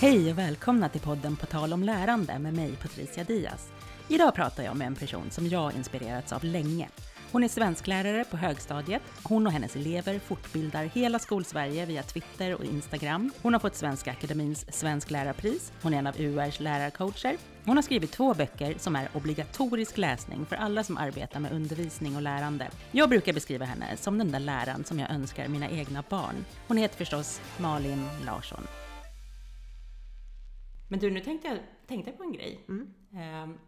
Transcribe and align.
Hej 0.00 0.30
och 0.30 0.38
välkomna 0.38 0.88
till 0.88 1.00
podden 1.00 1.36
På 1.36 1.46
tal 1.46 1.72
om 1.72 1.82
lärande 1.82 2.38
med 2.38 2.54
mig 2.54 2.76
Patricia 2.82 3.24
Diaz. 3.24 3.68
Idag 4.08 4.34
pratar 4.34 4.62
jag 4.62 4.76
med 4.76 4.86
en 4.86 4.94
person 4.94 5.30
som 5.30 5.46
jag 5.46 5.74
inspirerats 5.74 6.32
av 6.32 6.44
länge. 6.44 6.88
Hon 7.32 7.44
är 7.44 7.48
svensklärare 7.48 8.24
på 8.24 8.36
högstadiet. 8.36 9.02
Hon 9.22 9.46
och 9.46 9.52
hennes 9.52 9.76
elever 9.76 10.18
fortbildar 10.18 10.84
hela 10.84 11.18
skolsverige 11.18 11.86
via 11.86 12.02
Twitter 12.02 12.54
och 12.54 12.64
Instagram. 12.64 13.32
Hon 13.42 13.52
har 13.52 13.60
fått 13.60 13.76
Svenska 13.76 14.10
Akademins 14.10 14.74
svensklärarpris. 14.74 15.72
Hon 15.82 15.94
är 15.94 15.98
en 15.98 16.06
av 16.06 16.20
URs 16.20 16.60
lärarcoacher. 16.60 17.36
Hon 17.64 17.76
har 17.76 17.82
skrivit 17.82 18.12
två 18.12 18.34
böcker 18.34 18.74
som 18.78 18.96
är 18.96 19.08
obligatorisk 19.14 19.98
läsning 19.98 20.46
för 20.46 20.56
alla 20.56 20.84
som 20.84 20.96
arbetar 20.96 21.40
med 21.40 21.52
undervisning 21.52 22.16
och 22.16 22.22
lärande. 22.22 22.68
Jag 22.90 23.08
brukar 23.08 23.32
beskriva 23.32 23.64
henne 23.64 23.96
som 23.96 24.18
den 24.18 24.32
där 24.32 24.40
läraren 24.40 24.84
som 24.84 24.98
jag 24.98 25.10
önskar 25.10 25.48
mina 25.48 25.70
egna 25.70 26.04
barn. 26.08 26.44
Hon 26.68 26.76
heter 26.76 26.96
förstås 26.96 27.40
Malin 27.58 28.08
Larsson. 28.26 28.66
Men 30.90 31.00
du, 31.00 31.10
nu 31.10 31.20
tänkte 31.20 31.48
jag 31.48 31.58
tänkte 31.86 32.12
på 32.12 32.22
en 32.22 32.32
grej. 32.32 32.64
Mm. 32.68 32.94
Ehm, 33.14 33.58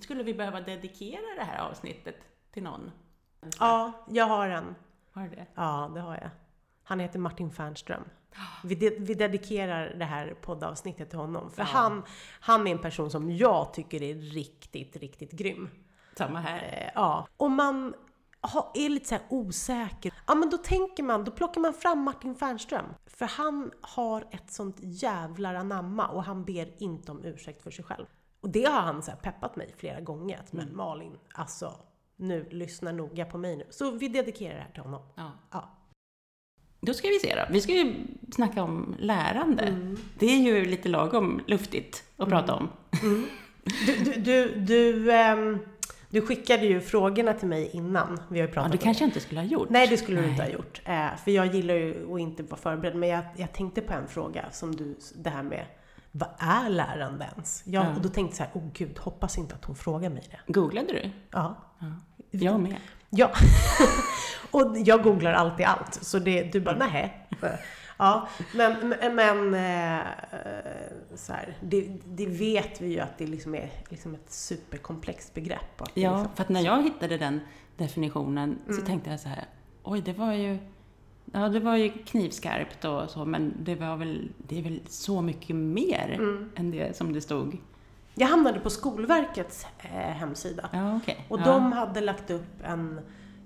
skulle 0.00 0.22
vi 0.22 0.34
behöva 0.34 0.60
dedikera 0.60 1.34
det 1.36 1.44
här 1.44 1.58
avsnittet 1.58 2.16
till 2.52 2.62
någon? 2.62 2.90
Ja, 3.58 3.92
jag 4.08 4.24
har 4.24 4.48
en. 4.48 4.74
Har 5.12 5.22
du 5.22 5.28
det? 5.36 5.46
Ja, 5.54 5.90
det 5.94 6.00
har 6.00 6.14
jag. 6.14 6.30
Han 6.82 7.00
heter 7.00 7.18
Martin 7.18 7.50
Fernström. 7.50 8.04
Vi, 8.64 8.74
de, 8.74 8.90
vi 8.90 9.14
dedikerar 9.14 9.94
det 9.98 10.04
här 10.04 10.34
poddavsnittet 10.40 11.10
till 11.10 11.18
honom. 11.18 11.50
För 11.50 11.62
Ja. 11.62 11.66
han, 11.66 12.02
han 12.40 12.66
är 12.66 12.70
en 12.72 12.78
person 12.78 13.10
som 13.10 13.30
jag 13.30 13.74
tycker 13.74 14.02
är 14.02 14.14
riktigt, 14.14 14.96
riktigt 14.96 15.32
grym. 15.32 15.68
Samma 16.16 16.40
här. 16.40 16.58
Eh, 16.86 16.90
ja. 16.94 17.26
Om 17.36 17.54
man 17.54 17.94
ha, 18.42 18.72
är 18.74 18.88
lite 18.88 19.08
så 19.08 19.14
här 19.14 19.24
osäker, 19.28 20.12
ja 20.26 20.34
men 20.34 20.50
då 20.50 20.56
tänker 20.56 21.02
man, 21.02 21.24
då 21.24 21.30
plockar 21.30 21.60
man 21.60 21.74
fram 21.74 22.02
Martin 22.02 22.34
Fernström. 22.34 22.84
För 23.06 23.26
han 23.26 23.70
har 23.80 24.28
ett 24.30 24.52
sånt 24.52 24.76
jävlar 24.80 25.54
anamma 25.54 26.08
och 26.08 26.24
han 26.24 26.44
ber 26.44 26.82
inte 26.82 27.12
om 27.12 27.24
ursäkt 27.24 27.62
för 27.62 27.70
sig 27.70 27.84
själv. 27.84 28.06
Och 28.40 28.50
det 28.50 28.64
har 28.64 28.80
han 28.80 29.02
så 29.02 29.12
peppat 29.22 29.56
mig 29.56 29.74
flera 29.76 30.00
gånger. 30.00 30.38
Att, 30.38 30.52
Men 30.52 30.76
Malin, 30.76 31.18
alltså 31.34 31.74
nu, 32.16 32.48
lyssna 32.50 32.92
noga 32.92 33.24
på 33.24 33.38
mig 33.38 33.56
nu. 33.56 33.66
Så 33.70 33.90
vi 33.90 34.08
dedikerar 34.08 34.54
det 34.54 34.60
här 34.60 34.70
till 34.70 34.82
honom. 34.82 35.02
Ja. 35.16 35.32
Ja. 35.50 35.76
Då 36.80 36.94
ska 36.94 37.08
vi 37.08 37.18
se 37.18 37.34
då. 37.34 37.42
Vi 37.50 37.60
ska 37.60 37.72
ju 37.72 37.94
snacka 38.32 38.62
om 38.62 38.96
lärande. 38.98 39.62
Mm. 39.62 39.96
Det 40.18 40.26
är 40.26 40.38
ju 40.38 40.64
lite 40.64 40.88
lagom 40.88 41.40
luftigt 41.46 42.04
att 42.16 42.28
prata 42.28 42.54
om. 42.54 42.68
Du, 43.86 43.94
du, 44.04 44.20
du, 44.20 44.54
du, 44.54 45.12
ehm, 45.12 45.58
du 46.10 46.20
skickade 46.26 46.66
ju 46.66 46.80
frågorna 46.80 47.32
till 47.32 47.48
mig 47.48 47.70
innan 47.72 48.20
vi 48.28 48.40
har 48.40 48.46
ju 48.46 48.50
Ja, 48.50 48.54
pratat 48.54 48.72
det 48.72 48.78
om 48.78 48.84
kanske 48.84 49.04
jag 49.04 49.08
inte 49.08 49.20
skulle 49.20 49.40
ha 49.40 49.46
gjort. 49.46 49.70
Nej, 49.70 49.86
det 49.86 49.96
skulle 49.96 50.16
du 50.16 50.22
Nej. 50.22 50.30
inte 50.30 50.42
ha 50.42 50.50
gjort. 50.50 50.80
Eh, 50.84 51.16
för 51.24 51.30
jag 51.30 51.54
gillar 51.54 51.74
ju 51.74 52.14
att 52.14 52.20
inte 52.20 52.42
vara 52.42 52.60
förberedd. 52.60 52.96
Men 52.96 53.08
jag, 53.08 53.24
jag 53.36 53.52
tänkte 53.52 53.80
på 53.80 53.92
en 53.92 54.08
fråga 54.08 54.44
som 54.50 54.76
du, 54.76 54.98
det 55.14 55.30
här 55.30 55.42
med 55.42 55.64
vad 56.12 56.28
är 56.38 56.68
lärande 56.68 57.28
ens? 57.34 57.62
Jag, 57.66 57.84
Ja. 57.84 57.94
Och 57.96 58.00
då 58.02 58.08
tänkte 58.08 58.20
jag 58.22 58.34
så 58.36 58.42
här, 58.42 58.50
åh 58.54 58.70
gud, 58.74 58.98
hoppas 58.98 59.38
inte 59.38 59.54
att 59.54 59.64
hon 59.64 59.76
frågar 59.76 60.10
mig 60.10 60.22
det. 60.30 60.52
Googlade 60.52 60.92
du? 60.92 61.10
Ja. 61.30 61.56
Ja. 61.80 61.86
Jag 62.30 62.60
med. 62.60 62.76
Ja. 63.10 63.30
och 64.50 64.76
jag 64.84 65.02
googlar 65.02 65.32
alltid 65.32 65.66
allt. 65.66 65.94
Så 65.94 66.18
det, 66.18 66.42
du 66.42 66.60
bara, 66.60 66.76
nej. 66.76 67.28
Ja, 68.00 68.28
men, 68.54 68.88
men, 69.00 69.14
men 69.14 69.54
eh, 69.54 70.06
så 71.14 71.32
här, 71.32 71.56
det, 71.60 71.88
det 72.04 72.26
vet 72.26 72.80
vi 72.80 72.88
ju 72.92 73.00
att 73.00 73.18
det 73.18 73.26
liksom 73.26 73.54
är 73.54 73.70
liksom 73.88 74.14
ett 74.14 74.30
superkomplext 74.32 75.34
begrepp. 75.34 75.60
Ja, 75.78 75.84
liksom, 76.16 76.28
för 76.34 76.42
att 76.42 76.48
när 76.48 76.60
jag 76.60 76.82
hittade 76.82 77.16
den 77.18 77.40
definitionen 77.76 78.58
så 78.66 78.72
Mm. 78.72 78.84
tänkte 78.84 79.10
jag 79.10 79.20
så 79.20 79.28
här, 79.28 79.44
oj 79.82 80.00
det 80.00 80.12
var 80.12 80.32
ju 80.32 80.58
Ja, 81.32 81.48
det 81.48 81.60
var 81.60 81.76
ju 81.76 81.88
knivskarpt 81.90 82.84
och 82.84 83.10
så, 83.10 83.24
men 83.24 83.54
det 83.62 83.74
var 83.74 83.96
väl, 83.96 84.28
det 84.36 84.58
är 84.58 84.62
väl 84.62 84.80
så 84.88 85.20
mycket 85.22 85.56
mer 85.56 86.14
Mm. 86.18 86.50
än 86.56 86.70
det 86.70 86.96
som 86.96 87.12
det 87.12 87.20
stod. 87.20 87.56
Jag 88.14 88.26
hamnade 88.26 88.60
på 88.60 88.70
Skolverkets 88.70 89.66
eh, 89.78 89.88
hemsida. 89.90 90.68
Ja, 90.72 90.96
okej. 90.96 91.26
Och 91.28 91.40
ja. 91.40 91.44
de 91.44 91.72
hade 91.72 92.00
lagt 92.00 92.30
upp 92.30 92.62
en, 92.64 93.00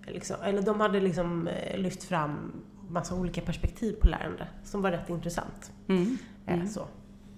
liksom, 0.06 0.36
eller 0.44 0.62
de 0.62 0.80
hade 0.80 1.00
liksom 1.00 1.48
eh, 1.48 1.78
lyft 1.78 2.04
fram 2.04 2.52
massa 2.88 3.14
olika 3.14 3.40
perspektiv 3.40 3.92
på 3.92 4.08
lärande 4.08 4.48
som 4.64 4.82
var 4.82 4.90
rätt 4.90 5.08
intressant. 5.10 5.72
Mm. 5.88 6.18
Eh, 6.46 6.54
Mm. 6.54 6.68
Så. 6.68 6.86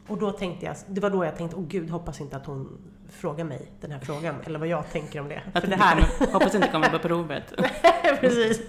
Och 0.08 0.18
då 0.18 0.30
tänkte 0.30 0.66
jag, 0.66 0.76
det 0.88 1.00
var 1.00 1.10
då 1.10 1.24
jag 1.24 1.36
tänkte, 1.36 1.56
åh 1.56 1.66
gud, 1.68 1.90
hoppas 1.90 2.20
inte 2.20 2.36
att 2.36 2.46
hon 2.46 2.78
frågar 3.08 3.44
mig 3.44 3.72
den 3.80 3.90
här 3.90 3.98
frågan, 4.00 4.34
eller 4.44 4.58
vad 4.58 4.68
jag 4.68 4.90
tänker 4.92 5.20
om 5.20 5.28
det. 5.28 5.42
Att 5.52 5.64
För 5.64 5.70
det 5.70 5.76
här... 5.76 6.00
kommer, 6.18 6.32
hoppas 6.32 6.54
inte 6.54 6.68
kommer 6.68 6.88
på 6.88 6.98
provet. 6.98 7.54
Precis. 8.20 8.60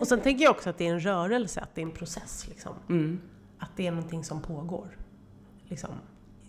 Och 0.00 0.06
sen 0.08 0.20
tänker 0.20 0.44
jag 0.44 0.50
också 0.50 0.70
att 0.70 0.78
det 0.78 0.86
är 0.86 0.92
en 0.92 1.00
rörelse, 1.00 1.60
att 1.60 1.74
det 1.74 1.80
är 1.80 1.86
en 1.86 1.92
process. 1.92 2.46
Liksom. 2.48 2.72
Mm. 2.88 3.20
Att 3.58 3.70
det 3.76 3.86
är 3.86 3.90
någonting 3.90 4.24
som 4.24 4.42
pågår. 4.42 4.98
Liksom. 5.68 5.90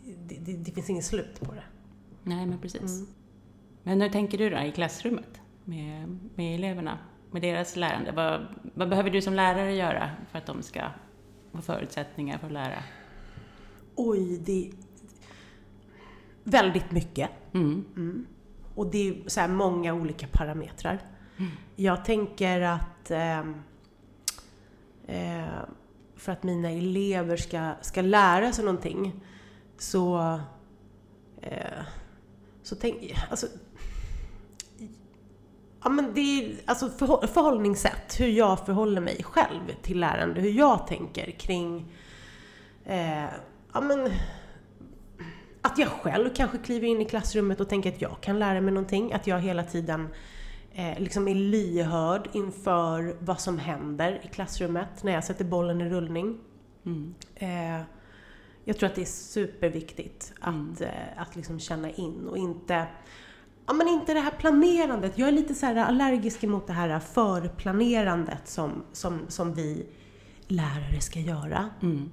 Det, 0.03 0.35
det, 0.35 0.53
det 0.53 0.71
finns 0.71 0.89
inget 0.89 1.05
slut 1.05 1.39
på 1.39 1.53
det. 1.53 1.63
Nej, 2.23 2.45
men 2.45 2.59
precis. 2.59 2.81
Mm. 2.81 3.07
Men 3.83 4.01
hur 4.01 4.09
tänker 4.09 4.37
du 4.37 4.49
då 4.49 4.57
i 4.57 4.71
klassrummet 4.71 5.41
med, 5.63 6.19
med 6.35 6.55
eleverna? 6.55 6.97
Med 7.35 7.41
deras 7.41 7.75
lärande? 7.75 8.11
Vad, 8.11 8.45
vad 8.73 8.89
behöver 8.89 9.09
du 9.09 9.21
som 9.21 9.33
lärare 9.33 9.75
göra 9.75 10.09
för 10.31 10.37
att 10.37 10.45
de 10.45 10.61
ska 10.63 10.81
få 11.51 11.61
förutsättningar 11.61 12.37
för 12.37 12.47
att 12.47 12.53
lära? 12.53 12.83
Oj, 13.95 14.37
det 14.37 14.67
är 14.67 14.71
väldigt 16.43 16.91
mycket. 16.91 17.29
Mm. 17.53 17.85
Mm. 17.95 18.25
Och 18.75 18.87
det 18.87 19.09
är 19.09 19.29
så 19.29 19.39
här 19.39 19.47
många 19.47 19.93
olika 19.93 20.27
parametrar. 20.27 20.99
Mm. 21.37 21.51
Jag 21.75 22.05
tänker 22.05 22.61
att 22.61 23.11
ehm, 23.11 23.61
eh, 25.07 25.45
för 26.15 26.31
att 26.31 26.43
mina 26.43 26.71
elever 26.71 27.37
ska, 27.37 27.73
ska 27.81 28.01
lära 28.01 28.51
sig 28.51 28.65
någonting 28.65 29.25
så, 29.77 30.39
eh, 31.41 31.83
så 32.63 32.75
tänk, 32.75 33.15
alltså, 33.29 33.47
ja, 35.85 35.89
men 35.89 36.13
det 36.13 36.19
är 36.21 36.55
alltså 36.65 36.87
förhå- 36.87 37.27
förhållningssätt, 37.27 38.19
hur 38.19 38.27
jag 38.27 38.65
förhåller 38.65 39.01
mig 39.01 39.23
själv 39.23 39.61
till 39.81 39.99
lärande, 39.99 40.41
hur 40.41 40.51
jag 40.51 40.87
tänker 40.87 41.31
kring 41.31 41.93
eh, 42.85 43.23
ja, 43.73 43.81
men, 43.81 44.09
att 45.61 45.77
jag 45.77 45.87
själv 45.87 46.29
kanske 46.35 46.57
kliver 46.57 46.87
in 46.87 47.01
i 47.01 47.05
klassrummet 47.05 47.59
och 47.61 47.69
tänker 47.69 47.91
att 47.91 48.01
jag 48.01 48.21
kan 48.21 48.39
lära 48.39 48.61
mig 48.61 48.73
någonting. 48.73 49.13
Att 49.13 49.27
jag 49.27 49.39
hela 49.39 49.63
tiden 49.63 50.07
eh, 50.73 50.99
liksom 50.99 51.27
är 51.27 51.35
lyhörd 51.35 52.29
inför 52.33 53.15
vad 53.19 53.39
som 53.39 53.59
händer 53.59 54.21
i 54.23 54.27
klassrummet 54.27 55.03
när 55.03 55.11
jag 55.11 55.23
sätter 55.23 55.45
bollen 55.45 55.81
i 55.81 55.89
rullning. 55.89 56.37
Mm. 56.85 57.15
Eh, 57.35 57.81
jag 58.63 58.77
tror 58.77 58.89
att 58.89 58.95
det 58.95 59.01
är 59.01 59.05
superviktigt 59.05 60.33
Mm. 60.47 60.71
att, 60.73 60.81
eh, 60.81 60.89
att 61.17 61.35
liksom 61.35 61.59
känna 61.59 61.89
in 61.89 62.27
och 62.27 62.37
inte 62.37 62.87
Ja 63.67 63.73
men 63.73 63.87
inte 63.87 64.13
det 64.13 64.19
här 64.19 64.31
planerandet. 64.31 65.17
Jag 65.17 65.27
är 65.27 65.31
lite 65.31 65.55
så 65.55 65.65
här 65.65 65.75
allergisk 65.75 66.43
mot 66.43 66.67
det 66.67 66.73
här 66.73 66.99
förplanerandet 66.99 68.47
som, 68.47 68.83
som, 68.93 69.19
som 69.27 69.53
vi 69.53 69.85
lärare 70.47 71.01
ska 71.01 71.19
göra. 71.19 71.69
Mm. 71.81 72.09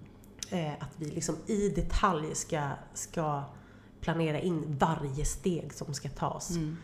Eh, 0.50 0.72
att 0.72 0.92
vi 0.96 1.10
liksom 1.10 1.36
i 1.46 1.68
detalj 1.68 2.34
ska, 2.34 2.68
ska 2.94 3.42
planera 4.00 4.40
in 4.40 4.76
varje 4.80 5.24
steg 5.24 5.74
som 5.74 5.94
ska 5.94 6.08
tas. 6.08 6.50
Mm. 6.50 6.76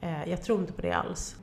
Eh, 0.00 0.30
jag 0.30 0.42
tror 0.42 0.60
inte 0.60 0.72
på 0.72 0.82
det 0.82 0.92
alls. 0.92 1.36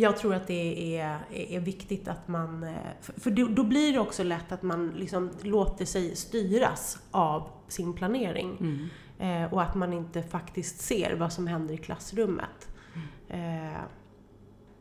Jag 0.00 0.16
tror 0.16 0.34
att 0.34 0.46
det 0.46 0.98
är, 0.98 1.20
är, 1.30 1.60
viktigt 1.60 2.08
att 2.08 2.28
man... 2.28 2.64
eh, 2.64 2.74
För, 3.00 3.30
då, 3.30 3.64
blir 3.64 3.92
det 3.92 3.98
också 3.98 4.22
lätt 4.22 4.52
att 4.52 4.62
man 4.62 4.90
liksom 4.90 5.30
låter 5.42 5.84
sig 5.84 6.16
styras 6.16 6.98
av 7.10 7.50
sin 7.68 7.92
planering. 7.92 8.56
Mm. 8.60 8.88
Eh, 9.18 9.52
och 9.52 9.62
att 9.62 9.74
man 9.74 9.92
inte 9.92 10.22
faktiskt 10.22 10.80
ser 10.80 11.14
vad 11.14 11.32
som 11.32 11.46
händer 11.46 11.74
i 11.74 11.76
klassrummet. 11.76 12.68
Eh, 13.28 13.82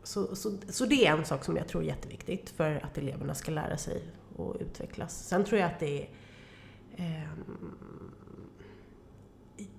så, 0.03 0.35
så, 0.35 0.57
så 0.69 0.85
det 0.85 1.07
är 1.07 1.17
en 1.17 1.25
sak 1.25 1.43
som 1.43 1.57
jag 1.57 1.67
tror 1.67 1.83
är 1.83 1.87
jätteviktigt 1.87 2.49
för 2.49 2.85
att 2.85 2.97
eleverna 2.97 3.35
ska 3.35 3.51
lära 3.51 3.77
sig 3.77 4.01
och 4.35 4.55
utvecklas. 4.59 5.27
Sen 5.27 5.45
tror 5.45 5.59
jag 5.59 5.71
att 5.71 5.79
det 5.79 6.01
är... 6.01 6.09
ehm, 6.95 7.75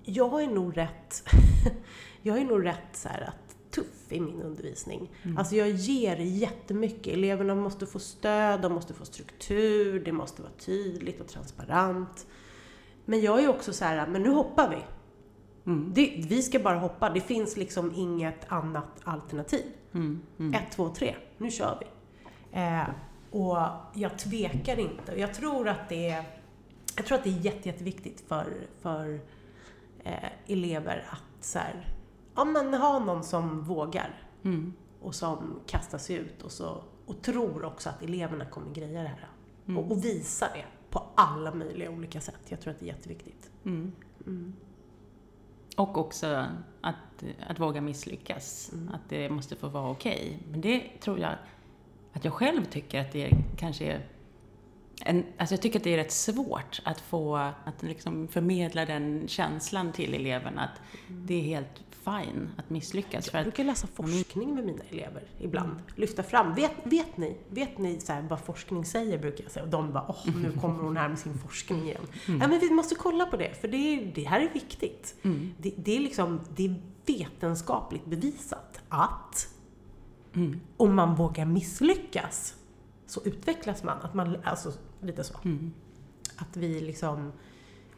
jag 0.04 0.42
är 0.42 0.48
nog 0.48 0.76
rätt... 0.76 1.24
jag 2.22 2.38
är 2.38 2.44
nog 2.44 2.64
rätt 2.64 2.88
så 2.92 3.08
här 3.08 3.20
att 3.20 3.47
tuff 3.78 4.12
i 4.12 4.20
min 4.20 4.42
undervisning. 4.42 5.10
Mm. 5.22 5.38
Alltså 5.38 5.56
jag 5.56 5.70
ger 5.70 6.16
jättemycket. 6.16 7.14
Eleverna 7.14 7.54
måste 7.54 7.86
få 7.86 7.98
stöd, 7.98 8.60
de 8.60 8.72
måste 8.72 8.94
få 8.94 9.04
struktur, 9.04 10.04
det 10.04 10.12
måste 10.12 10.42
vara 10.42 10.52
tydligt 10.52 11.20
och 11.20 11.28
transparent. 11.28 12.26
Men 13.04 13.20
jag 13.20 13.44
är 13.44 13.48
också 13.48 13.72
så 13.72 13.84
här, 13.84 14.06
men 14.06 14.22
nu 14.22 14.30
hoppar 14.30 14.70
vi. 14.70 14.78
Mm. 15.66 15.92
Det, 15.94 16.24
vi 16.28 16.42
ska 16.42 16.58
bara 16.58 16.78
hoppa, 16.78 17.10
det 17.10 17.20
finns 17.20 17.56
liksom 17.56 17.92
inget 17.96 18.52
annat 18.52 19.00
alternativ. 19.04 19.64
Mm. 19.94 20.20
Mm. 20.38 20.54
Ett, 20.54 20.72
två, 20.72 20.88
tre, 20.88 21.14
nu 21.38 21.50
kör 21.50 21.78
vi. 21.80 21.86
Eh, 22.60 22.88
och 23.30 23.58
jag 23.94 24.18
tvekar 24.18 24.78
inte. 24.78 25.20
Jag 25.20 25.34
tror 25.34 25.68
att 25.68 25.88
det 25.88 26.08
är, 26.08 26.24
jag 26.96 27.06
tror 27.06 27.18
att 27.18 27.24
det 27.24 27.30
är 27.30 27.40
jätte, 27.40 27.68
jätteviktigt 27.68 28.24
för, 28.28 28.46
för 28.82 29.20
eh, 30.04 30.28
elever 30.46 31.06
att 31.10 31.44
så 31.44 31.58
här, 31.58 31.86
ja, 32.38 32.44
men 32.44 32.74
ha 32.74 32.98
någon 32.98 33.24
som 33.24 33.62
vågar 33.62 34.24
Mm. 34.42 34.72
och 35.00 35.14
som 35.14 35.60
kastar 35.66 35.98
sig 35.98 36.16
ut 36.16 36.42
och, 36.42 36.52
så, 36.52 36.82
och 37.06 37.22
tror 37.22 37.64
också 37.64 37.88
att 37.88 38.02
eleverna 38.02 38.44
kommer 38.44 38.74
greja 38.74 39.02
det 39.02 39.08
här. 39.08 39.28
Mm. 39.66 39.78
Och, 39.78 39.90
och 39.90 40.04
visa 40.04 40.48
det. 40.54 40.64
på 40.90 41.02
alla 41.14 41.54
möjliga 41.54 41.90
olika 41.90 42.20
sätt. 42.20 42.40
Jag 42.48 42.60
tror 42.60 42.70
att 42.72 42.80
det 42.80 42.84
är 42.86 42.94
jätteviktigt. 42.94 43.50
Mm. 43.64 43.92
Mm. 44.26 44.52
Och 45.76 45.98
också 45.98 46.46
att, 46.80 47.24
att 47.46 47.60
våga 47.60 47.80
misslyckas. 47.80 48.70
Mm. 48.72 48.88
Att 48.94 49.08
det 49.08 49.30
måste 49.30 49.56
få 49.56 49.68
vara 49.68 49.90
okej. 49.90 50.42
Men 50.50 50.60
det 50.60 51.00
tror 51.00 51.18
jag 51.18 51.34
att 52.12 52.24
jag 52.24 52.34
själv 52.34 52.64
tycker 52.64 53.00
att 53.00 53.12
det 53.12 53.30
kanske 53.56 53.84
är 53.84 54.06
en, 55.04 55.24
alltså 55.36 55.54
jag 55.54 55.62
tycker 55.62 55.78
att 55.78 55.84
det 55.84 55.94
är 55.94 55.96
rätt 55.96 56.12
svårt 56.12 56.82
att 56.84 57.00
få, 57.00 57.36
att 57.36 57.82
liksom 57.82 58.28
förmedla 58.28 58.84
den 58.84 59.28
känslan 59.28 59.92
till 59.92 60.14
eleverna 60.14 60.62
att 60.62 60.80
det 61.08 61.34
är 61.34 61.42
helt 61.42 61.87
fine 62.10 62.48
att 62.56 62.70
misslyckas. 62.70 63.30
För 63.30 63.38
Jag 63.38 63.40
att, 63.40 63.44
brukar 63.46 63.64
läsa 63.64 63.86
forskning 63.86 64.54
med 64.54 64.66
mina 64.66 64.82
elever 64.90 65.22
ibland. 65.38 65.76
Lyfta 65.96 66.22
fram. 66.22 66.54
Vet, 66.54 66.72
vet 66.84 67.16
ni, 67.16 67.36
vet 67.50 67.78
ni 67.78 68.00
så 68.00 68.12
här, 68.12 68.22
vad 68.22 68.40
forskning 68.40 68.84
säger, 68.84 69.18
brukar 69.18 69.44
jag 69.44 69.52
säga. 69.52 69.64
Och 69.64 69.70
de 69.70 69.92
bara, 69.92 70.04
åh, 70.08 70.36
nu 70.42 70.52
kommer 70.60 70.82
hon 70.82 70.96
här 70.96 71.08
med 71.08 71.18
sin 71.18 71.38
forskning 71.38 71.82
igen. 71.82 72.02
Ja, 72.26 72.48
men 72.48 72.58
vi 72.60 72.70
måste 72.70 72.94
kolla 72.94 73.26
på 73.26 73.36
det, 73.36 73.60
för 73.60 73.68
det, 73.68 73.76
är, 73.76 74.12
det 74.14 74.22
här 74.24 74.40
är 74.40 74.52
viktigt. 74.52 75.14
mm, 75.22 75.54
Det, 75.58 75.72
det, 75.76 75.96
är 75.96 76.00
liksom, 76.00 76.40
det 76.56 76.64
är 76.64 76.74
vetenskapligt 77.06 78.04
bevisat 78.06 78.80
att 78.88 79.48
mm, 80.34 80.60
om 80.76 80.94
man 80.94 81.14
vågar 81.14 81.44
misslyckas 81.44 82.54
så 83.06 83.20
utvecklas 83.24 83.82
man. 83.82 83.98
Att 84.02 84.14
man 84.14 84.36
alltså, 84.44 84.72
lite 85.00 85.24
så. 85.24 85.34
mm, 85.44 85.72
Att 86.36 86.56
vi 86.56 86.80
liksom... 86.80 87.32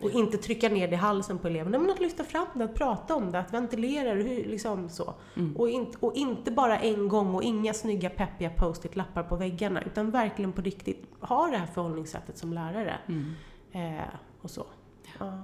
Och 0.00 0.10
inte 0.10 0.38
trycka 0.38 0.68
ner 0.68 0.88
det 0.88 0.94
i 0.94 0.96
halsen 0.96 1.38
på 1.38 1.48
eleverna, 1.48 1.78
men 1.78 1.90
att 1.90 2.00
lyfta 2.00 2.24
fram 2.24 2.46
det, 2.54 2.64
att 2.64 2.74
prata 2.74 3.14
om 3.14 3.32
det, 3.32 3.38
att 3.38 3.54
ventilera 3.54 4.14
det, 4.14 4.22
hur, 4.22 4.44
liksom 4.44 4.88
så. 4.88 5.14
mm. 5.36 5.56
Och, 5.56 5.70
in, 5.70 5.94
och 6.00 6.14
inte 6.14 6.50
bara 6.50 6.78
en 6.78 7.08
gång 7.08 7.34
och 7.34 7.42
inga 7.42 7.74
snygga 7.74 8.10
peppiga 8.10 8.50
post-it-lappar 8.50 9.22
på 9.22 9.36
väggarna, 9.36 9.82
utan 9.82 10.10
verkligen 10.10 10.52
på 10.52 10.62
riktigt 10.62 11.06
ha 11.20 11.46
det 11.46 11.56
här 11.56 11.66
förhållningssättet 11.66 12.38
som 12.38 12.52
lärare. 12.52 12.98
Mm. 13.08 13.34
Eh, 13.72 14.04
och 14.40 14.50
så. 14.50 14.66
Ja. 15.18 15.42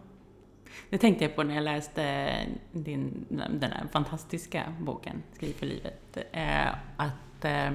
Det 0.91 0.99
tänkte 0.99 1.25
jag 1.25 1.37
på 1.37 1.43
när 1.43 1.55
jag 1.55 1.65
läste 1.65 2.31
din, 2.73 3.27
den 3.29 3.71
här 3.73 3.87
fantastiska 3.93 4.75
boken, 4.81 5.23
Skriv 5.33 5.53
för 5.53 5.67
livet. 5.67 6.19
Eh, 6.33 6.69
att 6.97 7.45
eh, 7.45 7.71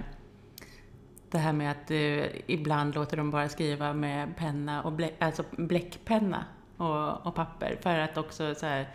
det 1.30 1.38
här 1.38 1.54
med 1.54 1.72
att 1.72 1.88
du 1.88 2.30
ibland 2.48 2.96
låter 2.96 3.18
dem 3.18 3.32
bara 3.32 3.50
skriva 3.50 3.94
med 3.94 4.38
penna 4.38 4.84
och 4.84 4.92
bläck, 4.92 5.16
alltså 5.20 5.44
bläckpenna 5.52 6.46
och, 6.82 7.28
och 7.28 7.36
papper 7.36 7.78
för 7.82 7.98
att 8.00 8.18
också 8.18 8.56
så 8.56 8.66
här, 8.66 8.90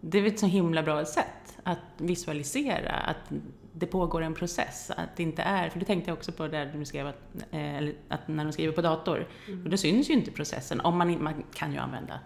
det 0.00 0.18
är 0.18 0.26
ett 0.26 0.38
så 0.38 0.46
himla 0.46 0.82
bra 0.82 1.04
sätt 1.04 1.58
att 1.62 1.78
visualisera 1.98 2.92
att 2.92 3.32
det 3.72 3.86
pågår 3.86 4.22
en 4.22 4.34
process, 4.34 4.90
att 4.96 5.16
det 5.16 5.22
inte 5.22 5.42
är, 5.42 5.70
för 5.70 5.78
det 5.78 5.86
tänkte 5.86 6.10
jag 6.10 6.16
också 6.16 6.32
på 6.32 6.48
där 6.48 6.66
du 6.66 6.84
skrev 6.84 7.06
att, 7.06 7.20
eh, 7.50 7.88
att 8.08 8.28
när 8.28 8.44
de 8.44 8.52
skriver 8.52 8.72
på 8.72 8.82
dator, 8.82 9.28
och 9.64 9.70
då 9.70 9.76
syns 9.76 10.10
ju 10.10 10.14
inte 10.14 10.30
processen, 10.30 10.80
om 10.80 10.98
man, 10.98 11.22
man 11.22 11.44
kan 11.54 11.72
ju 11.72 11.78
använda 11.78 12.20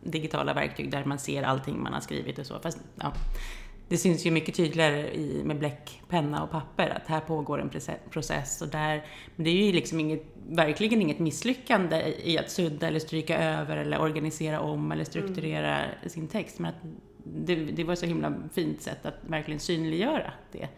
digitala 0.00 0.54
verktyg 0.54 0.90
där 0.90 1.04
man 1.04 1.18
ser 1.18 1.42
allting 1.42 1.82
man 1.82 1.92
har 1.92 2.00
skrivit 2.00 2.38
och 2.38 2.46
så, 2.46 2.60
fast 2.60 2.78
ja, 2.96 3.12
det 3.88 3.98
syns 3.98 4.26
ju 4.26 4.30
mycket 4.30 4.54
tydligare 4.54 5.14
i, 5.14 5.42
med 5.44 5.58
bläck, 5.58 6.02
penna 6.08 6.42
och 6.42 6.50
papper 6.50 6.90
att 6.90 7.06
här 7.06 7.20
pågår 7.20 7.60
en 7.60 7.70
proce- 7.70 8.08
process 8.10 8.62
och 8.62 8.68
där, 8.68 9.04
men 9.36 9.44
det 9.44 9.50
är 9.50 9.66
ju 9.66 9.72
liksom 9.72 10.00
inget, 10.00 10.22
verkligen 10.48 11.02
inget 11.02 11.18
misslyckande 11.18 12.14
i 12.22 12.38
att 12.38 12.50
sudda 12.50 12.88
eller 12.88 12.98
stryka 12.98 13.38
över 13.38 13.76
eller 13.76 14.00
organisera 14.00 14.60
om 14.60 14.92
eller 14.92 15.04
strukturera 15.04 15.84
sin 16.06 16.28
text, 16.28 16.58
men 16.58 16.70
att 16.70 16.80
det, 17.24 17.54
det 17.54 17.84
var 17.84 17.92
ett 17.92 17.98
så 17.98 18.06
himla 18.06 18.34
fint 18.52 18.82
sätt 18.82 19.06
att 19.06 19.18
verkligen 19.26 19.60
synliggöra 19.60 20.32
det. 20.52 20.68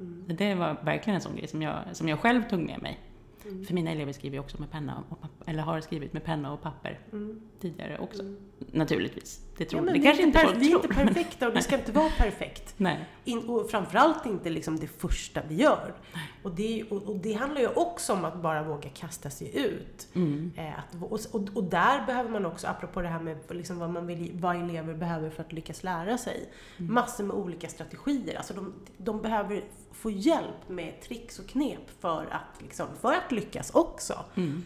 Mm. 0.00 0.36
Det 0.36 0.54
var 0.54 0.76
verkligen 0.82 1.14
en 1.14 1.20
sån 1.20 1.36
grej 1.36 1.48
som 1.48 1.62
jag, 1.62 1.76
som 1.92 2.08
jag 2.08 2.20
själv 2.20 2.42
tog 2.50 2.60
med 2.60 2.82
mig. 2.82 3.00
Mm. 3.48 3.64
För 3.64 3.74
mina 3.74 3.90
elever 3.90 4.12
skriver 4.12 4.38
också 4.38 4.60
med 4.60 4.70
penna 4.70 5.04
och 5.10 5.20
papper, 5.20 5.50
eller 5.50 5.62
har 5.62 5.80
skrivit 5.80 6.12
med 6.12 6.24
penna 6.24 6.52
och 6.52 6.62
papper 6.62 7.00
Mm. 7.12 7.40
tidigare 7.60 7.98
också. 7.98 8.22
Mm. 8.22 8.36
Naturligtvis. 8.72 9.40
Det, 9.56 9.64
tror, 9.64 9.86
Ja, 9.86 9.92
det 9.92 9.98
kanske 10.00 10.22
inte 10.22 10.38
folk 10.38 10.56
Vi 10.56 10.72
är 10.72 10.76
inte 10.76 10.88
perfekta 10.88 11.48
och 11.48 11.54
det 11.54 11.62
ska 11.62 11.74
inte 11.78 11.92
vara 11.92 12.10
perfekt. 12.10 12.74
Nej. 12.76 13.04
In, 13.24 13.48
och 13.48 13.70
framförallt 13.70 14.26
inte 14.26 14.50
liksom 14.50 14.76
det 14.78 14.86
första 14.86 15.42
vi 15.48 15.54
gör. 15.54 15.94
Och 16.42 16.50
det, 16.54 16.84
och, 16.90 17.02
och 17.02 17.16
det 17.16 17.32
handlar 17.32 17.60
ju 17.60 17.68
också 17.68 18.12
om 18.12 18.24
att 18.24 18.42
bara 18.42 18.62
våga 18.62 18.88
kasta 18.88 19.30
sig 19.30 19.58
ut. 19.58 20.08
Mm. 20.14 20.52
Eh, 20.56 20.78
att, 20.78 21.02
och, 21.02 21.20
och, 21.32 21.48
och 21.54 21.64
där 21.64 22.06
behöver 22.06 22.30
man 22.30 22.46
också, 22.46 22.66
apropå 22.66 23.02
det 23.02 23.08
här 23.08 23.20
med 23.20 23.38
liksom 23.50 23.78
vad, 23.78 23.90
man 23.90 24.06
vill, 24.06 24.30
vad 24.34 24.56
elever 24.56 24.94
behöver 24.94 25.30
för 25.30 25.42
att 25.42 25.52
lyckas 25.52 25.84
lära 25.84 26.18
sig, 26.18 26.48
Mm. 26.78 26.94
massor 26.94 27.24
med 27.24 27.36
olika 27.36 27.68
strategier. 27.68 28.36
Alltså 28.36 28.54
de, 28.54 28.72
de 28.96 29.22
behöver 29.22 29.64
få 29.96 30.10
hjälp 30.10 30.68
med 30.68 31.00
tricks 31.00 31.38
och 31.38 31.46
knep 31.48 31.90
för 32.00 32.26
att, 32.30 32.62
liksom, 32.62 32.86
för 33.00 33.12
att 33.12 33.32
lyckas 33.32 33.70
också. 33.70 34.24
Mm. 34.34 34.64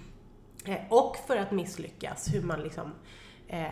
Eh, 0.64 0.78
och 0.88 1.16
för 1.26 1.36
att 1.36 1.50
misslyckas, 1.50 2.34
hur 2.34 2.42
man 2.42 2.62
liksom... 2.62 2.92
Eh, 3.48 3.64
eh, 3.64 3.70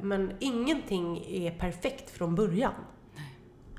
men 0.00 0.32
ingenting 0.38 1.24
är 1.28 1.50
perfekt 1.50 2.10
från 2.10 2.34
början. 2.34 2.74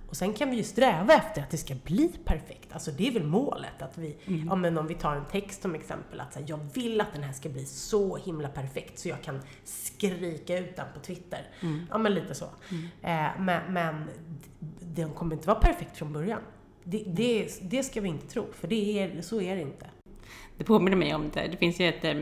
Och 0.09 0.17
sen 0.17 0.33
kan 0.33 0.49
vi 0.49 0.57
ju 0.57 0.63
sträva 0.63 1.13
efter 1.13 1.41
att 1.41 1.49
det 1.49 1.57
ska 1.57 1.75
bli 1.75 2.11
perfekt. 2.25 2.73
Alltså 2.73 2.91
det 2.91 3.07
är 3.07 3.11
väl 3.11 3.23
målet. 3.23 3.81
Att 3.81 3.97
vi, 3.97 4.17
Mm. 4.25 4.47
ja, 4.47 4.55
men 4.55 4.77
om 4.77 4.87
vi 4.87 4.95
tar 4.95 5.15
en 5.15 5.25
text 5.25 5.61
som 5.61 5.75
exempel, 5.75 6.19
att 6.19 6.33
så 6.33 6.39
här, 6.39 6.45
jag 6.49 6.59
vill 6.73 7.01
att 7.01 7.13
den 7.13 7.23
här 7.23 7.33
ska 7.33 7.49
bli 7.49 7.65
så 7.65 8.17
himla 8.17 8.49
perfekt 8.49 8.99
så 8.99 9.09
jag 9.09 9.21
kan 9.21 9.39
skrika 9.63 10.57
ut 10.59 10.75
den 10.75 10.85
på 10.93 10.99
Twitter. 10.99 11.47
Mm. 11.61 11.85
Ja 11.89 11.97
men 11.97 12.13
lite 12.13 12.35
så. 12.35 12.45
Mm. 12.71 12.85
Eh, 13.01 13.39
men, 13.39 13.73
men 13.73 14.09
den 14.79 15.13
kommer 15.13 15.35
inte 15.35 15.47
vara 15.47 15.59
perfekt 15.59 15.97
från 15.97 16.13
början. 16.13 16.41
Det, 16.91 17.03
det, 17.07 17.47
det 17.61 17.83
ska 17.83 18.01
vi 18.01 18.09
inte 18.09 18.27
tro, 18.27 18.45
för 18.51 18.67
det 18.67 18.99
är, 18.99 19.21
så 19.21 19.41
är 19.41 19.55
det 19.55 19.61
inte. 19.61 19.85
Det 20.57 20.63
påminner 20.63 20.97
mig 20.97 21.15
om 21.15 21.29
det. 21.33 21.47
Det 21.51 21.57
finns 21.57 21.79
ju 21.79 21.87
ett... 21.89 22.05
eh, 22.05 22.17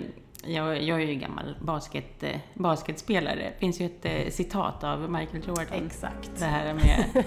Jag, 0.46 0.84
jag 0.84 1.02
är 1.02 1.06
ju 1.06 1.16
gammal 1.16 1.58
basket, 1.62 2.24
eh, 2.24 2.40
basketspelare. 2.54 3.36
Det 3.36 3.60
finns 3.60 3.82
ju 3.82 3.86
ett 3.86 4.06
eh, 4.06 4.30
citat 4.32 4.84
av 4.84 5.12
Michael 5.12 5.44
Jordan. 5.48 5.86
Exakt. 5.86 6.32
Det 6.40 6.46
här 6.46 6.74
med... 6.74 7.06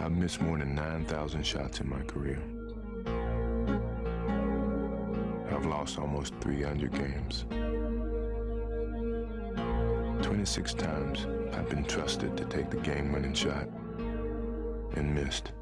I've 0.00 0.10
missed 0.22 0.42
more 0.46 0.58
than 0.60 0.74
9,000 1.02 1.44
shots 1.44 1.80
in 1.80 1.88
my 1.88 2.04
career. 2.08 2.38
I've 5.50 5.66
lost 5.68 5.98
almost 5.98 6.34
300 6.40 6.88
games. 6.90 7.44
26 10.22 10.74
times 10.74 11.26
I've 11.52 11.68
been 11.70 11.84
trusted 11.84 12.36
to 12.36 12.44
take 12.44 12.70
the 12.70 12.90
game 12.90 13.12
winning 13.12 13.34
shot 13.34 13.68
and 14.96 15.14
missed. 15.14 15.52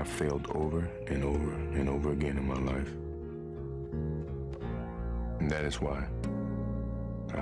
I've 0.00 0.04
failed 0.08 0.46
over 0.54 0.84
and 1.14 1.24
over 1.24 1.80
and 1.80 1.88
over 1.88 2.10
again 2.12 2.38
in 2.38 2.46
my 2.46 2.72
life. 2.72 2.90
And 5.40 5.50
that 5.50 5.62
is 5.68 5.80
why 5.82 5.98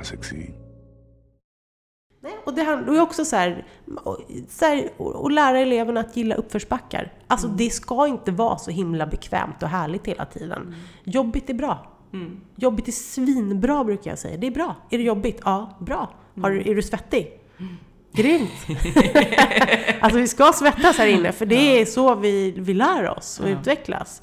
I 0.00 0.04
succeed. 0.04 0.54
Nej, 2.22 2.32
och 2.46 2.54
det 2.54 2.62
handlar 2.62 2.92
ju 2.94 3.00
också 3.00 3.24
så 3.24 3.36
här, 3.36 3.66
och- 4.04 4.18
så 4.48 4.64
här, 4.64 4.90
och 4.96 5.30
lära 5.30 5.58
eleverna 5.58 6.00
att 6.00 6.16
gilla 6.16 6.34
uppförsbackar. 6.34 7.12
Alltså 7.26 7.48
det 7.48 7.70
ska 7.70 8.06
inte 8.06 8.32
vara 8.32 8.58
så 8.58 8.70
himla 8.70 9.06
bekvämt 9.06 9.62
och 9.62 9.68
härligt 9.68 10.06
hela 10.06 10.24
tiden. 10.26 10.74
Jobbigt 11.04 11.50
är 11.50 11.54
bra. 11.54 11.86
Mm. 12.12 12.40
Jobbigt 12.56 12.88
är 12.88 12.92
svinbra 12.92 13.84
brukar 13.84 14.10
jag 14.10 14.18
säga. 14.18 14.36
Det 14.36 14.46
är 14.46 14.50
bra. 14.50 14.74
Är 14.90 14.98
det 14.98 15.04
jobbigt? 15.04 15.40
Ja, 15.44 15.78
bra. 15.80 16.10
Har, 16.42 16.50
du- 16.50 16.70
är 16.70 16.74
du 16.74 16.82
svettig? 16.82 17.40
Grymt! 18.12 18.50
alltså 20.00 20.18
vi 20.18 20.28
ska 20.28 20.52
svettas 20.52 20.98
här 20.98 21.06
inne 21.06 21.32
för 21.32 21.46
det 21.46 21.80
är 21.80 21.84
så 21.86 22.14
vi, 22.14 22.50
vi 22.50 22.74
lär 22.74 23.08
oss 23.08 23.40
och 23.40 23.48
Ja. 23.48 23.52
utvecklas. 23.60 24.22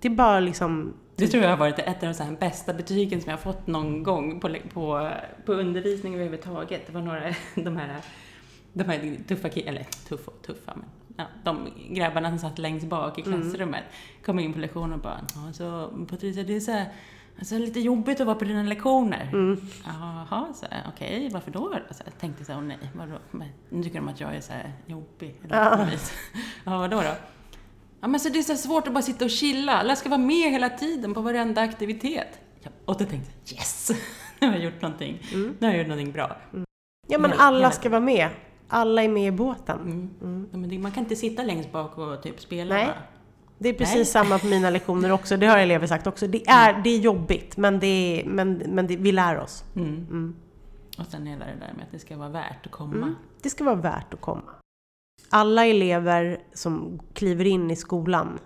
Det 0.00 0.08
är 0.08 0.12
bara 0.12 0.40
liksom... 0.40 0.94
Det 1.16 1.26
tror 1.28 1.42
jag 1.42 1.50
har 1.50 1.56
varit 1.56 1.78
ett 1.78 2.02
av 2.02 2.14
de 2.28 2.36
bästa 2.36 2.74
betygen 2.74 3.20
som 3.20 3.30
jag 3.30 3.36
har 3.36 3.42
fått 3.52 3.66
någon 3.66 4.02
gång 4.02 4.40
på, 4.40 4.56
på, 4.72 5.10
på 5.46 5.52
undervisning 5.52 6.14
överhuvudtaget. 6.14 6.86
Det 6.86 6.92
var 6.92 7.00
några, 7.00 7.20
de 7.54 7.76
här, 7.76 7.96
de 8.72 8.84
här 8.84 9.16
tuffa 9.28 9.48
killarna, 9.48 9.70
eller 9.78 9.86
tuffa 10.08 10.30
och 10.30 10.42
tuffa, 10.42 10.72
men 10.74 10.84
ja, 11.16 11.24
de 11.44 11.68
grabbarna 11.94 12.28
som 12.28 12.38
satt 12.38 12.58
längst 12.58 12.86
bak 12.86 13.18
i 13.18 13.22
klassrummet 13.22 13.84
kom 14.24 14.38
in 14.38 14.52
på 14.52 14.58
lektionen 14.58 14.92
och 14.92 14.98
bara 14.98 15.20
ja, 15.34 15.52
så 15.52 15.90
Patricia, 16.10 16.42
det 16.42 16.56
är 16.56 16.60
så 16.60 16.70
här, 16.72 16.86
alltså, 17.38 17.58
lite 17.58 17.80
jobbigt 17.80 18.20
att 18.20 18.26
vara 18.26 18.36
på 18.36 18.44
dina 18.44 18.62
lektioner. 18.62 19.30
Mm. 19.32 19.60
Jaha, 19.84 20.46
så 20.54 20.66
här, 20.70 20.82
okej, 20.94 21.30
varför 21.32 21.50
då? 21.50 21.74
Så 21.90 22.04
här, 22.04 22.12
tänkte 22.20 22.44
så 22.44 22.52
här, 22.52 22.58
åh 22.58 22.64
nej, 22.64 22.78
vadå? 22.94 23.18
Men, 23.30 23.48
nu 23.68 23.82
tycker 23.82 23.98
de 23.98 24.08
att 24.08 24.20
jag 24.20 24.36
är 24.36 24.40
så 24.40 24.52
här 24.52 24.72
jobbig. 24.86 25.40
Eller 25.44 25.56
Ja. 25.56 25.88
ja, 26.64 26.78
vadå 26.78 26.96
då? 26.96 27.14
Ja, 28.00 28.08
men 28.08 28.20
så 28.20 28.28
det 28.28 28.38
är 28.38 28.42
så 28.42 28.56
svårt 28.56 28.86
att 28.86 28.94
bara 28.94 29.02
sitta 29.02 29.24
och 29.24 29.30
chilla. 29.30 29.72
Alla 29.72 29.96
ska 29.96 30.08
vara 30.08 30.20
med 30.20 30.50
hela 30.50 30.68
tiden 30.68 31.14
på 31.14 31.20
varenda 31.20 31.62
aktivitet. 31.62 32.40
Ja, 32.60 32.70
och 32.84 32.98
då 32.98 33.04
tänkte 33.04 33.30
jag, 33.44 33.58
yes! 33.58 33.90
Nu 34.40 34.46
har 34.46 34.54
jag 34.54 34.64
gjort 34.64 34.82
någonting. 34.82 35.22
Mm. 35.34 35.56
Nu 35.58 35.66
har 35.66 35.74
jag 35.74 35.78
gjort 35.78 35.88
någonting 35.88 36.12
bra. 36.12 36.36
Ja 37.08 37.18
men 37.18 37.32
alla 37.38 37.70
ska 37.70 37.88
vara 37.88 38.00
med. 38.00 38.28
Alla 38.68 39.02
är 39.02 39.08
med 39.08 39.26
i 39.26 39.30
båten. 39.30 39.80
Mm. 40.22 40.46
Mm. 40.52 40.72
Ja, 40.72 40.78
man 40.78 40.92
kan 40.92 41.02
inte 41.02 41.16
sitta 41.16 41.42
längst 41.42 41.72
bak 41.72 41.98
och 41.98 42.22
typ 42.22 42.40
spela 42.40 42.74
Nej. 42.74 42.86
bara. 42.86 43.17
Det 43.58 43.68
är 43.68 43.72
precis 43.72 43.94
Nej. 43.94 44.04
samma 44.04 44.38
på 44.38 44.46
mina 44.46 44.70
lektioner 44.70 45.12
också, 45.12 45.36
det 45.36 45.46
har 45.46 45.58
elever 45.58 45.86
sagt 45.86 46.06
också. 46.06 46.26
Det 46.26 46.48
är, 46.48 46.82
det 46.82 46.90
är 46.90 46.98
jobbigt, 46.98 47.56
men, 47.56 47.80
det 47.80 47.86
är, 47.86 48.26
men, 48.28 48.52
men 48.54 48.86
det, 48.86 48.96
vi 48.96 49.12
lär 49.12 49.38
oss. 49.38 49.64
Mm. 49.76 49.88
Mm. 49.94 50.36
Och 50.98 51.06
sen 51.06 51.26
hela 51.26 51.44
det 51.44 51.52
där 51.60 51.72
med 51.76 51.84
att 51.84 51.90
det 51.90 51.98
ska 51.98 52.16
vara 52.16 52.28
värt 52.28 52.66
att 52.66 52.72
komma. 52.72 52.96
Mm. 52.96 53.14
Det 53.42 53.50
ska 53.50 53.64
vara 53.64 53.74
värt 53.74 54.14
att 54.14 54.20
komma. 54.20 54.42
Alla 55.30 55.66
elever 55.66 56.38
som 56.54 57.00
kliver 57.14 57.44
in 57.46 57.70
i 57.70 57.76
skolan 57.76 58.38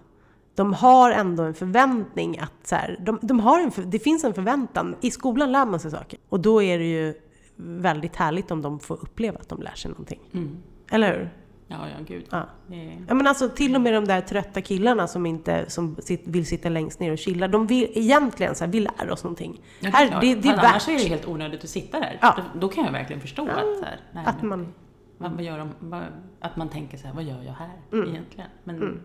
de 0.54 0.74
har 0.74 1.10
ändå 1.10 1.42
en 1.42 1.54
förväntning 1.54 2.38
att 2.38 2.66
så 2.66 2.74
här, 2.74 2.96
de, 3.00 3.18
de 3.22 3.40
har 3.40 3.60
en, 3.60 3.70
för- 3.70 3.82
det 3.82 3.98
finns 3.98 4.24
en 4.24 4.34
förväntan. 4.34 4.96
I 5.00 5.10
skolan 5.10 5.52
lär 5.52 5.66
man 5.66 5.80
sig 5.80 5.90
saker. 5.90 6.18
Och 6.28 6.40
då 6.40 6.62
är 6.62 6.78
det 6.78 6.84
ju 6.84 7.14
väldigt 7.56 8.16
härligt 8.16 8.50
om 8.50 8.62
de 8.62 8.80
får 8.80 8.94
uppleva 9.02 9.38
att 9.38 9.48
de 9.48 9.62
lär 9.62 9.74
sig 9.74 9.90
någonting. 9.90 10.20
Mm. 10.32 10.56
Eller 10.90 11.18
hur? 11.18 11.30
Ja, 11.72 11.88
ja, 11.88 12.04
gud. 12.06 12.24
Ja. 12.30 12.46
Det 12.66 12.74
är... 12.88 13.04
Ja 13.08 13.14
men 13.14 13.26
alltså 13.26 13.48
till 13.48 13.74
och 13.74 13.80
med 13.80 13.94
de 13.94 14.04
där 14.04 14.20
trötta 14.20 14.60
killarna 14.60 15.06
som 15.08 15.26
inte 15.26 15.70
som 15.70 15.96
sit, 15.96 16.22
vill 16.26 16.46
sitta 16.46 16.68
längst 16.68 17.00
ner 17.00 17.12
och 17.12 17.18
chilla. 17.18 17.48
De 17.48 17.66
vill 17.66 17.90
egentligen 17.94 18.54
så 18.54 18.64
här, 18.64 18.72
vi 18.72 18.80
lär 18.80 19.10
oss 19.10 19.24
någonting. 19.24 19.60
Ja, 19.80 19.90
här, 19.90 20.08
klart. 20.08 20.20
det, 20.20 20.34
det 20.34 20.48
är 20.48 20.52
För 20.56 20.66
Annars 20.66 20.88
är 20.88 20.92
värt 20.92 21.02
det 21.02 21.08
helt 21.08 21.28
onödigt 21.28 21.64
att 21.64 21.70
sitta 21.70 22.00
där. 22.00 22.18
Ja. 22.20 22.36
Då, 22.36 22.58
då 22.60 22.68
kan 22.68 22.84
jag 22.84 22.92
verkligen 22.92 23.20
förstå 23.20 23.48
att, 23.48 23.78
så 23.78 23.84
här, 23.84 24.00
nej, 24.12 24.24
att 24.26 24.40
men, 24.42 24.48
man... 24.48 24.74
vad, 25.18 25.32
vad 25.32 25.42
gör 25.42 25.58
de, 25.58 25.70
vad, 25.80 26.02
att 26.40 26.56
man 26.56 26.68
tänker 26.68 26.98
så 26.98 27.06
här, 27.06 27.14
vad 27.14 27.24
gör 27.24 27.42
jag 27.42 27.52
här 27.52 27.70
Mm. 27.92 28.08
egentligen? 28.10 28.50
Men 28.64 28.76
Mm. 28.76 29.00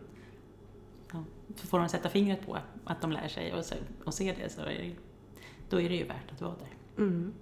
ja, 1.14 1.24
så 1.56 1.68
får 1.68 1.80
de 1.80 1.90
sätta 1.90 2.10
fingret 2.10 2.46
på 2.46 2.58
att 2.86 3.02
de 3.02 3.12
lär 3.12 3.28
sig 3.28 3.54
och, 3.54 3.66
så, 3.66 3.76
och 4.06 4.14
se 4.14 4.34
det 4.44 4.50
så 4.50 4.62
är 4.62 4.66
det, 4.66 4.92
då 5.70 5.82
är 5.82 5.90
det 5.90 5.96
ju 5.96 6.04
värt 6.08 6.32
att 6.32 6.42
vara 6.42 6.52
där. 6.54 7.04
Mm. 7.04 7.34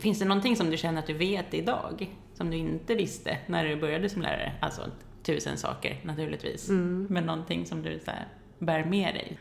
Finns 0.00 0.18
det 0.18 0.24
någonting 0.24 0.56
som 0.56 0.70
du 0.70 0.76
känner 0.76 0.98
att 0.98 1.06
du 1.06 1.12
vet 1.14 1.54
idag, 1.54 2.16
som 2.34 2.50
du 2.50 2.56
inte 2.56 2.94
visste 2.94 3.38
när 3.46 3.64
du 3.64 3.76
började 3.80 4.08
som 4.08 4.22
lärare? 4.22 4.52
Alltså 4.60 4.82
tusen 5.22 5.56
saker 5.56 6.00
naturligtvis, 6.04 6.68
Mm. 6.68 7.06
men 7.10 7.24
någonting 7.24 7.66
som 7.66 7.82
du 7.82 8.00
så 8.04 8.10
här, 8.10 8.28
bär 8.58 8.84
med 8.84 9.14
dig? 9.14 9.38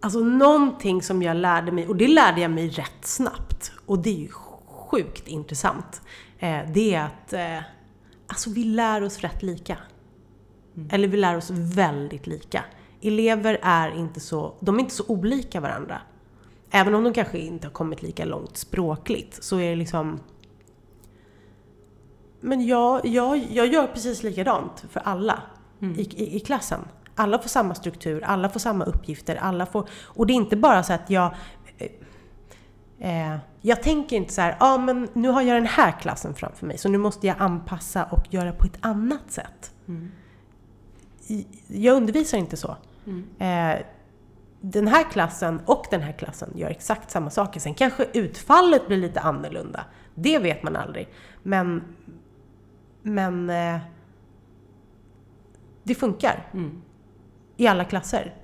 Alltså 0.00 0.18
någonting 0.20 1.02
som 1.02 1.22
jag 1.22 1.36
lärde 1.36 1.72
mig, 1.72 1.86
och 1.88 1.96
det 1.96 2.08
lärde 2.08 2.40
jag 2.40 2.50
mig 2.50 2.68
rätt 2.68 3.04
snabbt, 3.06 3.72
och 3.86 3.98
det 3.98 4.10
är 4.10 4.18
ju 4.18 4.28
sjukt 4.66 5.28
intressant. 5.28 6.02
Eh, 6.38 6.58
det 6.74 6.94
är 6.94 7.04
att 7.04 7.32
eh, 7.32 7.58
alltså 8.26 8.50
vi 8.50 8.64
lär 8.64 9.02
oss 9.02 9.18
rätt 9.20 9.42
lika. 9.42 9.76
Eller 10.90 11.08
vi 11.08 11.16
lär 11.16 11.36
oss 11.36 11.50
väldigt 11.50 12.26
lika. 12.26 12.64
Elever 13.02 13.58
är 13.62 13.96
inte 13.98 14.20
så, 14.20 14.54
de 14.60 14.76
är 14.76 14.80
inte 14.80 14.94
så 14.94 15.04
olika 15.06 15.60
varandra. 15.60 16.00
Även 16.70 16.94
om 16.94 17.04
de 17.04 17.12
kanske 17.12 17.38
inte 17.38 17.66
har 17.66 17.72
kommit 17.72 18.02
lika 18.02 18.24
långt 18.24 18.56
språkligt 18.56 19.42
så 19.44 19.56
är 19.60 19.70
det 19.70 19.76
liksom... 19.76 20.20
Men 22.40 22.66
jag, 22.66 23.06
jag, 23.06 23.38
jag 23.50 23.66
gör 23.66 23.86
precis 23.86 24.22
likadant 24.22 24.84
för 24.90 25.00
alla 25.00 25.42
i, 25.96 26.00
i, 26.24 26.36
i 26.36 26.40
klassen. 26.40 26.80
Alla 27.14 27.38
får 27.38 27.48
samma 27.48 27.74
struktur, 27.74 28.22
alla 28.24 28.48
får 28.48 28.60
samma 28.60 28.84
uppgifter, 28.84 29.36
alla 29.36 29.66
får... 29.66 29.88
Och 30.04 30.26
det 30.26 30.32
är 30.32 30.34
inte 30.34 30.56
bara 30.56 30.82
så 30.82 30.92
att 30.92 31.10
jag... 31.10 31.34
Eh, 32.98 33.36
jag 33.60 33.82
tänker 33.82 34.16
inte 34.16 34.32
så 34.32 34.40
här, 34.40 34.56
ja 34.60 34.74
ah, 34.74 34.78
men 34.78 35.08
nu 35.12 35.28
har 35.28 35.42
jag 35.42 35.56
den 35.56 35.66
här 35.66 35.92
klassen 36.00 36.34
framför 36.34 36.66
mig 36.66 36.78
så 36.78 36.88
nu 36.88 36.98
måste 36.98 37.26
jag 37.26 37.36
anpassa 37.38 38.04
och 38.04 38.34
göra 38.34 38.52
på 38.52 38.64
ett 38.66 38.78
annat 38.80 39.22
sätt. 39.32 39.72
I- 41.26 41.46
Jag 41.66 41.96
undervisar 41.96 42.38
inte 42.38 42.56
så. 42.56 42.76
Eh, 43.38 43.78
den 44.60 44.88
här 44.88 45.10
klassen 45.10 45.60
och 45.66 45.84
den 45.90 46.00
här 46.00 46.12
klassen 46.12 46.52
gör 46.54 46.68
exakt 46.70 47.10
samma 47.10 47.30
saker. 47.30 47.60
Sen 47.60 47.74
kanske 47.74 48.06
utfallet 48.12 48.86
blir 48.86 48.96
lite 48.96 49.20
annorlunda. 49.20 49.84
Det 50.14 50.38
vet 50.38 50.62
man 50.62 50.76
aldrig. 50.76 51.08
Men, 51.42 51.82
men 53.02 53.50
eh, 53.50 53.78
det 55.82 55.94
funkar 55.94 56.48
Mm. 56.52 56.82
i 57.56 57.66
alla 57.66 57.84
klasser. 57.84 58.34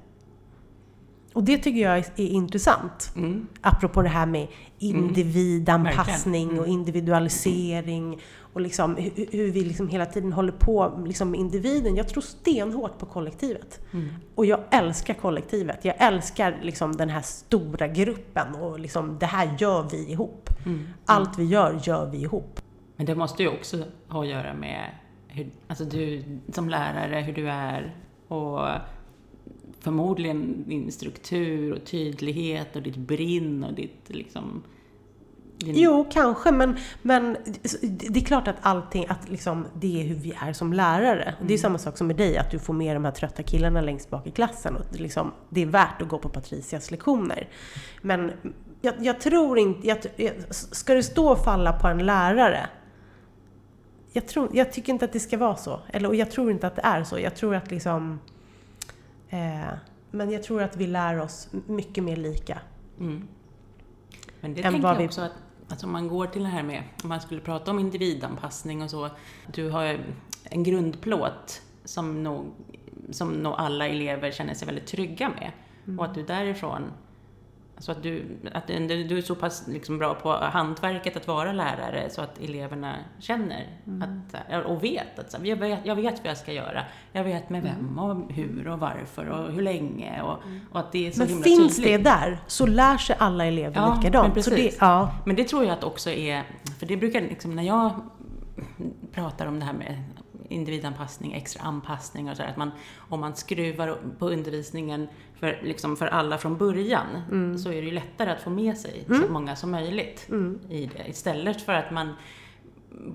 Och 1.33 1.45
det 1.45 1.59
tycker 1.59 1.81
jag 1.81 1.99
är, 1.99 2.07
är 2.17 2.27
intressant. 2.29 3.13
Mm. 3.17 3.47
Apropå 3.61 4.03
det 4.03 4.09
här 4.09 4.27
med 4.27 4.47
individanpassning 4.79 6.45
Verkligen. 6.47 6.65
och 6.65 6.69
individualisering 6.69 8.21
och 8.57 8.63
liksom 8.63 8.97
hur, 8.97 9.27
hur 9.31 9.51
vi 9.51 9.65
liksom 9.65 9.89
hela 9.89 10.07
tiden 10.07 10.33
håller 10.33 10.53
på 10.53 11.03
liksom 11.07 11.31
med 11.31 11.41
individen. 11.41 11.97
Jag 11.97 12.09
tror 12.09 12.21
stenhårt 12.21 12.99
på 12.99 13.07
kollektivet. 13.07 13.81
Mm. 13.93 14.09
Och 14.35 14.47
jag 14.47 14.61
älskar 14.71 15.15
kollektivet. 15.15 15.85
Jag 15.85 15.95
älskar 15.99 16.59
liksom 16.63 16.97
den 16.97 17.09
här 17.09 17.23
stora 17.23 17.89
gruppen 17.89 18.55
och 18.55 18.81
liksom 18.81 19.19
det 19.19 19.27
här 19.27 19.57
gör 19.59 19.89
vi 19.91 20.11
ihop. 20.11 20.51
Mm. 20.67 20.89
Allt 21.05 21.39
vi 21.39 21.45
gör, 21.45 21.81
gör 21.83 22.07
vi 22.11 22.19
ihop. 22.19 22.61
Men 22.97 23.07
det 23.07 23.15
måste 23.15 23.43
ju 23.43 23.49
också 23.49 23.85
ha 24.09 24.23
att 24.23 24.29
göra 24.29 24.55
med 24.55 24.91
hur, 25.29 25.51
alltså 25.67 25.85
du 25.85 26.23
som 26.53 26.69
lärare, 26.69 27.21
hur 27.21 27.33
du 27.33 27.49
är 27.49 27.95
och 28.29 28.69
förmodligen 29.81 30.65
din 30.69 30.93
struktur 30.93 31.73
och 31.73 31.85
tydlighet 31.85 32.77
och 32.77 32.83
ditt 32.83 32.97
brinn 32.97 33.65
och 33.65 33.75
ditt 33.75 34.03
liksom... 34.07 34.63
Din, 35.59 35.75
Jo, 35.77 36.07
kanske, 36.13 36.53
men, 36.53 36.77
men 37.03 37.37
det 38.11 38.21
är 38.21 38.25
klart 38.25 38.49
att 38.49 38.57
allting, 38.61 39.07
att 39.09 39.29
liksom, 39.29 39.67
det 39.75 40.01
är 40.03 40.05
hur 40.07 40.15
vi 40.15 40.33
är 40.41 40.53
som 40.53 40.73
lärare. 40.73 41.35
Det 41.43 41.55
är 41.55 41.59
samma 41.59 41.79
sak 41.79 41.97
som 41.99 42.07
med 42.07 42.17
dig, 42.17 42.39
att 42.39 42.51
du 42.51 42.59
får 42.59 42.75
med 42.75 42.97
de 42.97 43.05
här 43.05 43.13
trötta 43.13 43.43
killarna 43.43 43.81
längst 43.81 44.11
bak 44.11 44.27
i 44.27 44.31
klassen. 44.31 44.77
Och 44.77 45.01
liksom, 45.01 45.33
det 45.49 45.63
är 45.63 45.67
värt 45.67 46.03
att 46.03 46.09
gå 46.09 46.19
på 46.19 46.29
Patricias 46.29 46.91
lektioner. 46.91 47.49
Men 48.03 48.33
jag, 48.81 48.95
jag 49.01 49.21
tror 49.21 49.59
inte, 49.59 49.89
jag, 49.89 49.99
jag- 50.17 50.35
ska 50.55 50.95
det 50.95 51.03
stå 51.03 51.29
och 51.33 51.45
falla 51.45 51.73
på 51.73 51.89
en 51.89 51.99
lärare? 52.07 52.67
Jag, 54.13 54.27
tror, 54.29 54.49
jag 54.53 54.73
tycker 54.73 54.93
inte 54.93 55.05
att 55.05 55.13
det 55.13 55.21
ska 55.21 55.39
vara 55.39 55.57
så. 55.57 55.81
Eller, 55.93 56.09
och 56.09 56.15
jag 56.15 56.31
tror 56.31 56.51
inte 56.51 56.67
att 56.67 56.77
det 56.77 56.83
är 56.85 57.05
så. 57.05 57.19
Jag 57.19 57.37
tror 57.37 57.55
att 57.55 57.71
liksom... 57.71 58.21
Eh, 59.29 59.69
men 60.11 60.31
jag 60.31 60.43
tror 60.43 60.63
att 60.63 60.77
vi 60.77 60.87
lär 60.87 61.21
oss 61.21 61.49
mycket 61.67 62.05
mer 62.05 62.17
lika. 62.17 62.59
Mm. 63.01 63.29
Men 64.41 64.55
det 64.55 64.63
Än 64.63 64.73
tänker 64.73 64.89
jag 64.89 64.99
vi- 64.99 65.07
också 65.09 65.21
att 65.21 65.33
alltså 65.69 65.87
om 65.87 65.93
man 65.93 66.09
går 66.09 66.27
till 66.27 66.43
det 66.43 66.49
här 66.49 66.63
med, 66.63 66.83
om 67.03 67.09
man 67.09 67.21
skulle 67.21 67.41
prata 67.41 67.71
om 67.71 67.79
individanpassning 67.79 68.83
och 68.83 68.91
så, 68.91 69.11
du 69.53 69.71
har 69.71 69.99
en 70.45 70.63
grundplåt 70.63 71.63
som 71.85 72.23
nog, 72.23 72.45
som 73.11 73.31
nog 73.31 73.55
alla 73.59 73.89
elever 73.89 74.31
känner 74.31 74.55
sig 74.55 74.67
väldigt 74.67 74.87
trygga 74.87 75.29
med. 75.29 75.53
Mm. 75.87 75.99
Och 75.99 76.05
att 76.05 76.15
du 76.15 76.23
därifrån, 76.23 76.83
alltså 77.77 77.93
att 77.93 78.03
du, 78.03 78.25
att 78.55 78.67
du 78.67 79.19
är 79.19 79.23
så 79.23 79.35
pass 79.35 79.65
liksom 79.69 79.99
bra 79.99 80.15
på 80.15 80.33
hantverket 80.33 81.17
att 81.17 81.27
vara 81.27 81.53
lärare 81.53 82.11
så 82.11 82.21
att 82.23 82.39
eleverna 82.39 82.95
känner 83.19 83.67
Mm. 83.87 84.03
att, 84.49 84.65
och 84.67 84.85
vet 84.85 85.19
att 85.19 85.31
så 85.33 85.39
jag, 85.43 85.57
vet, 85.57 85.79
jag 85.85 85.97
vet 85.97 86.19
vad 86.19 86.27
jag 86.31 86.37
ska 86.37 86.53
göra. 86.53 86.83
Jag 87.13 87.25
vet 87.25 87.51
med 87.51 87.61
Mm. 87.61 87.75
vem 87.77 87.99
och 87.99 88.33
hur 88.33 88.69
och 88.69 88.79
varför 88.81 89.27
och 89.29 89.53
hur 89.53 89.63
länge 89.63 90.23
och, 90.23 90.39
och 90.73 90.81
att 90.81 90.93
det 90.93 91.07
är 91.07 91.11
så 91.11 91.19
Men 91.19 91.29
himla 91.29 91.45
finns 91.45 91.77
tydligt. 91.77 92.05
det 92.05 92.11
där 92.11 92.39
så 92.47 92.67
lär 92.67 92.97
sig 92.99 93.17
alla 93.19 93.45
elever 93.45 93.77
Ja, 93.81 93.89
men 93.89 93.99
likadant. 93.99 94.45
Så 94.45 94.51
det, 94.51 94.77
ja. 94.81 95.13
Men 95.27 95.37
det 95.37 95.45
tror 95.45 95.65
jag 95.65 95.73
att 95.73 95.85
också 95.85 96.11
är, 96.11 96.43
för 96.79 96.87
det 96.87 96.97
brukar 96.97 97.21
liksom 97.21 97.57
när 97.57 97.63
jag 97.63 97.91
pratar 99.13 99.47
om 99.47 99.59
det 99.59 99.65
här 99.67 99.73
med 99.73 100.03
individanpassning, 100.49 101.33
extra 101.33 101.63
anpassning 101.63 102.31
och 102.31 102.37
så 102.37 102.43
att 102.43 102.57
man, 102.57 102.71
om 102.97 103.21
man 103.21 103.37
skruvar 103.37 103.99
på 104.19 104.29
undervisningen 104.31 105.09
för, 105.35 105.61
liksom 105.63 105.97
för 105.97 106.07
alla 106.07 106.39
från 106.39 106.57
början 106.57 107.07
Mm. 107.31 107.59
så 107.59 107.69
är 107.69 107.83
det 107.83 107.87
ju 107.89 107.91
lättare 107.95 108.31
att 108.31 108.41
få 108.43 108.51
med 108.51 108.77
sig 108.79 109.05
så 109.07 109.33
många 109.33 109.57
som 109.57 109.71
möjligt 109.71 110.27
Mm. 110.29 110.59
i 110.71 110.87
det. 110.97 111.09
Istället 111.09 111.63
för 111.63 111.73
att 111.73 111.91
man 111.91 112.15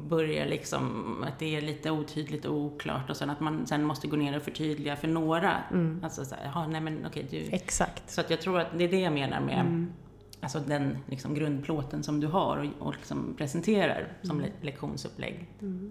börjar 0.10 0.46
liksom, 0.46 1.16
att 1.28 1.40
det 1.40 1.56
är 1.56 1.62
lite 1.62 1.92
otydligt 1.92 2.46
och 2.46 2.56
oklart 2.56 3.10
och 3.10 3.18
sen 3.18 3.30
att 3.30 3.40
man 3.40 3.68
sen 3.68 3.84
måste 3.84 4.08
gå 4.08 4.16
ner 4.16 4.36
och 4.38 4.44
förtydliga 4.44 4.96
för 4.96 5.08
några. 5.08 5.58
Mm. 5.72 6.02
Alltså 6.04 6.26
så 6.26 6.36
här, 6.36 6.68
nej 6.68 6.82
men 6.82 7.06
okej, 7.06 7.28
du, 7.30 7.38
Exakt. 7.38 8.10
så 8.12 8.22
att 8.22 8.30
jag 8.30 8.42
tror 8.42 8.60
att 8.60 8.68
det 8.78 8.84
är 8.84 8.90
det 8.90 9.00
jag 9.00 9.14
menar 9.14 9.42
med 9.42 9.60
Mm. 9.60 9.92
Alltså 10.42 10.60
den 10.60 10.98
liksom 11.06 11.34
grundplåten 11.34 12.04
som 12.04 12.20
du 12.20 12.28
har 12.28 12.58
och, 12.58 12.88
och 12.88 12.94
liksom 12.96 13.34
presenterar 13.38 14.08
som 14.22 14.32
Mm. 14.40 14.46
le- 14.62 14.66
lektionsupplägg. 14.66 15.48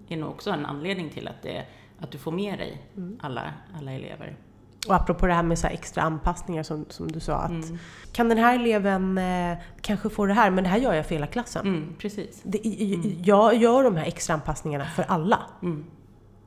är 0.07 0.17
nog 0.17 0.29
också 0.29 0.49
en 0.49 0.65
anledning 0.65 1.09
till 1.09 1.27
att, 1.27 1.41
det, 1.43 1.65
att 1.99 2.11
du 2.11 2.17
får 2.17 2.31
med 2.31 2.59
dig 2.59 2.81
Mm. 2.97 3.17
alla, 3.21 3.53
alla 3.79 3.91
elever. 3.91 4.35
Och 4.87 4.95
apropå 4.95 5.27
det 5.27 5.33
här 5.33 5.43
med 5.43 5.59
så 5.59 5.67
här 5.67 5.73
extra 5.73 6.03
anpassningar 6.03 6.63
som, 6.63 6.85
som 6.89 7.11
du 7.11 7.19
sa. 7.19 7.35
Att 7.35 7.51
Mm. 7.51 7.77
Kan 8.13 8.29
den 8.29 8.37
här 8.37 8.55
eleven 8.55 9.17
eh, 9.17 9.57
kanske 9.81 10.09
få 10.09 10.25
det 10.25 10.33
här, 10.33 10.49
men 10.51 10.63
det 10.63 10.69
här 10.69 10.77
gör 10.77 10.93
jag 10.93 11.05
för 11.05 11.15
hela 11.15 11.27
klassen. 11.27 11.67
Mm, 11.67 11.95
precis. 11.99 12.41
Det, 12.43 12.57
Jag 13.23 13.55
gör 13.55 13.83
de 13.83 13.95
här 13.95 14.05
extra 14.05 14.33
anpassningarna 14.33 14.85
för 14.85 15.03
alla. 15.03 15.39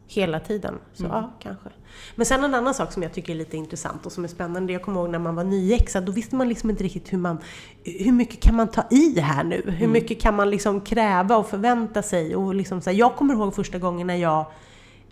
Hela 0.07 0.41
tiden. 0.41 0.75
Så 0.93 1.05
Mm. 1.05 1.17
ja, 1.17 1.31
kanske. 1.41 1.69
Men 2.15 2.27
sen 2.27 2.45
en 2.45 2.55
annan 2.55 2.75
sak 2.75 2.93
som 2.93 3.03
jag 3.03 3.13
tycker 3.13 3.33
är 3.33 3.37
lite 3.37 3.57
intressant 3.57 4.07
och 4.07 4.13
som 4.13 4.25
är 4.25 4.29
spännande. 4.29 4.73
Jag 4.73 4.83
kommer 4.83 5.01
ihåg 5.01 5.11
när 5.11 5.19
man 5.19 5.35
var 5.35 5.45
nyexad, 5.45 6.05
då 6.05 6.13
visste 6.13 6.37
man 6.37 6.49
liksom 6.49 6.71
inte 6.71 6.85
riktigt 6.85 7.13
hur 7.13 7.19
man... 7.19 7.39
Hur 7.85 8.13
mycket 8.13 8.41
kan 8.41 8.55
man 8.57 8.69
ta 8.69 8.85
i 8.91 9.21
här 9.21 9.45
nu? 9.45 9.63
Hur 9.65 9.75
Mm. 9.77 9.93
mycket 9.93 10.21
kan 10.21 10.35
man 10.37 10.51
liksom 10.51 10.81
kräva 10.81 11.37
och 11.37 11.47
förvänta 11.49 12.03
sig? 12.03 12.37
Och 12.37 12.55
liksom 12.55 12.81
så 12.81 12.91
här, 12.91 12.97
jag 12.97 13.17
kommer 13.17 13.35
ihåg 13.35 13.55
första 13.55 13.79
gången 13.79 14.07
när 14.07 14.17
jag... 14.17 14.47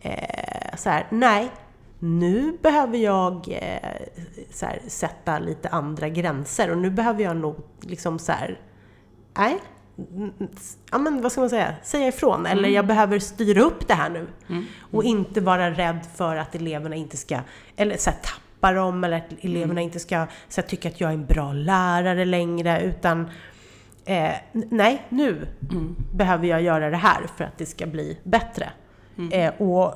Eh, 0.01 0.77
så 0.77 0.91
här, 0.91 1.07
nej. 1.11 1.51
Nu 1.99 2.59
behöver 2.63 2.99
jag 2.99 3.49
eh, 3.49 3.91
så 4.51 4.67
här, 4.67 4.83
sätta 4.87 5.39
lite 5.39 5.69
andra 5.69 6.09
gränser 6.09 6.71
och 6.71 6.79
nu 6.79 6.91
behöver 6.91 7.23
jag 7.23 7.37
nog 7.37 7.57
liksom 7.81 8.19
så 8.19 8.33
här... 8.33 8.61
Nej. 9.39 9.59
Mm, 9.99 10.33
Ja 10.91 10.99
men 10.99 11.23
vad 11.23 11.33
ska 11.33 11.41
man 11.41 11.51
säga? 11.51 11.75
Säga 11.83 12.09
ifrån. 12.09 12.47
Eller 12.47 12.69
jag 12.69 12.87
behöver 12.87 13.19
styra 13.19 13.63
upp 13.63 13.89
det 13.89 13.95
här 13.95 14.11
nu. 14.11 14.27
Mm. 14.49 14.65
Och 14.93 15.05
inte 15.05 15.41
vara 15.41 15.71
rädd 15.71 15.99
för 16.17 16.37
att 16.37 16.55
eleverna 16.55 16.97
inte 16.97 17.17
ska, 17.17 17.39
eller 17.77 17.97
så 17.97 18.11
här, 18.11 18.19
tappa 18.23 18.73
dem, 18.73 19.05
eller 19.05 19.17
att 19.17 19.33
eleverna 19.41 19.81
inte 19.81 19.99
ska 20.01 20.27
så 20.49 20.61
här, 20.61 20.69
tycka 20.69 20.89
att 20.89 21.01
jag 21.01 21.11
är 21.11 21.15
en 21.15 21.27
bra 21.27 21.53
lärare 21.53 22.25
längre, 22.25 22.83
utan 22.83 23.31
eh, 24.05 24.31
nej, 24.53 25.03
nu 25.09 25.47
Mm. 25.71 25.97
behöver 26.15 26.47
jag 26.47 26.63
göra 26.63 26.91
det 26.91 26.97
här 26.97 27.27
för 27.37 27.45
att 27.45 27.59
det 27.59 27.67
ska 27.67 27.87
bli 27.87 28.19
bättre. 28.25 28.71
Eh, 29.33 29.55
och 29.63 29.95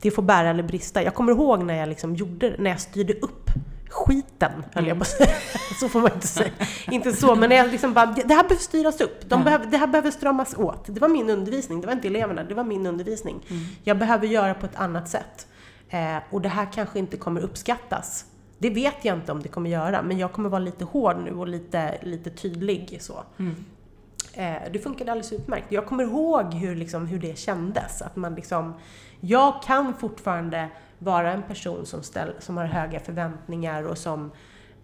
det 0.00 0.10
får 0.10 0.22
bära 0.22 0.50
eller 0.50 0.62
brista. 0.62 1.02
Jag 1.02 1.14
kommer 1.14 1.32
ihåg 1.32 1.62
när 1.64 1.74
jag 1.74 1.88
liksom 1.88 2.14
gjorde, 2.14 2.54
när 2.58 2.70
jag 2.70 2.80
styrde 2.80 3.12
upp 3.14 3.50
skiten, 3.90 4.52
höll 4.72 4.86
jag 4.86 4.96
på 4.96 5.02
att 5.02 5.08
säga. 5.08 5.34
Så 5.80 5.88
får 5.88 6.00
man 6.00 6.12
inte 6.12 6.26
säga. 6.26 6.50
Inte 6.90 7.12
så, 7.12 7.34
men 7.34 7.50
jag 7.50 7.70
liksom 7.70 7.92
bara, 7.92 8.06
det 8.06 8.34
här 8.34 8.42
behöver 8.42 8.62
styras 8.62 9.00
upp. 9.00 9.28
De 9.28 9.44
behöver, 9.44 9.66
det 9.66 9.76
här 9.76 9.86
behöver 9.86 10.10
stramas 10.10 10.54
åt. 10.54 10.84
Det 10.86 11.00
var 11.00 11.08
min 11.08 11.30
undervisning, 11.30 11.80
det 11.80 11.86
var 11.86 11.94
inte 11.94 12.08
eleverna, 12.08 12.44
det 12.44 12.54
var 12.54 12.64
min 12.64 12.86
undervisning. 12.86 13.46
Jag 13.84 13.98
behöver 13.98 14.26
göra 14.26 14.54
på 14.54 14.66
ett 14.66 14.76
annat 14.76 15.08
sätt. 15.08 15.46
Eh, 15.88 16.16
och 16.30 16.40
det 16.40 16.48
här 16.48 16.68
kanske 16.72 16.98
inte 16.98 17.16
kommer 17.16 17.40
uppskattas. 17.40 18.24
Det 18.58 18.70
vet 18.70 19.04
jag 19.04 19.16
inte 19.16 19.32
om 19.32 19.42
det 19.42 19.48
kommer 19.48 19.70
göra, 19.70 20.02
men 20.02 20.18
jag 20.18 20.32
kommer 20.32 20.48
vara 20.48 20.62
lite 20.62 20.84
hård 20.84 21.16
nu 21.24 21.32
och 21.32 21.48
lite, 21.48 21.98
lite 22.02 22.30
tydlig 22.30 22.98
så. 23.00 23.24
Eh, 24.36 24.72
det 24.72 24.78
funkade 24.78 25.12
alldeles 25.12 25.32
utmärkt. 25.32 25.72
Jag 25.72 25.86
kommer 25.86 26.04
ihåg 26.04 26.54
hur, 26.54 26.76
liksom, 26.76 27.06
hur 27.06 27.18
det 27.18 27.38
kändes. 27.38 28.02
Att 28.02 28.16
man 28.16 28.34
liksom, 28.34 28.74
jag 29.20 29.62
kan 29.62 29.94
fortfarande 29.94 30.68
vara 30.98 31.32
en 31.32 31.42
person 31.42 31.86
som, 31.86 32.02
ställ, 32.02 32.32
som 32.38 32.56
har 32.56 32.64
höga 32.64 33.00
förväntningar 33.00 33.82
och 33.82 33.98
som 33.98 34.30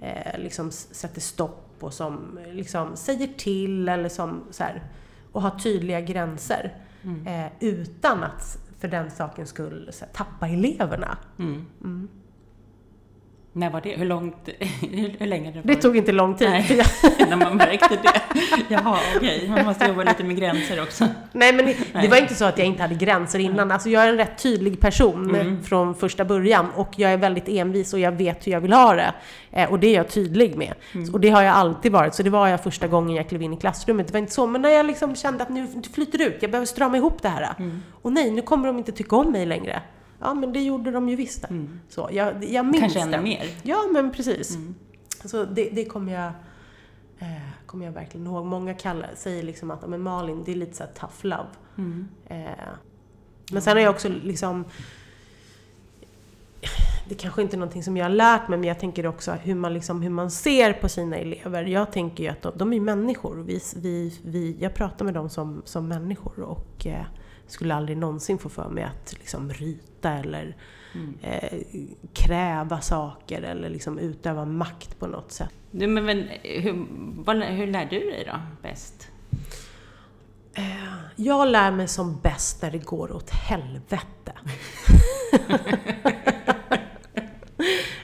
eh, 0.01 0.39
liksom 0.39 0.71
sätter 0.71 1.21
stopp 1.21 1.77
och 1.81 1.95
som 1.95 2.39
liksom 2.53 2.97
säger 2.97 3.27
till 3.27 3.89
eller 3.89 4.09
som 4.09 4.45
så 4.51 4.65
här, 4.65 4.83
och 5.33 5.43
har 5.43 5.51
tydliga 5.51 6.01
gränser. 6.01 6.77
Eh, 7.27 7.53
utan 7.61 8.23
att 8.23 8.59
för 8.79 8.89
den 8.89 9.11
sakens 9.11 9.49
skull 9.49 9.91
här, 10.01 10.09
tappa 10.13 10.49
eleverna. 10.49 11.19
Mm. 11.39 11.67
När 13.55 13.71
var 13.71 13.81
det? 13.81 13.91
Hur 13.97 14.05
långt? 14.07 14.49
Hur, 14.81 15.17
hur 15.19 15.27
länge? 15.27 15.61
Det 15.65 15.75
tog 15.75 15.97
inte 15.97 16.13
lång 16.13 16.37
tid. 16.37 16.51
Nej, 16.51 16.83
när 17.29 17.37
man 17.37 17.57
märkte 17.57 17.99
det. 18.03 18.21
Jaha, 18.69 18.99
okej. 19.17 19.49
Man 19.49 19.65
måste 19.65 19.87
jobba 19.87 20.03
lite 20.03 20.25
med 20.25 20.37
gränser 20.37 20.83
också. 20.83 21.05
Nej 21.33 21.53
men 21.53 21.67
det, 21.67 21.77
Nej. 21.93 22.03
det 22.03 22.09
var 22.09 22.17
inte 22.17 22.35
så 22.35 22.45
att 22.45 22.59
jag 22.59 22.67
inte 22.67 22.83
hade 22.83 22.95
gränser 22.95 23.39
innan. 23.39 23.71
Alltså 23.71 23.89
jag 23.89 24.05
är 24.05 24.09
en 24.09 24.17
rätt 24.17 24.43
tydlig 24.43 24.81
person 24.81 25.35
Mm. 25.35 25.63
från 25.63 25.95
första 25.95 26.25
början 26.25 26.67
och 26.77 26.89
jag 26.97 27.13
är 27.13 27.17
väldigt 27.17 27.49
envis 27.49 27.93
och 27.93 27.99
jag 27.99 28.13
vet 28.13 28.47
hur 28.47 28.53
jag 28.53 28.61
vill 28.61 28.73
ha 28.73 28.95
det. 28.95 29.15
Eh, 29.51 29.71
och 29.73 29.79
det 29.79 29.87
är 29.87 29.95
jag 29.95 30.09
tydlig 30.09 30.57
med. 30.57 30.75
Mm. 30.95 31.15
Och 31.15 31.21
det 31.21 31.29
har 31.31 31.43
jag 31.43 31.55
alltid 31.55 31.93
varit. 31.93 32.15
Så 32.15 32.23
det 32.23 32.31
var 32.31 32.49
jag 32.49 32.63
första 32.63 32.87
gången 32.87 33.17
jag 33.17 33.29
klev 33.29 33.43
in 33.43 33.53
i 33.53 33.57
klassrummet. 33.57 34.07
Det 34.07 34.13
var 34.13 34.19
inte 34.21 34.33
så, 34.33 34.47
men 34.47 34.63
när 34.63 34.69
jag 34.71 34.87
liksom 34.87 35.17
kände 35.17 35.43
att 35.43 35.49
nu 35.51 35.67
flyter 35.95 36.19
det 36.19 36.25
ut, 36.25 36.39
jag 36.41 36.51
behöver 36.51 36.67
strama 36.67 36.97
ihop 36.97 37.23
det 37.23 37.29
här. 37.29 37.55
Mm. 37.59 37.83
Och 38.03 38.13
nej, 38.13 38.31
nu 38.31 38.43
kommer 38.43 38.67
de 38.67 38.79
inte 38.79 38.93
tycka 38.93 39.17
om 39.17 39.33
mig 39.33 39.47
längre. 39.47 39.83
Ja 40.23 40.35
men 40.35 40.53
det 40.53 40.61
gjorde 40.63 40.91
de 40.91 41.09
ju 41.09 41.17
visst. 41.17 41.43
det. 41.43 41.67
Så, 41.89 42.09
jag, 42.13 42.45
jag 42.45 42.65
minns 42.67 42.77
Mm. 42.77 42.81
Kanske 42.81 43.01
ännu 43.01 43.23
mer. 43.23 43.47
Ja 43.63 43.83
men 43.93 44.13
precis. 44.13 44.55
Mm. 44.57 44.75
Så 45.25 45.45
det, 45.45 45.69
det 45.73 45.85
kommer 45.85 46.13
jag, 46.13 46.33
eh, 47.19 47.49
kommer 47.67 47.85
jag 47.87 47.93
verkligen 47.93 48.27
ihåg. 48.27 48.45
Många 48.47 48.75
kallar, 48.75 49.11
säger 49.17 49.43
liksom 49.43 49.71
att 49.71 49.79
"Ja, 49.83 49.89
men 49.89 50.01
Malin, 50.01 50.43
det 50.45 50.53
är 50.53 50.57
lite 50.57 50.77
så 50.77 50.85
tough 51.01 51.15
love. 51.27 51.49
Mm. 51.79 52.09
Eh, 52.27 52.47
men 53.53 53.63
sen 53.63 53.77
har 53.77 53.83
jag 53.85 53.91
också 53.95 54.09
liksom 54.09 54.65
det 57.09 57.15
kanske 57.15 57.43
inte 57.43 57.57
är 57.57 57.59
någonting 57.59 57.83
som 57.83 57.97
jag 57.97 58.05
har 58.05 58.11
lärt 58.11 58.49
mig, 58.49 58.59
men 58.59 58.69
jag 58.69 58.79
tänker 58.79 59.07
också 59.07 59.33
hur 59.33 59.55
man, 59.55 59.75
liksom, 59.75 60.03
hur 60.03 60.11
man 60.11 60.31
ser 60.31 60.73
på 60.73 60.89
sina 60.89 61.17
elever. 61.17 61.65
Jag 61.65 61.93
tänker 61.93 62.25
ju 62.25 62.31
att 62.31 62.43
de, 62.43 62.53
de 62.57 62.73
är 62.73 62.81
människor. 62.81 63.37
Vi, 63.47 63.61
vi, 63.77 64.19
vi, 64.25 64.57
jag 64.61 64.75
pratar 64.75 65.05
med 65.05 65.15
dem 65.15 65.29
som, 65.31 65.63
som 65.65 65.89
människor 65.89 66.41
och 66.41 66.87
eh, 66.87 67.05
skulle 67.53 67.75
aldrig 67.75 67.97
någonsin 67.97 68.39
få 68.39 68.49
för 68.49 68.69
mig 68.69 68.85
att 68.85 69.13
liksom, 69.13 69.51
ryta 69.53 70.11
eller 70.11 70.57
Mm. 70.95 71.19
eh, 71.23 71.59
kräva 72.13 72.81
saker 72.81 73.43
eller 73.43 73.69
liksom, 73.69 73.99
utöva 73.99 74.45
makt 74.45 74.99
på 74.99 75.07
något 75.07 75.33
sätt. 75.33 75.53
Du, 75.71 75.87
men, 75.87 76.05
men 76.05 76.29
hur, 76.43 76.87
vad, 77.25 77.43
hur 77.43 77.67
lär 77.67 77.85
du 77.87 77.99
dig 77.99 78.25
då 78.27 78.39
bäst? 78.63 79.09
Eh, 80.55 80.95
jag 81.17 81.49
lär 81.49 81.71
mig 81.71 81.89
som 81.89 82.21
bäst 82.21 82.63
när 82.63 82.71
det 82.71 82.79
går 82.79 83.13
åt 83.13 83.31
helvete. 83.31 84.33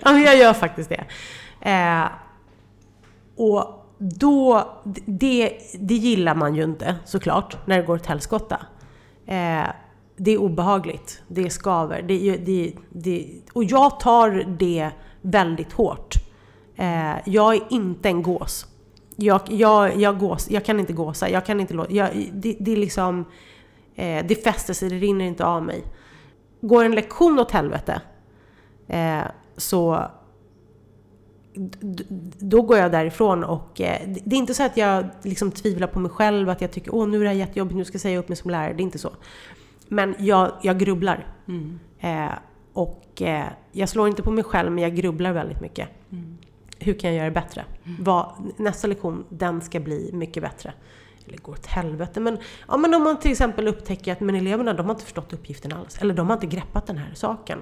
ja, 0.03 0.13
men 0.13 0.23
jag 0.23 0.37
gör 0.37 0.53
faktiskt 0.53 0.89
det. 0.91 1.05
Eh, 1.71 2.07
och 3.37 3.85
då, 3.99 4.69
det, 5.07 5.59
det 5.81 5.95
gillar 5.95 6.35
man 6.35 6.55
ju 6.55 6.65
inte 6.65 6.97
såklart, 7.05 7.67
när 7.67 7.77
det 7.77 7.83
går 7.83 7.95
åt 7.95 8.07
helskotta. 8.07 8.67
Eh, 9.29 9.69
det 10.17 10.31
är 10.31 10.39
obehagligt, 10.39 11.23
det 11.29 11.51
skaver. 11.51 12.03
Det, 12.03 12.37
det, 12.37 12.73
det, 12.91 13.27
och 13.53 13.65
jag 13.65 14.01
tar 14.01 14.31
det 14.59 14.91
väldigt 15.23 15.73
hårt. 15.73 16.15
Eh, 16.77 17.15
jag 17.25 17.55
är 17.55 17.63
inte 17.71 18.09
en 18.09 18.23
gås. 18.23 18.67
Jag, 19.17 19.41
jag, 19.49 19.97
jag, 19.97 20.19
gås, 20.19 20.51
jag 20.51 20.65
kan 20.65 20.81
inte 20.81 20.93
gåsa, 20.93 21.31
jag 21.31 21.47
kan 21.47 21.61
inte 21.61 21.75
låta... 21.75 21.93
Jag, 21.93 22.31
det, 22.33 22.57
det 22.61 22.73
är 22.73 22.77
liksom... 22.77 23.25
Eh, 23.95 24.27
det 24.27 24.45
fäster 24.45 24.75
sig, 24.75 24.89
det 24.89 24.97
rinner 24.97 25.25
inte 25.25 25.45
av 25.45 25.63
mig. 25.63 25.85
Går 26.61 26.85
en 26.85 26.95
lektion 26.95 27.39
åt 27.39 27.51
helvete 27.51 28.01
eh, 28.87 29.23
så 29.57 30.11
då 32.39 32.63
går 32.63 32.79
jag 32.79 32.93
därifrån 32.93 33.45
och 33.45 33.81
eh, 33.81 34.01
det 34.25 34.37
är 34.37 34.39
inte 34.39 34.55
så 34.55 34.63
att 34.63 34.77
jag 34.77 35.05
liksom 35.23 35.51
tvivlar 35.51 35.87
på 35.87 36.01
mig 36.01 36.11
själv, 36.11 36.49
att 36.49 36.61
jag 36.61 36.71
tycker 36.71 36.95
åh 36.95 37.09
nu 37.09 37.17
är 37.17 37.23
det 37.23 37.29
här 37.29 37.37
jättejobbigt, 37.37 37.77
nu 37.77 37.85
ska 37.85 37.95
jag 37.95 38.01
säga 38.01 38.19
upp 38.19 38.29
mig 38.29 38.37
som 38.37 38.51
lärare. 38.51 38.73
Det 38.73 38.81
är 38.81 38.85
inte 38.85 38.99
så. 38.99 39.11
Men 39.89 40.15
jag, 40.19 40.53
jag 40.63 40.79
grubblar. 40.79 41.27
Mm. 41.49 41.79
Eh, 42.01 42.33
och 42.73 43.23
eh, 43.23 43.47
jag 43.73 43.89
slår 43.89 44.09
inte 44.09 44.23
på 44.23 44.31
mig 44.31 44.45
själv, 44.45 44.73
men 44.73 44.83
jag 44.83 44.95
grubblar 44.97 45.33
väldigt 45.33 45.61
mycket. 45.61 45.89
Hur 46.79 46.95
kan 46.95 47.11
jag 47.11 47.17
göra 47.17 47.29
det 47.29 47.35
bättre? 47.35 47.65
Vad, 48.01 48.33
nästa 48.57 48.89
lektion, 48.89 49.25
den 49.29 49.61
ska 49.61 49.81
bli 49.81 50.11
mycket 50.13 50.43
bättre. 50.43 50.73
Eller 51.27 51.39
går 51.39 51.53
åt 51.53 51.67
helvete. 51.67 52.21
Men, 52.21 52.39
ja, 52.69 52.77
men 52.77 52.95
om 52.95 53.03
man 53.03 53.19
till 53.21 53.31
exempel 53.31 53.69
upptäcker 53.69 54.13
att 54.13 54.21
men 54.21 54.35
eleverna 54.35 54.73
de 54.73 54.87
har 54.87 54.95
inte 54.95 55.05
förstått 55.05 55.33
uppgiften 55.33 55.73
alls. 55.73 55.99
Eller 56.01 56.15
de 56.15 56.27
har 56.27 56.35
inte 56.35 56.47
greppat 56.47 56.87
den 56.87 56.99
här 56.99 57.15
saken. 57.15 57.59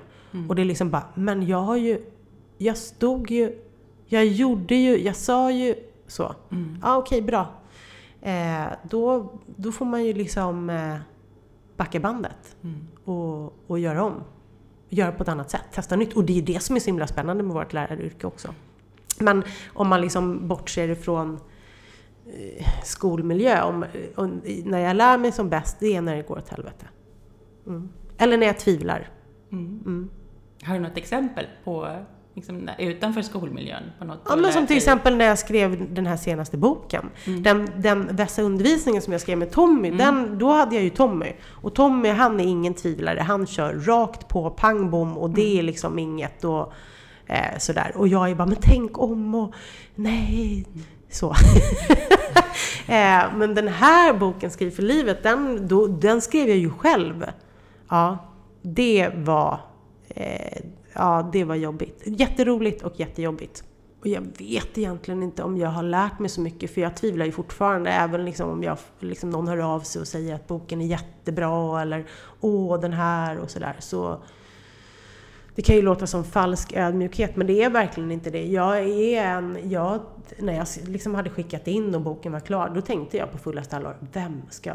Och 0.49 0.55
det 0.55 0.63
är 0.63 0.67
liksom 0.67 0.91
bara, 0.91 1.05
men 1.15 1.47
jag 1.47 1.63
har 1.63 1.77
ju... 1.77 2.01
Jag 2.59 2.77
stod 2.77 3.31
ju... 3.31 3.59
Jag 4.07 4.27
gjorde 4.27 4.75
ju... 4.75 4.99
Jag 4.99 5.17
sa 5.17 5.51
ju... 5.51 5.75
Så. 6.07 6.35
Ja, 6.83 6.97
okej, 6.97 7.23
bra. 7.23 7.49
Eh, 8.21 8.67
då, 8.83 9.33
då 9.57 9.73
får 9.73 9.85
man 9.85 10.05
ju 10.05 10.13
liksom 10.13 10.71
eh, 10.71 10.97
backa 11.77 12.01
bandet 12.01 12.57
och, 13.05 13.71
och 13.71 13.79
göra 13.79 14.05
om. 14.05 14.25
Göra 14.89 15.13
på 15.13 15.23
ett 15.23 15.29
annat 15.29 15.51
sätt, 15.51 15.63
testa 15.73 15.97
nytt. 15.97 16.13
Och 16.13 16.25
det 16.25 16.39
är 16.39 16.43
det 16.43 16.63
som 16.63 16.77
är 16.77 16.81
så 16.81 16.87
himla 16.87 17.07
spännande 17.07 17.43
med 17.43 17.55
vårt 17.55 17.73
läraryrke 17.73 18.27
också. 18.27 18.55
Men 19.21 19.45
om 19.75 19.89
man 19.89 20.01
liksom 20.01 20.49
bortser 20.49 20.89
ifrån 20.89 21.41
eh, 22.27 22.67
skolmiljö, 22.85 23.63
om, 23.63 23.85
och 24.17 24.29
när 24.65 24.79
jag 24.79 24.97
lär 24.97 25.19
mig 25.19 25.33
som 25.33 25.49
bäst, 25.49 25.77
det 25.81 25.97
är 25.97 26.01
när 26.01 26.17
det 26.17 26.23
går 26.23 26.39
åt 26.39 26.49
helvete. 26.49 26.87
Mm. 27.67 27.89
Eller 28.19 28.39
när 28.39 28.47
jag 28.47 28.59
tvivlar. 28.59 29.11
Mm. 29.53 29.81
Mm. 29.87 30.11
Har 30.63 30.75
du 30.75 30.81
något 30.81 30.97
exempel 30.97 31.47
på 31.65 31.97
liksom, 32.37 32.71
utanför 32.79 33.23
skolmiljön? 33.23 33.83
På 33.99 34.05
något 34.05 34.21
Ja, 34.29 34.37
men 34.37 34.53
som 34.53 34.67
till 34.67 34.75
dig? 34.75 34.77
exempel 34.77 35.17
när 35.17 35.25
jag 35.25 35.39
skrev 35.39 35.95
den 35.95 36.07
här 36.07 36.17
senaste 36.17 36.57
boken. 36.57 37.11
Mm. 37.27 37.43
Den, 37.43 37.71
den 37.77 38.17
vässa 38.17 38.43
undervisningen 38.43 39.03
som 39.03 39.13
jag 39.13 39.21
skrev 39.23 39.39
med 39.39 39.51
Tommy, 39.51 39.91
den, 39.91 40.39
då 40.39 40.53
hade 40.53 40.75
jag 40.75 40.85
ju 40.85 40.91
Tommy. 40.91 41.33
Och 41.49 41.75
Tommy 41.75 42.09
han 42.09 42.41
är 42.41 42.45
ingen 42.45 42.75
tvivlare, 42.75 43.21
han 43.21 43.47
kör 43.47 43.75
rakt 43.75 44.29
på, 44.29 44.51
pang 44.51 44.91
bom 44.91 45.19
och 45.19 45.31
det 45.31 45.59
är 45.59 45.63
liksom 45.63 45.99
inget 45.99 46.45
och 46.45 46.73
eh, 47.27 47.59
sådär. 47.59 47.93
Och 47.95 48.09
jag 48.09 48.31
är 48.31 48.35
bara, 48.35 48.47
men 48.47 48.59
tänk 48.61 48.99
om 48.99 49.35
och 49.35 49.55
nej. 49.95 50.67
Så. 51.11 51.31
eh, 52.87 53.25
men 53.37 53.55
den 53.55 53.69
här 53.69 54.15
boken, 54.15 54.51
Skriv 54.51 54.71
för 54.71 54.83
livet, 54.83 55.23
den, 55.23 55.69
då, 55.69 55.87
den 55.87 56.21
skrev 56.21 56.49
jag 56.49 56.59
ju 56.59 56.71
själv. 56.71 57.27
Ja, 57.89 58.19
det 58.63 59.11
var, 59.15 59.61
eh, 60.09 60.63
ja, 60.97 61.31
det 61.33 61.45
var 61.45 61.55
jobbigt. 61.55 62.03
Jätteroligt 62.05 62.83
och 62.83 63.01
jättejobbigt. 63.01 63.65
Och 64.01 64.07
jag 64.07 64.21
vet 64.21 64.79
egentligen 64.79 65.23
inte 65.23 65.43
om 65.43 65.59
jag 65.59 65.69
har 65.69 65.83
lärt 65.83 66.19
mig 66.19 66.29
så 66.29 66.41
mycket, 66.41 66.75
för 66.75 66.81
jag 66.81 66.97
tvivlar 66.97 67.27
ju 67.27 67.33
fortfarande. 67.33 67.91
Även 67.91 68.25
liksom 68.25 68.51
om 68.51 68.63
jag, 68.63 68.79
liksom 69.01 69.31
någon 69.31 69.49
hör 69.49 69.59
av 69.59 69.81
sig 69.81 70.01
och 70.01 70.09
säger 70.09 70.35
att 70.35 70.47
boken 70.47 70.81
är 70.81 70.87
jättebra, 70.87 71.83
eller 71.83 72.07
åh, 72.41 72.81
den 72.81 72.93
här 72.93 73.39
och 73.39 73.51
sådär. 73.51 73.77
Så 73.79 74.23
det 75.55 75.63
kan 75.63 75.77
ju 75.77 75.83
låta 75.83 76.07
som 76.07 76.25
falsk 76.25 76.73
ödmjukhet, 76.73 77.37
men 77.37 77.47
det 77.47 77.63
är 77.63 77.71
verkligen 77.71 78.11
inte 78.11 78.31
det. 78.31 78.47
Jag 78.47 78.79
är 78.79 79.23
en... 79.23 79.71
Jag, 79.71 80.01
när 80.39 80.53
jag 80.53 80.67
liksom 80.87 81.15
hade 81.15 81.31
skickat 81.31 81.67
in 81.67 81.95
och 81.95 82.01
boken 82.01 82.33
var 82.33 82.41
klar, 82.41 82.73
då 82.75 82.81
tänkte 82.81 83.17
jag 83.17 83.33
på 83.33 83.39
fullaste 83.39 83.77
allvar, 83.77 83.97
vem 84.13 84.43
ska, 84.51 84.73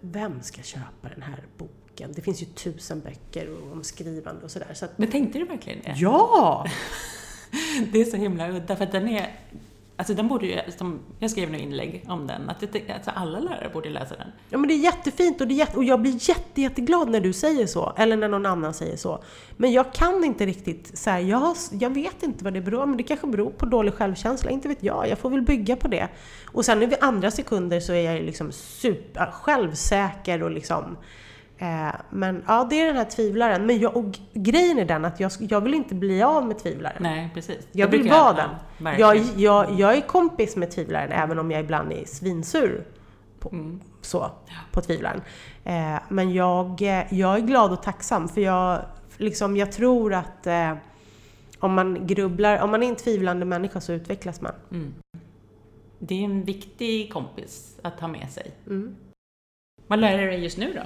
vem 0.00 0.42
ska 0.42 0.62
köpa 0.62 1.08
den 1.14 1.22
här 1.22 1.44
boken? 1.58 1.85
Det 1.96 2.22
finns 2.22 2.42
ju 2.42 2.46
tusen 2.46 3.00
böcker 3.00 3.72
om 3.72 3.84
skrivande 3.84 4.44
och 4.44 4.50
sådär. 4.50 4.74
Så 4.74 4.84
att, 4.84 4.98
Men 4.98 5.10
tänkte 5.10 5.38
du 5.38 5.44
verkligen 5.44 5.78
det? 5.84 5.94
ja! 5.96 6.66
Det 7.92 8.00
är 8.00 8.04
så 8.04 8.16
himla 8.16 8.50
udda, 8.50 8.76
för 8.76 8.84
att 8.84 8.92
den 8.92 9.08
är... 9.08 9.32
Alltså 9.98 10.14
den 10.14 10.28
borde 10.28 10.46
ju, 10.46 10.60
som, 10.78 11.00
jag 11.18 11.30
skrev 11.30 11.50
nu 11.50 11.58
inlägg 11.58 12.04
om 12.08 12.26
den, 12.26 12.50
att 12.50 12.60
det, 12.72 12.90
alltså 12.90 13.10
alla 13.10 13.40
lärare 13.40 13.70
borde 13.72 13.90
läsa 13.90 14.16
den. 14.16 14.28
Ja 14.50 14.58
men 14.58 14.68
det 14.68 14.74
är 14.74 14.78
jättefint 14.78 15.40
och, 15.40 15.48
det 15.48 15.54
är 15.54 15.56
jätte, 15.56 15.76
och 15.76 15.84
jag 15.84 16.00
blir 16.00 16.28
jätte, 16.28 16.60
jätteglad 16.60 17.10
när 17.10 17.20
du 17.20 17.32
säger 17.32 17.66
så, 17.66 17.92
eller 17.96 18.16
när 18.16 18.28
någon 18.28 18.46
annan 18.46 18.74
säger 18.74 18.96
så. 18.96 19.24
Men 19.56 19.72
jag 19.72 19.92
kan 19.92 20.24
inte 20.24 20.46
riktigt 20.46 20.98
så 20.98 21.10
här, 21.10 21.20
jag, 21.20 21.38
har, 21.38 21.56
jag 21.70 21.90
vet 21.90 22.22
inte 22.22 22.44
vad 22.44 22.54
det 22.54 22.60
beror 22.60 22.80
på, 22.80 22.86
men 22.86 22.96
det 22.96 23.02
kanske 23.02 23.26
beror 23.26 23.50
på 23.50 23.66
dålig 23.66 23.94
självkänsla, 23.94 24.50
inte 24.50 24.68
vet 24.68 24.82
jag. 24.82 25.08
Jag 25.08 25.18
får 25.18 25.30
väl 25.30 25.42
bygga 25.42 25.76
på 25.76 25.88
det. 25.88 26.08
Och 26.52 26.64
sen 26.64 26.82
i 26.82 26.96
andra 27.00 27.30
sekunder 27.30 27.80
så 27.80 27.92
är 27.92 28.12
jag 28.12 28.22
liksom 28.22 28.52
super 28.52 29.30
självsäker 29.30 30.42
och 30.42 30.50
liksom 30.50 30.84
Eh, 30.84 31.35
men 32.10 32.44
ja, 32.46 32.66
det 32.70 32.80
är 32.80 32.86
den 32.86 32.96
här 32.96 33.04
tvivlaren. 33.04 33.66
Men 33.66 33.78
jag, 33.78 33.96
och 33.96 34.18
grejen 34.32 34.78
är 34.78 34.84
den 34.84 35.04
att 35.04 35.20
jag, 35.20 35.32
jag 35.38 35.60
vill 35.60 35.74
inte 35.74 35.94
bli 35.94 36.22
av 36.22 36.46
med 36.46 36.58
tvivlaren. 36.58 36.96
Nej, 37.00 37.30
precis. 37.34 37.68
Jag 37.72 37.88
vill 37.88 38.08
vara 38.10 38.18
ja, 38.18 38.32
den. 38.32 38.50
verkligen. 38.84 39.10
Jag, 39.36 39.66
jag, 39.68 39.80
jag 39.80 39.96
är 39.96 40.00
kompis 40.00 40.56
med 40.56 40.70
tvivlaren 40.70 41.12
även 41.12 41.38
om 41.38 41.50
jag 41.50 41.60
ibland 41.60 41.92
är 41.92 42.04
svinsur 42.04 42.84
på, 43.38 43.48
Mm. 43.48 43.80
så, 44.00 44.30
på 44.72 44.80
tvivlaren. 44.80 45.20
Eh, 45.64 45.98
men 46.08 46.34
jag, 46.34 46.82
eh, 46.82 47.14
jag 47.14 47.36
är 47.36 47.40
glad 47.40 47.72
och 47.72 47.82
tacksam 47.82 48.28
för 48.28 48.40
jag, 48.40 48.82
liksom, 49.16 49.56
jag 49.56 49.72
tror 49.72 50.14
att 50.14 50.46
eh, 50.46 50.72
om 51.58 51.74
man 51.74 52.06
grubblar, 52.06 52.58
om 52.62 52.70
man 52.70 52.82
är 52.82 52.88
en 52.88 52.96
tvivlande 52.96 53.44
människa 53.46 53.80
så 53.80 53.92
utvecklas 53.92 54.40
man. 54.40 54.52
Mm. 54.70 54.94
Det 55.98 56.14
är 56.14 56.24
en 56.24 56.44
viktig 56.44 57.12
kompis 57.12 57.78
att 57.82 58.00
ha 58.00 58.08
med 58.08 58.30
sig. 58.30 58.50
Mm. 58.66 58.96
Vad 59.86 59.98
lär 59.98 60.18
du 60.18 60.26
dig 60.26 60.42
just 60.42 60.58
nu 60.58 60.72
då? 60.72 60.80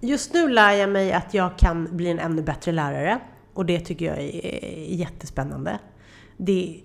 Just 0.00 0.34
nu 0.34 0.48
lär 0.48 0.72
jag 0.72 0.90
mig 0.90 1.12
att 1.12 1.34
jag 1.34 1.58
kan 1.58 1.96
bli 1.96 2.10
en 2.10 2.18
ännu 2.18 2.42
bättre 2.42 2.72
lärare 2.72 3.20
och 3.54 3.66
det 3.66 3.80
tycker 3.80 4.06
jag 4.06 4.18
är 4.18 4.94
jättespännande. 4.94 5.78
Det, 6.36 6.80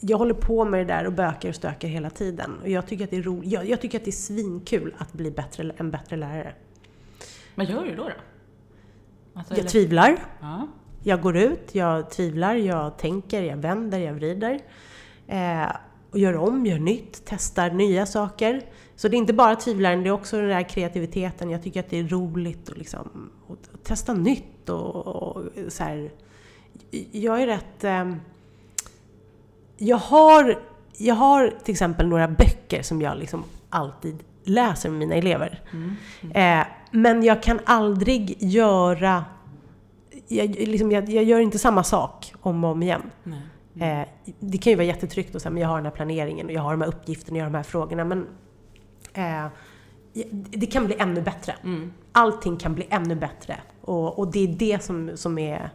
jag 0.00 0.18
håller 0.18 0.34
på 0.34 0.64
med 0.64 0.80
det 0.80 0.94
där 0.94 1.06
och 1.06 1.12
bökar 1.12 1.48
och 1.48 1.54
stökar 1.54 1.88
hela 1.88 2.10
tiden 2.10 2.58
och 2.62 2.68
jag 2.68 2.86
tycker 2.86 3.04
att 3.04 3.10
det 3.10 3.16
är, 3.16 3.22
ro, 3.22 3.40
jag, 3.44 3.68
jag 3.68 3.80
tycker 3.80 3.98
att 3.98 4.04
det 4.04 4.10
är 4.10 4.12
svinkul 4.12 4.94
att 4.98 5.12
bli 5.12 5.30
bättre, 5.30 5.72
en 5.76 5.90
bättre 5.90 6.16
lärare. 6.16 6.54
Vad 7.54 7.66
gör 7.70 7.84
du 7.84 7.94
då? 7.96 8.02
då? 8.02 8.10
Alltså, 9.34 9.52
Jag 9.54 9.58
eller- 9.58 9.68
tvivlar, 9.70 10.16
Ja. 10.40 10.68
jag 11.04 11.20
går 11.22 11.36
ut, 11.36 11.74
jag 11.74 12.10
tvivlar, 12.10 12.54
jag 12.54 12.98
tänker, 12.98 13.42
jag 13.42 13.56
vänder, 13.56 13.98
jag 13.98 14.14
vrider. 14.14 14.60
Eh, 15.26 15.66
och 16.10 16.18
gör 16.18 16.36
om, 16.36 16.66
gör 16.66 16.78
nytt, 16.78 17.22
testar 17.24 17.70
nya 17.70 18.06
saker. 18.06 18.62
Så 18.98 19.08
det 19.08 19.16
är 19.16 19.18
inte 19.18 19.32
bara 19.32 19.56
tvivlaren, 19.56 20.02
det 20.02 20.08
är 20.08 20.12
också 20.12 20.36
den 20.36 20.48
där 20.48 20.68
kreativiteten. 20.68 21.50
Jag 21.50 21.62
tycker 21.62 21.80
att 21.80 21.90
det 21.90 21.98
är 21.98 22.08
roligt 22.08 22.70
att 22.70 22.78
liksom, 22.78 23.30
att 23.48 23.74
att 23.74 23.84
testa 23.84 24.14
nytt 24.14 24.68
och, 24.68 25.06
och 25.06 25.42
så 25.68 25.84
här. 25.84 26.10
Jag 27.12 27.42
är 27.42 27.46
rätt... 27.46 27.84
Eh, 27.84 28.14
jag, 29.76 29.96
har, 29.96 30.62
jag 30.96 31.14
har 31.14 31.54
till 31.64 31.72
exempel 31.72 32.08
några 32.08 32.28
böcker 32.28 32.82
som 32.82 33.02
jag 33.02 33.18
liksom 33.18 33.44
alltid 33.70 34.18
läser 34.44 34.90
med 34.90 34.98
mina 34.98 35.14
elever. 35.14 35.62
Mm. 35.72 36.60
Eh, 36.60 36.66
men 36.90 37.22
jag 37.22 37.42
kan 37.42 37.60
aldrig 37.64 38.42
göra... 38.42 39.24
Jag, 40.28 40.50
liksom, 40.50 40.92
jag, 40.92 41.08
jag 41.08 41.24
gör 41.24 41.40
inte 41.40 41.58
samma 41.58 41.84
sak 41.84 42.34
om 42.40 42.64
och 42.64 42.70
om 42.70 42.82
igen. 42.82 43.02
Eh, 43.80 44.08
det 44.40 44.58
kan 44.58 44.70
ju 44.70 44.76
vara 44.76 44.86
jättetryggt 44.86 45.34
och 45.34 45.42
säga 45.42 45.50
men 45.50 45.62
jag 45.62 45.68
har 45.68 45.76
den 45.76 45.86
här 45.86 45.92
planeringen 45.92 46.46
och 46.46 46.52
jag 46.52 46.62
har 46.62 46.70
de 46.70 46.80
här 46.80 46.88
uppgifterna 46.88 47.34
och 47.34 47.38
jag 47.38 47.44
har 47.44 47.50
de 47.50 47.56
här 47.56 47.62
frågorna. 47.62 48.04
Men 48.04 48.26
eh, 49.12 49.46
det 50.50 50.66
kan 50.66 50.86
bli 50.86 50.96
ännu 50.98 51.22
bättre. 51.22 51.54
Mm. 51.64 51.92
Allting 52.12 52.56
kan 52.56 52.74
bli 52.74 52.86
ännu 52.90 53.14
bättre. 53.14 53.60
Och, 53.80 54.18
och 54.18 54.32
det 54.32 54.38
är 54.38 54.48
det 54.48 54.82
som, 54.82 55.16
som 55.16 55.38
är... 55.38 55.70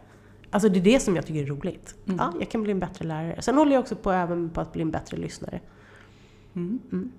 Alltså 0.50 0.68
det 0.68 0.78
är 0.78 0.84
det 0.84 1.00
som 1.00 1.16
jag 1.16 1.26
tycker 1.26 1.42
är 1.42 1.46
roligt. 1.46 1.94
Mm. 2.06 2.18
Ja, 2.18 2.32
jag 2.40 2.50
kan 2.50 2.62
bli 2.62 2.72
en 2.72 2.80
bättre 2.80 3.04
lärare. 3.04 3.42
Sen 3.42 3.56
håller 3.56 3.72
jag 3.72 3.80
också 3.80 3.96
på 3.96 4.12
även 4.12 4.50
på 4.50 4.60
att 4.60 4.72
bli 4.72 4.82
en 4.82 4.90
bättre 4.90 5.16
lyssnare. 5.16 5.60
Mm. 6.54 6.80
Mm. 6.92 7.12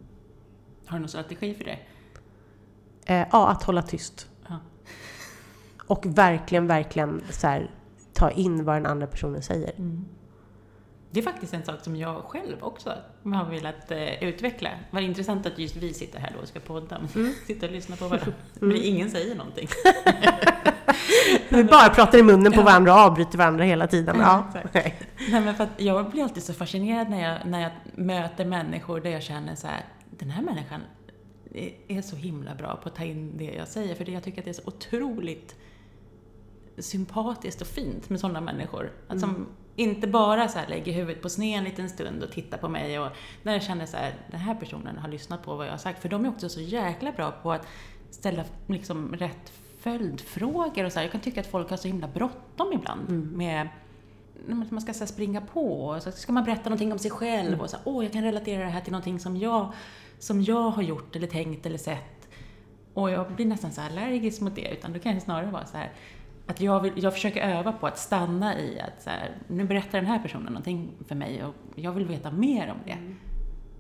Har 0.85 0.97
du 0.97 1.01
någon 1.01 1.09
strategi 1.09 1.53
för 1.53 1.63
det? 1.63 1.79
Eh, 3.05 3.27
ja, 3.31 3.47
att 3.47 3.63
hålla 3.63 3.81
tyst. 3.81 4.29
Ja. 4.47 4.59
Och 5.87 6.05
verkligen, 6.05 6.67
verkligen 6.67 7.21
så 7.29 7.47
här, 7.47 7.71
ta 8.13 8.31
in 8.31 8.65
vad 8.65 8.75
den 8.75 8.85
andra 8.85 9.07
personen 9.07 9.43
säger. 9.43 9.73
Mm. 11.15 11.25
Det 11.25 11.29
är 11.29 11.33
faktiskt 11.33 11.53
en 11.53 11.65
sak 11.65 11.83
som 11.83 11.95
jag 11.95 12.23
själv 12.23 12.57
också 12.61 12.93
har 13.23 13.45
velat 13.45 13.91
eh, 13.91 14.23
utveckla. 14.23 14.69
Vad 14.91 15.03
intressant 15.03 15.45
att 15.45 15.59
just 15.59 15.75
vi 15.75 15.93
sitter 15.93 16.19
här 16.19 16.31
då 16.35 16.41
och 16.41 16.47
ska 16.47 16.59
podda. 16.59 17.01
Mm. 17.15 17.33
Sitta 17.47 17.65
och 17.65 17.71
lyssna 17.71 17.95
på 17.95 18.07
varandra. 18.07 18.33
Men 18.59 18.77
ingen 18.77 19.11
säger 19.11 19.35
någonting. 19.35 19.67
Vi 21.49 21.63
bara 21.63 21.89
pratar 21.89 22.17
i 22.17 22.23
munnen 22.23 22.51
på 22.51 22.61
varandra 22.61 22.93
och 22.93 22.99
avbryter 22.99 23.37
varandra 23.37 23.63
hela 23.63 23.87
tiden. 23.87 24.15
Ja. 24.19 24.47
Nej, 24.73 24.95
men 25.29 25.55
för 25.55 25.63
att 25.63 25.81
jag 25.81 26.11
blir 26.11 26.23
alltid 26.23 26.43
så 26.43 26.53
fascinerad 26.53 27.09
när 27.09 27.29
jag, 27.29 27.45
när 27.45 27.61
jag 27.61 27.71
möter 27.95 28.45
människor 28.45 28.99
där 28.99 29.09
jag 29.09 29.23
känner 29.23 29.55
så 29.55 29.67
här, 29.67 29.85
den 30.09 30.29
här 30.29 30.43
människan 30.43 30.81
är, 31.87 32.01
så 32.01 32.15
himla 32.15 32.55
bra 32.55 32.79
på 32.83 32.89
att 32.89 32.95
ta 32.95 33.03
in 33.03 33.37
det 33.37 33.53
jag 33.53 33.67
säger. 33.67 33.95
För 33.95 34.05
det, 34.05 34.11
jag 34.11 34.23
tycker 34.23 34.41
att 34.41 34.45
det 34.45 34.51
är 34.51 34.53
så 34.53 34.61
otroligt 34.65 35.55
sympatiskt 36.77 37.61
och 37.61 37.67
fint 37.67 38.09
med 38.09 38.19
sådana 38.19 38.41
människor. 38.41 38.91
Att 39.07 39.19
som 39.19 39.47
inte 39.75 40.07
bara 40.07 40.47
så 40.47 40.59
här 40.59 40.67
lägger 40.67 40.93
huvudet 40.93 41.21
på 41.21 41.29
sned 41.29 41.57
en 41.57 41.63
liten 41.63 41.89
stund 41.89 42.23
och 42.23 42.31
tittar 42.31 42.57
på 42.57 42.69
mig 42.69 42.99
och 42.99 43.09
när 43.43 43.53
jag 43.53 43.63
känner 43.63 43.85
så 43.85 43.97
här, 43.97 44.13
den 44.31 44.39
här 44.39 44.55
personen 44.55 44.97
har 44.97 45.09
lyssnat 45.09 45.43
på 45.43 45.55
vad 45.55 45.65
jag 45.65 45.71
har 45.71 45.77
sagt. 45.77 46.01
För 46.01 46.09
de 46.09 46.25
är 46.25 46.29
också 46.29 46.49
så 46.49 46.61
jäkla 46.61 47.11
bra 47.11 47.31
på 47.31 47.51
att 47.51 47.67
ställa 48.09 48.43
liksom 48.67 49.15
rätt 49.15 49.51
följdfrågor 49.79 50.83
och 50.83 50.91
så 50.91 50.99
här. 50.99 51.05
Jag 51.05 51.11
kan 51.11 51.21
tycka 51.21 51.41
att 51.41 51.47
folk 51.47 51.69
har 51.69 51.77
så 51.77 51.87
himla 51.87 52.07
bråttom 52.07 52.73
ibland 52.73 53.09
med 53.31 53.67
när 54.47 54.55
man 54.69 54.81
ska 54.81 54.93
så 54.93 54.99
här 54.99 55.05
springa 55.05 55.41
på 55.41 55.87
och 55.87 56.03
så 56.03 56.11
ska 56.11 56.31
man 56.31 56.43
berätta 56.43 56.69
någonting 56.69 56.91
om 56.91 56.99
sig 56.99 57.11
själv 57.11 57.61
och 57.61 57.69
så 57.69 57.77
åh, 57.83 58.03
jag 58.03 58.13
kan 58.13 58.23
relatera 58.23 58.63
det 58.63 58.69
här 58.69 58.81
till 58.81 58.91
någonting 58.91 59.19
som 59.19 59.37
jag, 59.37 59.73
som 60.19 60.41
jag 60.41 60.69
har 60.69 60.83
gjort 60.83 61.15
eller 61.15 61.27
tänkt 61.27 61.65
eller 61.65 61.77
sett. 61.77 62.29
Och 62.93 63.11
jag 63.11 63.31
blir 63.31 63.45
nästan 63.45 63.71
så 63.71 63.81
allergisk 63.81 64.41
mot 64.41 64.55
det, 64.55 64.71
utan 64.71 64.93
då 64.93 64.99
kan 64.99 65.15
det 65.15 65.21
snarare 65.21 65.51
vara 65.51 65.65
så 65.65 65.77
här 65.77 65.91
att 66.47 66.61
jag, 66.61 66.79
vill, 66.81 67.03
jag 67.03 67.13
försöker 67.13 67.41
öva 67.41 67.71
på 67.73 67.87
att 67.87 67.97
stanna 67.97 68.59
i 68.59 68.79
att 68.79 69.01
så 69.03 69.09
här, 69.09 69.31
nu 69.47 69.63
berättar 69.63 69.97
den 69.97 70.07
här 70.07 70.19
personen 70.19 70.45
någonting 70.45 70.91
för 71.07 71.15
mig 71.15 71.43
och 71.43 71.53
jag 71.75 71.91
vill 71.91 72.05
veta 72.05 72.31
mer 72.31 72.71
om 72.71 72.77
det. 72.85 72.97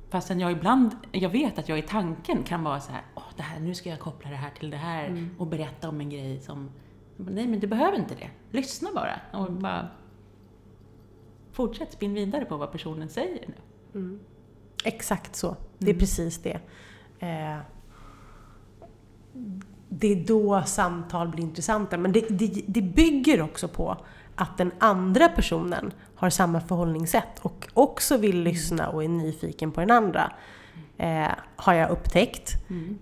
Fastän 0.09 0.39
jag 0.39 0.51
ibland, 0.51 0.95
jag 1.11 1.29
vet 1.29 1.59
att 1.59 1.69
jag 1.69 1.79
i 1.79 1.81
tanken 1.81 2.43
kan 2.43 2.63
vara 2.63 2.79
så 2.79 2.91
här, 2.91 3.01
åh, 3.15 3.23
det 3.37 3.43
här, 3.43 3.59
nu 3.59 3.73
ska 3.75 3.89
jag 3.89 3.99
koppla 3.99 4.29
det 4.29 4.35
här 4.35 4.51
till 4.59 4.69
det 4.69 4.77
här 4.77 5.29
och 5.37 5.47
berätta 5.47 5.89
om 5.89 6.01
en 6.01 6.09
grej 6.09 6.39
som, 6.39 6.69
nej 7.17 7.47
men 7.47 7.59
du 7.59 7.67
behöver 7.67 7.97
inte 7.97 8.15
det. 8.15 8.29
Lyssna 8.57 8.89
bara 8.95 9.41
och 9.41 9.51
bara 9.51 9.87
fortsätt 11.51 11.93
spinn 11.93 12.13
vidare 12.13 12.45
på 12.45 12.57
vad 12.57 12.71
personen 12.71 13.09
säger 13.09 13.45
nu. 13.47 14.19
Exakt 14.83 15.35
så. 15.35 15.55
Det 15.77 15.85
är 15.85 15.89
Mm. 15.89 15.99
precis 15.99 16.37
det. 16.41 16.59
Eh, 17.19 17.57
det 19.99 20.11
är 20.11 20.15
då 20.15 20.63
samtal 20.65 21.27
blir 21.27 21.43
intressanta. 21.43 21.97
Men 21.97 22.11
det, 22.11 22.25
det, 22.29 22.61
det 22.67 22.81
bygger 22.81 23.41
också 23.41 23.67
på 23.67 23.97
att 24.35 24.57
den 24.57 24.71
andra 24.79 25.29
personen 25.29 25.93
har 26.15 26.29
samma 26.29 26.61
förhållningssätt 26.61 27.39
och 27.41 27.67
också 27.73 28.17
vill 28.17 28.41
lyssna 28.41 28.89
och 28.89 29.03
är 29.03 29.07
nyfiken 29.07 29.71
på 29.71 29.79
den 29.79 29.91
andra. 29.91 30.31
Eh, 30.97 31.27
har 31.55 31.73
jag 31.73 31.89
upptäckt. 31.89 32.53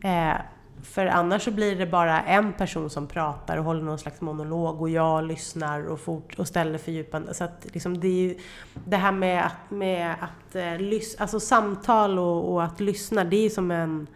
Eh, 0.04 0.42
för 0.84 1.06
annars 1.06 1.44
så 1.44 1.52
blir 1.52 1.76
det 1.76 1.86
bara 1.86 2.22
en 2.22 2.54
person 2.54 2.90
som 2.90 3.08
pratar 3.08 3.58
och 3.58 3.64
håller 3.64 3.82
någon 3.82 4.00
slags 4.00 4.22
monolog 4.22 4.82
och 4.82 4.90
jag 4.90 5.24
lyssnar 5.24 5.86
och, 5.86 6.00
fort, 6.00 6.40
och 6.40 6.48
ställer 6.48 6.78
fördjupande. 6.78 7.34
Så 7.34 7.44
att 7.44 7.68
liksom 7.72 8.00
det 8.00 8.08
ju 8.08 8.38
det 8.86 8.98
här 8.98 9.12
med 9.12 9.46
att, 9.46 9.72
med 9.72 10.16
att 10.20 10.56
eh, 10.56 10.78
lys, 10.78 11.16
alltså 11.16 11.40
samtal 11.40 12.20
och, 12.20 12.54
och 12.54 12.64
att 12.64 12.80
lyssna, 12.80 13.24
det 13.24 13.46
är 13.46 13.50
som 13.50 13.72
en 13.72 14.08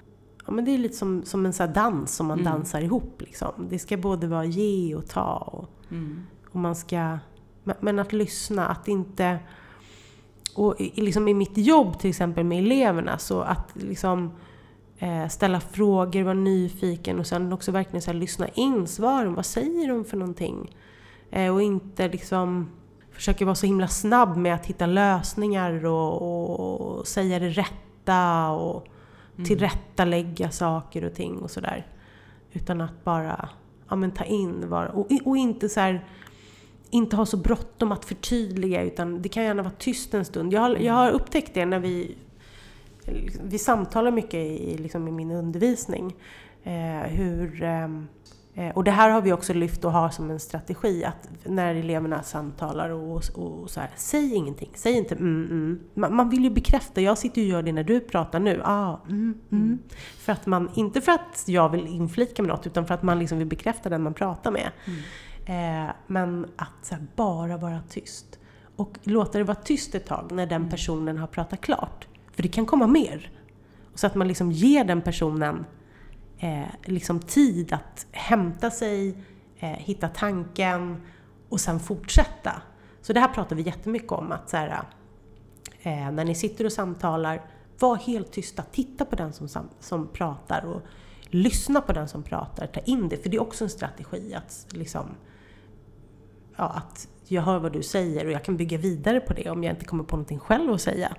Ja, 0.47 0.53
men 0.53 0.65
det 0.65 0.71
är 0.73 0.77
lite 0.77 0.95
som, 0.95 1.25
som 1.25 1.45
en 1.45 1.53
sån 1.53 1.73
dans 1.73 2.15
som 2.15 2.27
man 2.27 2.39
Mm. 2.39 2.53
dansar 2.53 2.81
ihop. 2.81 3.21
Liksom. 3.21 3.51
Det 3.69 3.79
ska 3.79 3.97
både 3.97 4.27
vara 4.27 4.45
ge 4.45 4.95
och 4.95 5.07
ta. 5.07 5.33
Och, 5.37 5.69
Mm. 5.91 6.23
och 6.51 6.59
man 6.59 6.75
ska, 6.75 7.17
men, 7.63 7.75
men 7.79 7.99
att 7.99 8.13
lyssna, 8.13 8.67
att 8.67 8.87
inte... 8.87 9.39
Och 10.55 10.81
i, 10.81 11.01
liksom 11.01 11.27
i 11.27 11.33
mitt 11.33 11.57
jobb 11.57 11.99
till 11.99 12.09
exempel 12.09 12.43
med 12.43 12.59
eleverna, 12.59 13.17
så 13.17 13.41
att 13.41 13.71
liksom 13.75 14.31
eh, 14.99 15.27
ställa 15.27 15.59
frågor, 15.59 16.23
vara 16.23 16.33
nyfiken 16.33 17.19
och 17.19 17.27
sen 17.27 17.53
också 17.53 17.71
verkligen 17.71 18.01
så 18.01 18.11
här, 18.11 18.19
lyssna 18.19 18.47
in 18.47 18.87
svaren. 18.87 19.33
Vad 19.33 19.45
säger 19.45 19.87
de 19.89 20.05
för 20.05 20.17
någonting? 20.17 20.75
Eh, 21.31 21.53
och 21.53 21.61
inte 21.61 22.07
liksom 22.07 22.69
försöka 23.11 23.45
vara 23.45 23.55
så 23.55 23.65
himla 23.65 23.87
snabb 23.87 24.37
med 24.37 24.55
att 24.55 24.65
hitta 24.65 24.85
lösningar 24.85 25.85
och, 25.85 26.21
och, 26.21 26.79
och 26.99 27.07
säga 27.07 27.39
det 27.39 27.49
rätta 27.49 28.49
och 28.49 28.87
Mm. 29.37 29.45
tillrättalägga 29.45 30.51
saker 30.51 31.05
och 31.05 31.13
ting 31.13 31.37
och 31.37 31.51
sådär. 31.51 31.85
Utan 32.53 32.81
att 32.81 33.03
bara 33.03 33.49
ja, 33.89 33.95
men 33.95 34.11
ta 34.11 34.23
in 34.23 34.69
vad, 34.69 34.87
och, 34.87 35.07
och 35.25 35.37
inte 35.37 35.69
så 35.69 35.79
här, 35.79 36.05
inte 36.89 37.15
ha 37.15 37.25
så 37.25 37.37
bråttom 37.37 37.91
att 37.91 38.05
förtydliga 38.05 38.81
utan 38.81 39.21
det 39.21 39.29
kan 39.29 39.43
gärna 39.43 39.63
vara 39.63 39.73
tyst 39.73 40.13
en 40.13 40.25
stund. 40.25 40.53
Jag 40.53 40.61
har, 40.61 40.75
jag 40.75 40.93
har 40.93 41.11
upptäckt 41.11 41.53
det 41.53 41.65
när 41.65 41.79
vi, 41.79 42.15
vi 43.43 43.57
samtalar 43.57 44.11
mycket 44.11 44.39
i, 44.39 44.77
liksom 44.77 45.07
i 45.07 45.11
min 45.11 45.31
undervisning. 45.31 46.15
Eh, 46.63 47.09
hur, 47.09 47.63
eh, 47.63 47.87
och 48.73 48.83
det 48.83 48.91
här 48.91 49.09
har 49.09 49.21
vi 49.21 49.33
också 49.33 49.53
lyft 49.53 49.85
och 49.85 49.91
har 49.91 50.09
som 50.09 50.31
en 50.31 50.39
strategi 50.39 51.03
att 51.03 51.29
när 51.43 51.75
eleverna 51.75 52.23
samtalar 52.23 52.89
och, 52.89 53.23
och 53.33 53.69
så 53.69 53.79
här, 53.79 53.89
säg 53.95 54.35
ingenting, 54.35 54.69
säg 54.75 54.93
inte 54.93 55.15
mm, 55.15 55.45
mm. 55.45 55.79
Man, 55.93 56.15
man 56.15 56.29
vill 56.29 56.43
ju 56.43 56.49
bekräfta, 56.49 57.01
jag 57.01 57.17
sitter 57.17 57.41
och 57.41 57.47
gör 57.47 57.63
det 57.63 57.71
när 57.71 57.83
du 57.83 57.99
pratar 57.99 58.39
nu. 58.39 58.61
Ah, 58.63 58.99
mm, 59.09 59.39
mm. 59.51 59.79
För 60.17 60.33
att 60.33 60.45
man, 60.45 60.69
inte 60.75 61.01
för 61.01 61.11
att 61.11 61.43
jag 61.47 61.69
vill 61.69 61.87
inflika 61.87 62.41
med 62.41 62.49
något 62.49 62.67
utan 62.67 62.85
för 62.85 62.93
att 62.93 63.03
man 63.03 63.19
liksom 63.19 63.37
vill 63.37 63.47
bekräfta 63.47 63.89
den 63.89 64.03
man 64.03 64.13
pratar 64.13 64.51
med. 64.51 64.71
Eh, 65.45 65.91
men 66.07 66.45
att 66.55 66.89
här, 66.91 67.07
bara 67.15 67.57
vara 67.57 67.81
tyst. 67.89 68.39
Och 68.75 68.97
låta 69.03 69.37
det 69.37 69.43
vara 69.43 69.55
tyst 69.55 69.95
ett 69.95 70.05
tag 70.05 70.31
när 70.31 70.45
den 70.45 70.69
personen 70.69 71.17
har 71.17 71.27
pratat 71.27 71.61
klart. 71.61 72.07
För 72.35 72.43
det 72.43 72.49
kan 72.49 72.65
komma 72.65 72.87
mer. 72.87 73.31
Så 73.95 74.07
att 74.07 74.15
man 74.15 74.27
liksom 74.27 74.51
ger 74.51 74.83
den 74.83 75.01
personen 75.01 75.65
eh, 76.39 76.67
liksom 76.83 77.19
tid 77.19 77.73
att 77.73 78.05
hämta 78.11 78.71
sig, 78.71 79.17
eh, 79.59 79.69
hitta 79.69 80.07
tanken 80.07 81.01
och 81.49 81.59
sen 81.59 81.79
fortsätta. 81.79 82.61
Så 83.01 83.13
det 83.13 83.19
här 83.19 83.33
pratar 83.33 83.55
vi 83.55 83.61
jättemycket 83.61 84.11
om 84.11 84.31
att 84.31 84.49
så 84.49 84.57
här, 84.57 84.81
eh, 85.81 86.11
när 86.11 86.25
ni 86.25 86.35
sitter 86.35 86.65
och 86.65 86.71
samtalar, 86.71 87.41
var 87.79 87.95
helt 87.95 88.31
tysta, 88.31 88.63
titta 88.63 89.05
på 89.05 89.15
den 89.15 89.33
som, 89.33 89.47
som 89.79 90.07
pratar 90.07 90.65
och 90.65 90.81
lyssna 91.25 91.81
på 91.81 91.93
den 91.93 92.07
som 92.07 92.23
pratar, 92.23 92.67
ta 92.67 92.79
in 92.79 93.09
det. 93.09 93.17
För 93.17 93.29
det 93.29 93.37
är 93.37 93.41
också 93.41 93.63
en 93.63 93.69
strategi 93.69 94.33
att 94.33 94.67
liksom, 94.69 95.05
ja, 96.55 96.65
att 96.65 97.07
jag 97.27 97.41
hör 97.41 97.59
vad 97.59 97.73
du 97.73 97.83
säger 97.83 98.25
och 98.25 98.31
jag 98.31 98.43
kan 98.43 98.57
bygga 98.57 98.77
vidare 98.77 99.19
på 99.19 99.33
det 99.33 99.49
om 99.49 99.63
jag 99.63 99.73
inte 99.73 99.85
kommer 99.85 100.03
på 100.03 100.15
någonting 100.15 100.39
själv 100.39 100.71
att 100.71 100.81
säga. 100.81 101.15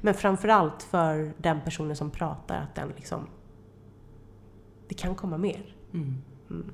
Men 0.00 0.14
framförallt 0.14 0.82
för 0.82 1.32
den 1.36 1.60
personen 1.60 1.96
som 1.96 2.10
pratar, 2.10 2.56
att 2.56 2.74
den 2.74 2.88
liksom... 2.96 3.28
Det 4.92 4.98
kan 4.98 5.14
komma 5.14 5.38
mer. 5.38 5.74
Mm. 5.92 6.22
Mm. 6.50 6.72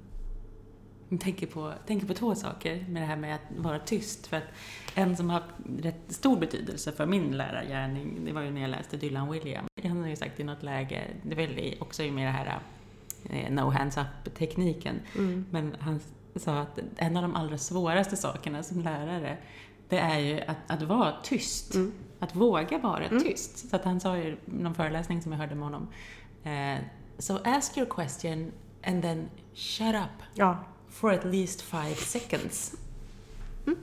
Jag 1.09 1.21
tänker 1.21 1.47
på, 1.47 1.73
tänker 1.87 2.07
på 2.07 2.15
två 2.15 2.35
saker 2.35 2.87
med 2.89 3.03
det 3.03 3.07
här 3.07 3.17
med 3.17 3.35
att 3.35 3.57
vara 3.57 3.79
tyst. 3.79 4.27
För 4.27 4.37
att 4.37 4.45
en 4.95 5.17
som 5.17 5.31
har 5.31 5.43
rätt 5.79 6.05
stor 6.09 6.41
betydelse 6.41 6.93
för 6.93 7.07
min 7.07 7.37
lärargärning, 7.37 8.25
det 8.25 8.33
var 8.33 8.43
ju 8.43 8.51
när 8.51 8.61
jag 8.61 8.71
läste 8.71 8.97
Dylan 8.97 9.31
William. 9.33 9.65
Han 9.83 10.01
har 10.01 10.09
ju 10.09 10.17
sagt 10.17 10.41
i 10.41 10.45
något 10.45 10.63
läge, 10.63 11.03
det 11.23 11.43
är 11.43 11.47
väl 11.47 11.75
också 11.81 12.03
med 12.03 12.27
det 12.27 12.31
här 12.31 12.61
eh, 13.31 13.53
no 13.53 13.71
hands 13.71 13.97
up-tekniken, 13.97 15.01
mm. 15.19 15.47
men 15.51 15.77
han 15.79 16.01
sa 16.37 16.59
att 16.59 16.79
en 16.97 17.17
av 17.17 17.23
de 17.23 17.35
allra 17.35 17.59
svåraste 17.59 18.17
sakerna 18.17 18.63
som 18.63 18.81
lärare, 18.81 19.37
det 19.89 19.99
är 19.99 20.19
ju 20.19 20.41
att, 20.41 20.57
att 20.67 20.83
vara 20.83 21.15
tyst. 21.23 21.75
Mm. 21.75 21.93
Att 22.19 22.37
våga 22.37 22.79
vara 22.79 23.05
mm. 23.05 23.23
tyst. 23.23 23.71
Så 23.71 23.77
att 23.77 23.85
han 23.85 24.01
sa 24.01 24.17
ju 24.17 24.23
i 24.23 24.37
någon 24.45 24.75
föreläsning 24.75 25.23
som 25.23 25.33
jag 25.33 25.39
hörde 25.39 25.55
med 25.55 25.65
honom, 25.65 25.89
eh, 26.45 26.79
So 27.19 27.41
ask 27.45 27.77
your 27.77 27.87
question 27.87 28.53
and 28.83 29.03
then 29.03 29.31
shut 29.55 29.95
up. 29.95 30.23
Ja. 30.35 30.65
For 30.89 31.13
at 31.13 31.25
least 31.25 31.63
five 31.63 31.95
seconds. 31.95 32.77
Mm. 33.67 33.79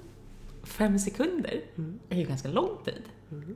Fem 0.64 1.00
sekunder 1.00 1.62
mm. 1.78 2.00
är 2.10 2.18
ju 2.18 2.26
ganska 2.26 2.48
lång 2.48 2.84
tid. 2.86 3.04
Mm. 3.32 3.56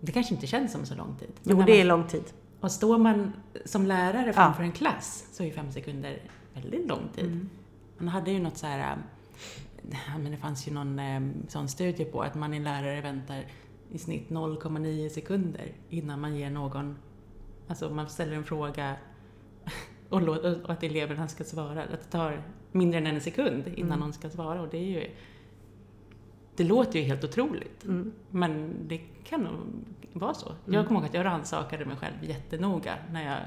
Det 0.00 0.12
kanske 0.12 0.34
inte 0.34 0.46
känns 0.46 0.72
som 0.72 0.86
så 0.86 0.94
lång 0.94 1.16
tid. 1.16 1.32
Jo, 1.42 1.62
det 1.62 1.80
är 1.80 1.84
lång 1.84 2.06
tid. 2.06 2.24
Och 2.60 2.72
står 2.72 2.98
man 2.98 3.32
som 3.64 3.86
lärare 3.86 4.32
framför 4.32 4.62
ja. 4.62 4.66
en 4.66 4.72
klass 4.72 5.28
så 5.32 5.42
är 5.42 5.50
fem 5.50 5.72
sekunder 5.72 6.22
väldigt 6.54 6.88
lång 6.88 7.08
tid. 7.14 7.24
Mm. 7.24 7.48
Man 7.98 8.08
hade 8.08 8.30
ju 8.30 8.38
något 8.38 8.56
så 8.56 8.66
här, 8.66 8.96
äh, 9.82 10.18
men 10.18 10.30
det 10.30 10.36
fanns 10.36 10.68
ju 10.68 10.72
någon 10.72 10.98
äh, 10.98 11.20
sån 11.48 11.68
studie 11.68 12.04
på 12.04 12.22
att 12.22 12.34
man 12.34 12.54
i 12.54 12.60
lärare 12.60 13.00
väntar 13.00 13.44
i 13.92 13.98
snitt 13.98 14.28
0,9 14.28 15.08
sekunder 15.08 15.72
innan 15.88 16.20
man 16.20 16.36
ger 16.36 16.50
någon, 16.50 16.96
alltså 17.68 17.90
man 17.90 18.08
ställer 18.08 18.32
en 18.32 18.44
fråga 18.44 18.96
och, 20.08 20.22
och 20.22 20.70
att 20.70 20.82
eleverna 20.82 21.28
ska 21.28 21.44
svara. 21.44 21.82
Att 21.82 21.90
det 21.90 22.10
tar 22.10 22.42
mindre 22.72 22.98
än 22.98 23.06
en 23.06 23.20
sekund 23.20 23.66
innan 23.66 23.92
mm. 23.92 24.00
någon 24.00 24.12
ska 24.12 24.30
svara 24.30 24.60
och 24.60 24.68
det 24.68 24.78
är 24.78 25.00
ju 25.00 25.10
det 26.56 26.64
låter 26.64 26.98
ju 26.98 27.04
helt 27.04 27.24
otroligt, 27.24 27.84
mm. 27.84 28.12
men 28.30 28.74
det 28.88 28.98
kan 28.98 29.40
nog 29.40 29.56
vara 30.12 30.34
så. 30.34 30.48
Mm. 30.48 30.74
Jag 30.74 30.86
kommer 30.86 31.00
ihåg 31.00 31.08
att 31.08 31.14
jag 31.14 31.24
rannsakade 31.24 31.84
mig 31.84 31.96
själv 31.96 32.14
jättenoga 32.24 32.94
när 33.10 33.24
jag 33.24 33.38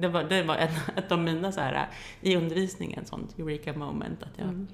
det 0.00 0.08
var, 0.08 0.24
det 0.24 0.42
var 0.42 0.56
ett, 0.96 1.12
av 1.12 1.18
mina 1.18 1.52
så 1.52 1.60
här, 1.60 1.88
i 2.20 2.36
undervisningen, 2.36 3.04
sånt 3.04 3.38
eureka 3.38 3.72
moment, 3.72 4.22
att 4.22 4.38
jag, 4.38 4.48
mm. 4.48 4.68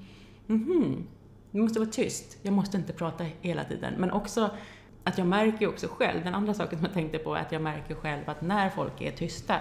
mhm, 0.45 1.07
det 1.51 1.59
måste 1.59 1.79
vara 1.79 1.89
tyst, 1.89 2.37
jag 2.41 2.53
måste 2.53 2.77
inte 2.77 2.93
prata 2.93 3.25
hela 3.41 3.63
tiden. 3.63 3.93
Men 3.97 4.11
också 4.11 4.49
att 5.03 5.17
jag 5.17 5.27
märker 5.27 5.67
också 5.67 5.87
själv, 5.87 6.23
den 6.23 6.35
andra 6.35 6.53
saken 6.53 6.79
som 6.79 6.85
jag 6.85 6.93
tänkte 6.93 7.17
på, 7.17 7.35
är 7.35 7.41
att 7.41 7.51
jag 7.51 7.61
märker 7.61 7.95
själv 7.95 8.29
att 8.29 8.41
när 8.41 8.69
folk 8.69 9.01
är 9.01 9.11
tysta 9.11 9.59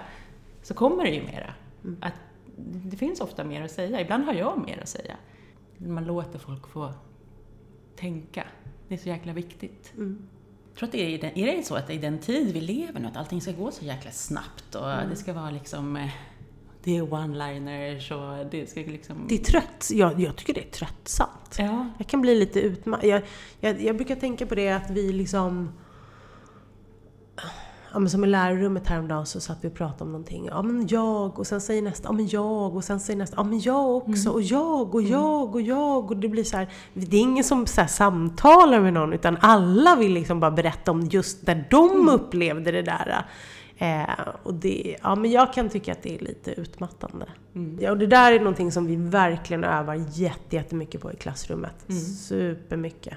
så 0.62 0.74
kommer 0.74 1.04
det 1.04 1.10
ju 1.10 1.22
mera. 1.22 1.54
Mm. 1.84 1.96
Att 2.02 2.14
det 2.56 2.96
finns 2.96 3.20
ofta 3.20 3.44
mer 3.44 3.62
att 3.62 3.70
säga, 3.70 4.00
ibland 4.00 4.24
har 4.24 4.34
jag 4.34 4.62
mer 4.66 4.80
att 4.82 4.88
säga. 4.88 5.16
Man 5.76 6.04
låter 6.04 6.38
folk 6.38 6.68
få 6.68 6.92
tänka. 7.96 8.46
Det 8.88 8.94
är 8.94 8.98
så 8.98 9.08
jäkla 9.08 9.32
viktigt. 9.32 9.92
Mm. 9.96 10.28
Jag 10.68 10.78
tror 10.78 10.86
att 10.86 10.92
det 10.92 11.14
är, 11.14 11.18
den, 11.18 11.38
är 11.38 11.56
det 11.56 11.62
så 11.62 11.74
att 11.74 11.90
är 11.90 11.98
den 11.98 12.18
tid 12.18 12.54
vi 12.54 12.60
lever 12.60 13.00
nu, 13.00 13.06
att 13.06 13.16
allting 13.16 13.40
ska 13.40 13.52
gå 13.52 13.70
så 13.70 13.84
jäkla 13.84 14.10
snabbt 14.10 14.74
och 14.74 14.92
mm. 14.92 15.10
det 15.10 15.16
ska 15.16 15.32
vara 15.32 15.50
liksom 15.50 15.96
eh, 15.96 16.10
det 16.84 16.96
är 16.96 17.02
one-liners 17.02 18.12
och 18.12 18.46
det 18.50 18.70
ska 18.70 18.80
liksom... 18.80 19.16
Det 19.28 19.34
är 19.34 19.44
trött. 19.44 19.88
Jag, 19.92 20.20
jag 20.20 20.36
tycker 20.36 20.54
det 20.54 20.60
är 20.60 20.70
tröttsamt. 20.70 21.56
Ja. 21.58 21.86
Jag 21.98 22.06
kan 22.06 22.20
bli 22.20 22.34
lite 22.34 22.60
utmattad. 22.60 23.08
Jag, 23.08 23.22
jag, 23.60 23.82
jag, 23.82 23.96
brukar 23.96 24.16
tänka 24.16 24.46
på 24.46 24.54
det 24.54 24.70
att 24.70 24.90
vi 24.90 25.12
liksom 25.12 25.72
ja, 27.92 27.98
men 27.98 28.10
som 28.10 28.24
i 28.24 28.26
lärarrummet 28.26 28.86
häromdagen 28.86 29.26
så 29.26 29.40
satt 29.40 29.58
vi 29.60 29.68
och 29.68 29.74
pratade 29.74 30.04
om 30.04 30.12
någonting. 30.12 30.46
Ja 30.46 30.62
men 30.62 30.86
jag 30.88 31.38
och 31.38 31.46
sen 31.46 31.60
säger 31.60 31.82
nästa, 31.82 32.08
ja 32.08 32.12
men 32.12 32.28
jag 32.28 32.76
och 32.76 32.84
sen 32.84 33.00
säger 33.00 33.18
nästa, 33.18 33.36
ja 33.36 33.44
men 33.44 33.60
jag 33.60 33.96
också 33.96 34.28
mm. 34.28 34.32
och 34.32 34.42
jag 34.42 34.94
och 34.94 35.02
jag 35.02 35.54
och 35.54 35.62
jag 35.62 36.10
och 36.10 36.16
det 36.16 36.28
blir 36.28 36.44
så 36.44 36.56
här, 36.56 36.68
det 36.94 37.16
är 37.16 37.20
ingen 37.20 37.44
som 37.44 37.66
så 37.66 37.86
samtalar 37.88 38.80
med 38.80 38.92
någon 38.92 39.12
utan 39.12 39.36
alla 39.40 39.96
vill 39.96 40.12
liksom 40.12 40.40
bara 40.40 40.50
berätta 40.50 40.90
om 40.90 41.00
just 41.00 41.46
där 41.46 41.66
de 41.70 41.90
mm. 41.90 42.08
upplevde 42.08 42.72
det 42.72 42.82
där. 42.82 43.24
Eh, 43.80 44.28
och 44.42 44.54
det, 44.54 44.96
ja, 45.02 45.14
men 45.14 45.30
jag 45.30 45.52
kan 45.52 45.68
tycka 45.68 45.92
att 45.92 46.02
det 46.02 46.14
är 46.14 46.18
lite 46.18 46.50
utmattande. 46.50 47.26
Mm. 47.54 47.78
Ja, 47.80 47.90
och 47.90 47.98
det 47.98 48.06
där 48.06 48.32
är 48.32 48.38
någonting 48.38 48.72
som 48.72 48.86
vi 48.86 48.96
verkligen 48.96 49.64
övar 49.64 50.04
jättemycket 50.50 51.00
på 51.00 51.12
i 51.12 51.16
klassrummet. 51.16 51.88
Mm. 51.88 52.00
Supermycket. 52.00 53.14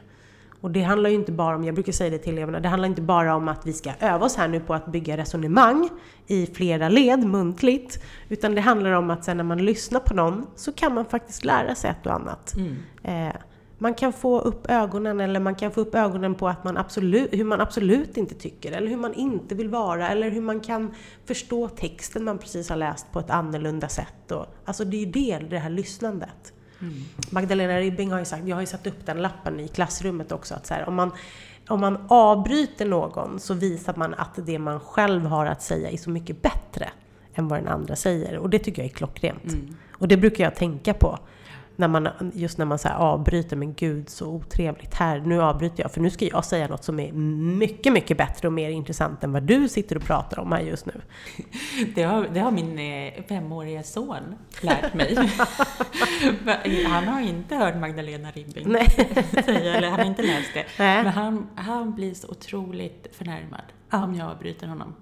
Och 0.62 0.72
det 0.72 0.82
handlar 0.82 1.10
ju 1.10 1.16
inte 1.16 1.32
bara 1.32 1.56
om, 1.56 1.64
jag 1.64 1.76
brukar 1.76 1.92
säga 1.92 2.10
det 2.10 2.18
till 2.18 2.34
eleverna, 2.34 2.60
det 2.60 2.70
handlar 2.70 2.88
inte 2.90 3.02
bara 3.02 3.36
om 3.36 3.48
att 3.48 3.68
vi 3.68 3.74
ska 3.74 3.92
öva 4.00 4.26
oss 4.26 4.36
här 4.36 4.48
nu 4.48 4.60
på 4.60 4.74
att 4.74 4.86
bygga 4.86 5.18
resonemang 5.18 5.90
i 6.28 6.46
flera 6.46 6.90
led 6.90 7.20
muntligt. 7.28 8.04
Utan 8.30 8.56
det 8.56 8.62
handlar 8.62 8.92
om 8.92 9.10
att 9.10 9.24
sen 9.24 9.38
när 9.38 9.44
man 9.44 9.66
lyssnar 9.66 10.00
på 10.00 10.14
någon 10.14 10.48
så 10.56 10.72
kan 10.72 10.94
man 10.94 11.06
faktiskt 11.06 11.46
lära 11.46 11.76
sig 11.76 11.90
ett 11.90 12.06
och 12.06 12.14
annat. 12.14 12.54
Mm. 12.56 12.76
Eh, 13.04 13.36
man 13.84 13.94
kan 13.94 14.14
få 14.14 14.40
upp 14.40 14.70
ögonen 14.70 15.20
eller 15.20 15.40
man 15.40 15.56
kan 15.56 15.72
få 15.72 15.82
upp 15.82 15.96
ögonen 15.96 16.36
på 16.36 16.48
att 16.48 16.64
man 16.64 16.78
absolut, 16.78 17.34
hur 17.34 17.44
man 17.44 17.62
absolut 17.62 18.18
inte 18.18 18.36
tycker 18.36 18.72
eller 18.72 18.88
hur 18.88 18.98
man 18.98 19.14
inte 19.14 19.56
vill 19.56 19.70
vara 19.70 20.10
eller 20.10 20.30
hur 20.30 20.42
man 20.42 20.60
kan 20.60 20.94
förstå 21.26 21.70
texten 21.70 22.24
man 22.24 22.38
precis 22.38 22.70
har 22.70 22.76
läst 22.76 23.12
på 23.12 23.20
ett 23.20 23.30
annorlunda 23.30 23.88
sätt. 23.88 24.32
Och, 24.32 24.46
alltså 24.66 24.86
det 24.86 24.98
är 24.98 25.00
ju 25.00 25.12
det, 25.12 25.38
det 25.50 25.60
här 25.60 25.70
lyssnandet. 25.70 26.54
Mm. 26.82 26.94
Magdalena 27.30 27.80
Ribbing 27.80 28.12
har 28.12 28.20
ju 28.20 28.26
sagt, 28.26 28.48
jag 28.48 28.56
har 28.56 28.62
ju 28.62 28.68
satt 28.68 28.88
upp 28.88 29.06
den 29.06 29.22
lappen 29.22 29.60
i 29.60 29.68
klassrummet 29.68 30.32
också, 30.32 30.56
att 30.56 30.68
så 30.68 30.74
här, 30.74 30.88
om, 30.88 30.96
man, 30.96 31.12
om 31.68 31.82
man 31.82 32.06
avbryter 32.08 32.86
någon 32.86 33.40
så 33.40 33.54
visar 33.54 33.94
man 33.96 34.14
att 34.14 34.40
det 34.46 34.60
man 34.60 34.80
själv 34.80 35.26
har 35.26 35.46
att 35.46 35.62
säga 35.62 35.92
är 35.92 35.98
så 35.98 36.10
mycket 36.10 36.42
bättre 36.42 36.90
än 37.34 37.48
vad 37.48 37.60
den 37.60 37.68
andra 37.68 37.96
säger. 37.96 38.38
Och 38.38 38.50
det 38.50 38.60
tycker 38.60 38.82
jag 38.82 38.92
är 38.92 38.96
klockrent. 38.96 39.54
Mm. 39.54 39.76
Och 39.92 40.08
det 40.08 40.18
brukar 40.18 40.44
jag 40.44 40.56
tänka 40.56 40.94
på 40.94 41.20
när 41.76 41.88
man, 41.88 42.10
just 42.34 42.58
när 42.58 42.66
man 42.66 42.80
så 42.80 42.90
avbryter, 42.90 43.56
men 43.56 43.74
gud 43.74 44.10
så 44.10 44.28
otrevligt. 44.28 44.94
Här, 44.94 45.20
nu 45.20 45.42
avbryter 45.42 45.84
jag, 45.84 45.92
för 45.92 46.02
nu 46.02 46.10
ska 46.10 46.26
jag 46.26 46.46
säga 46.46 46.68
något 46.68 46.84
som 46.84 47.00
är 47.00 47.12
mycket, 47.12 47.94
mycket 47.94 48.18
bättre 48.18 48.48
och 48.48 48.54
mer 48.54 48.70
intressant 48.70 49.24
än 49.24 49.32
vad 49.32 49.44
du 49.44 49.68
sitter 49.68 49.96
och 49.96 50.04
pratar 50.04 50.40
om 50.40 50.52
här 50.52 50.62
just 50.62 50.86
nu. 50.86 51.02
Det 51.96 52.04
har, 52.04 52.28
det 52.34 52.40
har 52.40 52.52
min 52.52 52.80
eh, 52.80 53.24
femåriga 53.28 53.84
son 53.84 54.36
lärt 54.62 54.94
mig. 54.94 55.16
han 56.88 57.08
har 57.08 57.22
inte 57.22 57.56
hört 57.56 57.76
Magdalena 57.76 58.32
Ribbing 58.32 58.68
Nej. 58.68 58.90
säga, 59.46 59.76
eller 59.76 59.90
han 59.90 60.00
har 60.00 60.08
inte 60.08 60.22
läst 60.22 60.54
det. 60.54 60.66
Nej. 60.80 61.04
Men 61.04 61.14
han, 61.14 61.48
han 61.56 61.96
blir 61.96 62.14
så 62.14 62.28
otroligt 62.28 63.08
förnärmad 63.12 63.64
ja. 63.90 64.04
om 64.04 64.16
jag 64.16 64.30
avbryter 64.32 64.68
honom. 64.68 64.96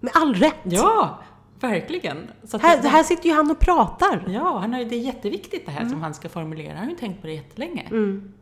Med 0.00 0.12
all 0.14 0.34
rätt! 0.34 0.54
Ja! 0.64 1.18
Verkligen. 1.60 2.30
Här, 2.60 2.82
det, 2.82 2.88
här 2.88 3.02
sitter 3.02 3.28
ju 3.28 3.34
han 3.34 3.50
och 3.50 3.58
pratar. 3.58 4.24
Ja, 4.28 4.58
han 4.58 4.72
har, 4.72 4.84
det 4.84 4.96
är 4.96 5.00
jätteviktigt 5.00 5.66
det 5.66 5.72
här 5.72 5.80
mm. 5.80 5.90
som 5.90 6.02
han 6.02 6.14
ska 6.14 6.28
formulera. 6.28 6.74
Han 6.74 6.84
har 6.84 6.90
ju 6.90 6.96
tänkt 6.96 7.20
på 7.20 7.26
det 7.26 7.32
jättelänge. 7.32 7.82
Mm. 7.90 8.32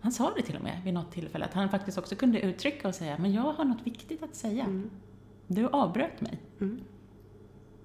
Han 0.00 0.12
sa 0.12 0.32
det 0.36 0.42
till 0.42 0.56
och 0.56 0.62
med 0.62 0.80
vid 0.84 0.94
något 0.94 1.12
tillfälle, 1.12 1.44
att 1.44 1.54
han 1.54 1.68
faktiskt 1.68 1.98
också 1.98 2.14
kunde 2.14 2.40
uttrycka 2.40 2.88
och 2.88 2.94
säga, 2.94 3.16
men 3.18 3.32
jag 3.32 3.42
har 3.42 3.64
något 3.64 3.86
viktigt 3.86 4.22
att 4.22 4.36
säga. 4.36 4.64
Mm. 4.64 4.90
Du 5.46 5.68
avbröt 5.68 6.20
mig. 6.20 6.38
Mm. 6.60 6.80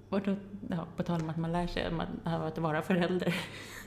Och 0.08 0.20
då, 0.20 0.36
ja, 0.70 0.86
på 0.96 1.02
tal 1.02 1.20
om 1.20 1.30
att 1.30 1.36
man 1.36 1.52
lär 1.52 1.66
sig 1.66 1.90
att 2.24 2.58
vara 2.58 2.82
förälder. 2.82 3.34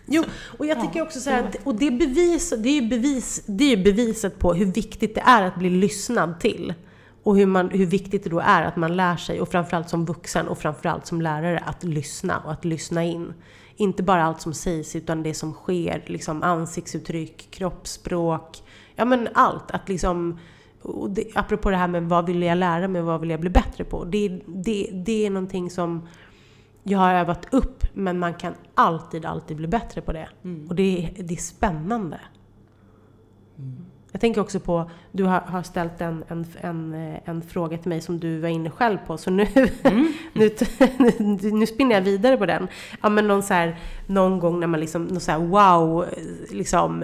Jo, 0.06 0.24
och 0.58 0.66
jag 0.66 0.82
tycker 0.82 1.02
också 1.02 1.20
så 1.20 1.30
här, 1.30 1.52
och 1.64 1.76
det, 1.76 1.92
bevis, 1.92 2.54
det 2.58 2.70
är 2.70 2.82
ju 2.82 2.88
bevis, 2.88 3.44
det 3.48 3.74
är 3.74 3.78
beviset 3.84 4.40
på 4.40 4.54
hur 4.54 4.66
viktigt 4.66 5.16
det 5.16 5.22
är 5.22 5.44
att 5.44 5.56
bli 5.56 5.70
lyssnad 5.70 6.40
till. 6.40 6.74
Och 7.24 7.38
hur, 7.38 7.46
man, 7.46 7.70
hur 7.70 7.86
viktigt 7.86 8.24
det 8.24 8.30
då 8.30 8.40
är 8.40 8.64
att 8.64 8.76
man 8.76 8.96
lär 8.96 9.16
sig, 9.16 9.42
och 9.42 9.50
framförallt 9.50 9.90
som 9.90 10.06
vuxen 10.06 10.48
och 10.48 10.58
framförallt 10.58 11.06
som 11.06 11.22
lärare, 11.22 11.60
att 11.60 11.84
lyssna 11.84 12.40
och 12.40 12.52
att 12.52 12.66
lyssna 12.66 13.04
in. 13.04 13.34
Inte 13.76 14.04
bara 14.04 14.24
allt 14.24 14.42
som 14.42 14.54
sägs, 14.54 14.96
utan 14.96 15.24
det 15.24 15.34
som 15.34 15.54
sker, 15.54 16.04
liksom 16.06 16.44
ansiktsuttryck, 16.44 17.52
kroppsspråk, 17.52 18.64
ja 18.96 19.06
men 19.06 19.28
allt. 19.34 19.72
Att 19.72 19.90
liksom, 19.90 20.40
och 20.82 21.10
det, 21.10 21.24
apropå 21.36 21.70
det 21.70 21.78
här 21.78 21.88
med 21.88 22.04
vad 22.04 22.26
vill 22.26 22.44
jag 22.44 22.58
lära 22.58 22.88
mig, 22.88 23.02
vad 23.02 23.22
vill 23.22 23.30
jag 23.30 23.40
bli 23.40 23.50
bättre 23.50 23.84
på? 23.84 24.04
Det, 24.04 24.42
det, 24.48 24.90
det 24.94 25.26
är 25.26 25.30
någonting 25.30 25.70
som 25.70 26.08
jag 26.84 27.00
har 27.00 27.14
övat 27.14 27.48
upp, 27.52 27.84
men 27.94 28.20
man 28.20 28.34
kan 28.34 28.54
alltid, 28.76 29.26
alltid 29.26 29.58
bli 29.58 29.68
bättre 29.68 30.02
på 30.02 30.14
det. 30.14 30.30
Mm. 30.44 30.68
Och 30.68 30.76
det, 30.76 31.14
det 31.20 31.34
är 31.34 31.38
spännande. 31.38 32.20
Mm. 34.12 34.14
Jag 34.14 34.22
tänker 34.22 34.42
också 34.42 34.60
på, 34.60 34.90
du 35.12 35.24
har, 35.24 35.40
har 35.40 35.64
ställt 35.64 36.02
en, 36.02 36.24
en, 36.28 36.46
en, 36.62 36.94
eh, 36.94 37.30
en, 37.30 37.42
fråga 37.42 37.78
till 37.78 37.90
mig 37.90 38.02
som 38.02 38.20
du 38.20 38.40
var 38.40 38.50
inne 38.50 38.70
själv 38.70 38.98
på, 39.08 39.18
så 39.18 39.32
nu, 39.32 39.48
mm. 39.84 40.14
nu, 40.34 40.50
nu 41.52 41.68
spinner 41.68 41.96
jag 41.96 42.02
vidare 42.02 42.38
på 42.38 42.46
den. 42.46 42.68
Ja 43.02 43.10
men 43.10 43.28
någon, 43.28 43.44
så 43.44 43.54
här, 43.54 43.80
någon 44.08 44.40
gång 44.40 44.60
när 44.60 44.68
man 44.68 44.80
liksom, 44.80 45.04
någon 45.04 45.20
så 45.20 45.32
här, 45.32 45.40
wow, 45.40 46.06
liksom, 46.52 47.04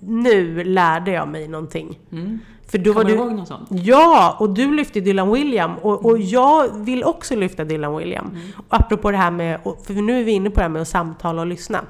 nu 0.00 0.64
lärde 0.64 1.10
jag 1.10 1.28
mig 1.28 1.48
någonting. 1.48 1.98
Mm. 2.12 2.38
För 2.66 2.78
då 2.78 2.92
Kommer 2.92 3.04
var 3.04 3.10
du 3.10 3.16
ihåg 3.16 3.32
något 3.32 3.48
sånt? 3.48 3.68
Ja, 3.70 4.36
och 4.40 4.50
du 4.50 4.74
lyfte 4.74 5.00
Dylan 5.00 5.32
William 5.32 5.74
och, 5.82 6.04
och 6.04 6.18
jag 6.18 6.84
vill 6.84 7.04
också 7.04 7.36
lyfta 7.36 7.64
Dylan 7.64 7.96
William. 7.96 8.26
Mm. 8.26 8.40
Och 8.56 8.64
apropå 8.68 9.10
det 9.10 9.16
här 9.16 9.30
med, 9.30 9.60
för 9.86 9.94
nu 9.94 10.20
är 10.20 10.24
vi 10.24 10.32
inne 10.32 10.50
på 10.50 10.56
det 10.56 10.62
här 10.62 10.68
med 10.68 10.82
att 10.82 10.88
samtala 10.88 11.40
och 11.40 11.46
lyssna. 11.46 11.84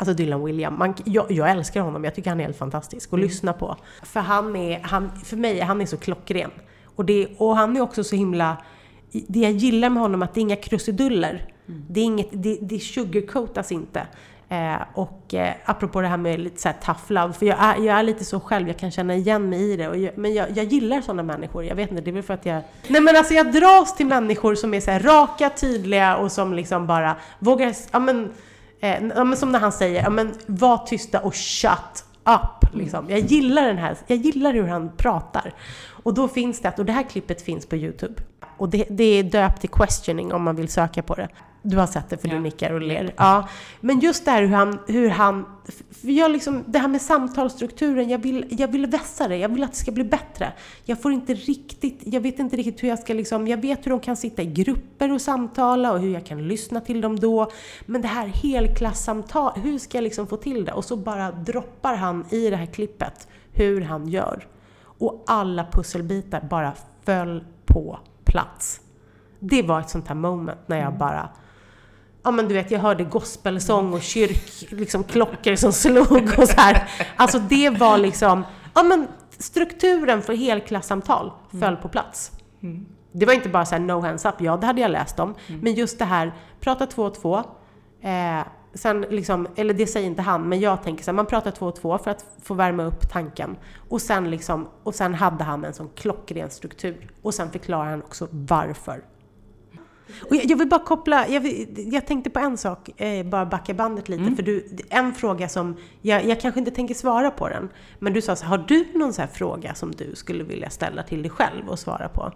Alltså 0.00 0.14
Dylan 0.14 0.44
William. 0.44 0.78
Man, 0.78 0.94
jag, 1.04 1.30
jag, 1.32 1.50
älskar 1.50 1.80
honom, 1.80 2.04
jag 2.04 2.14
tycker 2.14 2.30
han 2.30 2.40
är 2.40 2.44
helt 2.44 2.56
fantastisk 2.56 3.08
att 3.08 3.12
mm. 3.12 3.24
lyssna 3.24 3.52
på. 3.52 3.76
För 4.02 4.20
han 4.20 4.56
är, 4.56 4.80
han, 4.80 5.10
för 5.24 5.36
mig, 5.36 5.60
han 5.60 5.80
är 5.80 5.86
så 5.86 5.96
klockren. 5.96 6.50
Och, 6.84 7.04
det, 7.04 7.28
och 7.38 7.56
han 7.56 7.76
är 7.76 7.80
också 7.80 8.04
så 8.04 8.16
himla... 8.16 8.56
Det 9.10 9.38
jag 9.38 9.52
gillar 9.52 9.90
med 9.90 10.02
honom 10.02 10.22
är 10.22 10.26
att 10.26 10.34
det 10.34 10.40
är 10.40 10.42
inga 10.42 10.56
krusiduller. 10.56 11.52
Mm. 11.68 11.84
Det, 11.88 12.00
är 12.00 12.04
inget, 12.04 12.28
det, 12.32 12.58
det 12.60 12.78
sugarcoatas 12.78 13.72
inte. 13.72 14.06
Eh, 14.48 14.82
och 14.94 15.34
eh, 15.34 15.54
apropå 15.64 16.00
det 16.00 16.08
här 16.08 16.16
med 16.16 16.40
lite 16.40 16.60
såhär 16.60 16.76
tough 16.84 17.12
love, 17.12 17.32
för 17.32 17.46
jag 17.46 17.58
är, 17.60 17.76
jag 17.76 17.98
är 17.98 18.02
lite 18.02 18.24
så 18.24 18.40
själv, 18.40 18.68
jag 18.68 18.78
kan 18.78 18.90
känna 18.90 19.14
igen 19.14 19.48
mig 19.48 19.72
i 19.72 19.76
det. 19.76 19.82
Jag, 19.82 20.18
men 20.18 20.34
jag, 20.34 20.50
jag 20.50 20.64
gillar 20.64 21.00
sådana 21.00 21.22
människor, 21.22 21.64
jag 21.64 21.74
vet 21.74 21.90
inte, 21.90 22.02
det 22.02 22.10
är 22.10 22.12
väl 22.12 22.22
för 22.22 22.34
att 22.34 22.46
jag... 22.46 22.62
Nej 22.88 23.00
men 23.00 23.16
alltså 23.16 23.34
jag 23.34 23.52
dras 23.52 23.96
till 23.96 24.06
människor 24.06 24.54
som 24.54 24.74
är 24.74 24.80
så 24.80 25.08
raka, 25.08 25.50
tydliga 25.50 26.16
och 26.16 26.32
som 26.32 26.54
liksom 26.54 26.86
bara 26.86 27.16
vågar, 27.38 27.74
ja 27.92 27.98
men 27.98 28.32
Eh, 28.80 29.02
men 29.02 29.36
som 29.36 29.52
när 29.52 29.58
han 29.58 29.72
säger, 29.72 30.02
ja 30.02 30.10
men 30.10 30.34
var 30.46 30.78
tysta 30.78 31.20
och 31.20 31.34
shut 31.34 32.04
up. 32.24 32.74
Liksom. 32.74 33.10
Jag, 33.10 33.18
gillar 33.18 33.66
den 33.66 33.78
här, 33.78 33.96
jag 34.06 34.18
gillar 34.18 34.52
hur 34.52 34.66
han 34.66 34.90
pratar. 34.96 35.54
Och 36.02 36.14
då 36.14 36.28
finns 36.28 36.60
det, 36.60 36.78
och 36.78 36.84
det 36.84 36.92
här 36.92 37.02
klippet 37.02 37.42
finns 37.42 37.66
på 37.66 37.76
Youtube. 37.76 38.22
Och 38.56 38.68
det, 38.68 38.86
det 38.90 39.04
är 39.04 39.22
döpt 39.22 39.60
till 39.60 39.70
questioning 39.70 40.32
om 40.32 40.42
man 40.42 40.56
vill 40.56 40.68
söka 40.68 41.02
på 41.02 41.14
det. 41.14 41.28
Du 41.62 41.76
har 41.76 41.86
sett 41.86 42.10
det 42.10 42.18
för 42.18 42.28
ja. 42.28 42.34
du 42.34 42.40
nickar 42.40 42.72
och 42.72 42.80
ler. 42.80 43.14
Ja. 43.16 43.48
Men 43.80 44.00
just 44.00 44.24
det 44.24 44.30
här 44.30 44.42
hur 44.42 44.48
han, 44.48 44.78
hur 44.86 45.08
han 45.08 45.44
jag 46.02 46.30
liksom, 46.30 46.64
det 46.66 46.78
här 46.78 46.88
med 46.88 47.02
samtalsstrukturen, 47.02 48.08
jag 48.08 48.18
vill, 48.18 48.46
jag 48.50 48.68
vill 48.68 48.86
vässa 48.86 49.28
det, 49.28 49.36
jag 49.36 49.48
vill 49.48 49.64
att 49.64 49.70
det 49.70 49.76
ska 49.76 49.92
bli 49.92 50.04
bättre. 50.04 50.52
Jag 50.84 51.02
får 51.02 51.12
inte 51.12 51.34
riktigt, 51.34 52.00
jag 52.04 52.20
vet 52.20 52.38
inte 52.38 52.56
riktigt 52.56 52.82
hur 52.82 52.88
jag 52.88 52.98
ska 52.98 53.14
liksom, 53.14 53.48
jag 53.48 53.56
vet 53.56 53.86
hur 53.86 53.90
de 53.90 54.00
kan 54.00 54.16
sitta 54.16 54.42
i 54.42 54.46
grupper 54.46 55.12
och 55.12 55.20
samtala 55.20 55.92
och 55.92 56.00
hur 56.00 56.12
jag 56.12 56.26
kan 56.26 56.48
lyssna 56.48 56.80
till 56.80 57.00
dem 57.00 57.20
då. 57.20 57.50
Men 57.86 58.02
det 58.02 58.08
här 58.08 58.26
helklassamtal, 58.26 59.52
hur 59.60 59.78
ska 59.78 59.98
jag 59.98 60.02
liksom 60.02 60.26
få 60.26 60.36
till 60.36 60.64
det? 60.64 60.72
Och 60.72 60.84
så 60.84 60.96
bara 60.96 61.32
droppar 61.32 61.94
han 61.94 62.24
i 62.30 62.50
det 62.50 62.56
här 62.56 62.66
klippet 62.66 63.28
hur 63.52 63.80
han 63.80 64.08
gör. 64.08 64.46
Och 64.82 65.24
alla 65.26 65.66
pusselbitar 65.72 66.40
bara 66.40 66.72
föll 67.04 67.44
på 67.66 67.98
plats. 68.24 68.80
Det 69.38 69.62
var 69.62 69.80
ett 69.80 69.90
sånt 69.90 70.08
här 70.08 70.14
moment 70.14 70.58
när 70.66 70.76
jag 70.76 70.86
mm. 70.86 70.98
bara 70.98 71.28
Ja 72.22 72.30
men 72.30 72.48
du 72.48 72.54
vet, 72.54 72.70
jag 72.70 72.80
hörde 72.80 73.04
gospelsång 73.04 73.92
och 73.92 74.02
kyrk, 74.02 74.70
liksom 74.70 75.04
klockor 75.04 75.54
som 75.54 75.72
slog 75.72 76.38
och 76.38 76.48
så 76.48 76.60
här. 76.60 76.88
Alltså 77.16 77.38
det 77.38 77.70
var 77.70 77.98
liksom, 77.98 78.44
ja 78.74 78.82
men 78.82 79.08
strukturen 79.38 80.22
för 80.22 80.32
helklassamtal 80.32 81.32
mm. 81.52 81.62
föll 81.62 81.76
på 81.76 81.88
plats. 81.88 82.32
Mm. 82.62 82.86
Det 83.12 83.26
var 83.26 83.32
inte 83.32 83.48
bara 83.48 83.66
så 83.66 83.74
här, 83.74 83.82
no 83.82 84.00
hands 84.00 84.24
up, 84.24 84.34
ja 84.38 84.56
det 84.56 84.66
hade 84.66 84.80
jag 84.80 84.90
läst 84.90 85.18
om. 85.18 85.34
Mm. 85.46 85.60
Men 85.60 85.74
just 85.74 85.98
det 85.98 86.04
här, 86.04 86.32
prata 86.60 86.86
två 86.86 87.02
och 87.02 87.14
två. 87.14 87.36
Eh, 88.02 88.46
sen 88.74 89.00
liksom, 89.00 89.48
eller 89.56 89.74
det 89.74 89.86
säger 89.86 90.06
inte 90.06 90.22
han, 90.22 90.48
men 90.48 90.60
jag 90.60 90.82
tänker 90.82 91.04
så 91.04 91.10
här, 91.10 91.16
man 91.16 91.26
pratar 91.26 91.50
två 91.50 91.66
och 91.66 91.76
två 91.76 91.98
för 91.98 92.10
att 92.10 92.24
få 92.42 92.54
värma 92.54 92.82
upp 92.82 93.10
tanken. 93.10 93.56
Och 93.88 94.02
sen, 94.02 94.30
liksom, 94.30 94.68
och 94.82 94.94
sen 94.94 95.14
hade 95.14 95.44
han 95.44 95.64
en 95.64 95.74
sån 95.74 95.88
klockren 95.94 96.50
struktur. 96.50 97.10
Och 97.22 97.34
sen 97.34 97.50
förklarar 97.50 97.90
han 97.90 98.02
också 98.02 98.28
varför. 98.30 99.04
Och 100.28 100.36
jag, 100.36 100.44
jag, 100.44 100.56
vill 100.56 100.68
bara 100.68 100.84
koppla, 100.84 101.28
jag, 101.28 101.66
jag 101.76 102.06
tänkte 102.06 102.30
på 102.30 102.38
en 102.38 102.56
sak, 102.56 103.00
eh, 103.00 103.26
bara 103.26 103.46
backa 103.46 103.74
bandet 103.74 104.08
lite. 104.08 104.22
Mm. 104.22 104.36
För 104.36 104.42
du, 104.42 104.68
en 104.90 105.14
fråga 105.14 105.48
som, 105.48 105.76
jag, 106.02 106.24
jag 106.24 106.40
kanske 106.40 106.60
inte 106.60 106.70
tänker 106.70 106.94
svara 106.94 107.30
på 107.30 107.48
den. 107.48 107.68
Men 107.98 108.12
du 108.12 108.22
sa 108.22 108.36
så 108.36 108.46
har 108.46 108.58
du 108.58 108.86
någon 108.94 109.12
så 109.12 109.26
fråga 109.32 109.74
som 109.74 109.90
du 109.90 110.14
skulle 110.14 110.44
vilja 110.44 110.70
ställa 110.70 111.02
till 111.02 111.22
dig 111.22 111.30
själv 111.30 111.68
och 111.68 111.78
svara 111.78 112.08
på? 112.08 112.32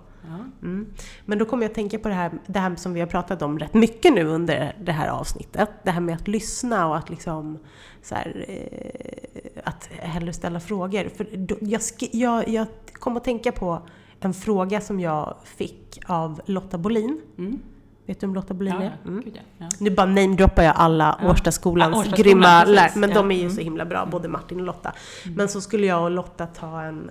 Mm. 0.63 0.87
Men 1.25 1.39
då 1.39 1.45
kommer 1.45 1.63
jag 1.63 1.71
att 1.71 1.75
tänka 1.75 1.99
på 1.99 2.09
det 2.09 2.15
här, 2.15 2.33
det 2.47 2.59
här 2.59 2.77
som 2.77 2.95
vi 2.95 3.01
har 3.01 3.07
pratat 3.07 3.43
om 3.43 3.59
rätt 3.59 3.75
mycket 3.75 4.15
nu 4.15 4.25
under 4.25 4.77
det 4.81 4.93
här 4.93 5.09
avsnittet. 5.09 5.71
Det 5.83 5.91
här 5.91 6.01
med 6.01 6.15
att 6.15 6.29
lyssna 6.29 6.89
och 6.89 6.97
att 6.97 7.11
liksom 7.11 7.59
så 8.03 8.15
här, 8.15 8.45
eh, 8.49 9.63
att 9.65 9.89
hellre 9.99 10.33
ställa 10.33 10.61
frågor. 10.61 11.09
För 11.17 11.27
då, 11.37 11.57
jag, 11.61 11.81
jag, 12.13 12.49
jag 12.49 12.67
kom 12.93 13.17
att 13.17 13.25
tänka 13.25 13.53
på 13.53 13.83
en 14.21 14.35
fråga 14.35 14.81
som 14.81 15.01
jag 15.01 15.37
fick 15.45 16.01
av 16.07 16.41
Lotta 16.47 16.79
Bolin. 16.79 17.21
Mm. 17.39 17.61
Vet 18.07 18.21
du 18.21 18.27
om 18.27 18.35
Lotta 18.35 18.55
Bolin 18.55 18.75
är? 18.75 18.97
Mm. 19.05 19.23
Ja, 19.35 19.41
ja. 19.59 19.69
Nu 19.81 19.91
bara 19.91 20.07
namedroppar 20.07 20.63
jag 20.63 20.75
alla 20.77 21.19
ja. 21.23 21.31
Årstaskolans 21.31 22.07
ja, 22.07 22.17
grymma 22.17 22.65
lärare, 22.65 22.93
men 22.95 23.11
de 23.11 23.31
är 23.31 23.35
ju 23.35 23.41
mm. 23.41 23.55
så 23.55 23.61
himla 23.61 23.85
bra, 23.85 24.07
både 24.07 24.29
Martin 24.29 24.61
och 24.61 24.67
Lotta. 24.67 24.93
Mm. 25.25 25.37
Men 25.37 25.49
så 25.49 25.61
skulle 25.61 25.87
jag 25.87 26.03
och 26.03 26.11
Lotta 26.11 26.47
ta 26.47 26.83
en, 26.83 27.11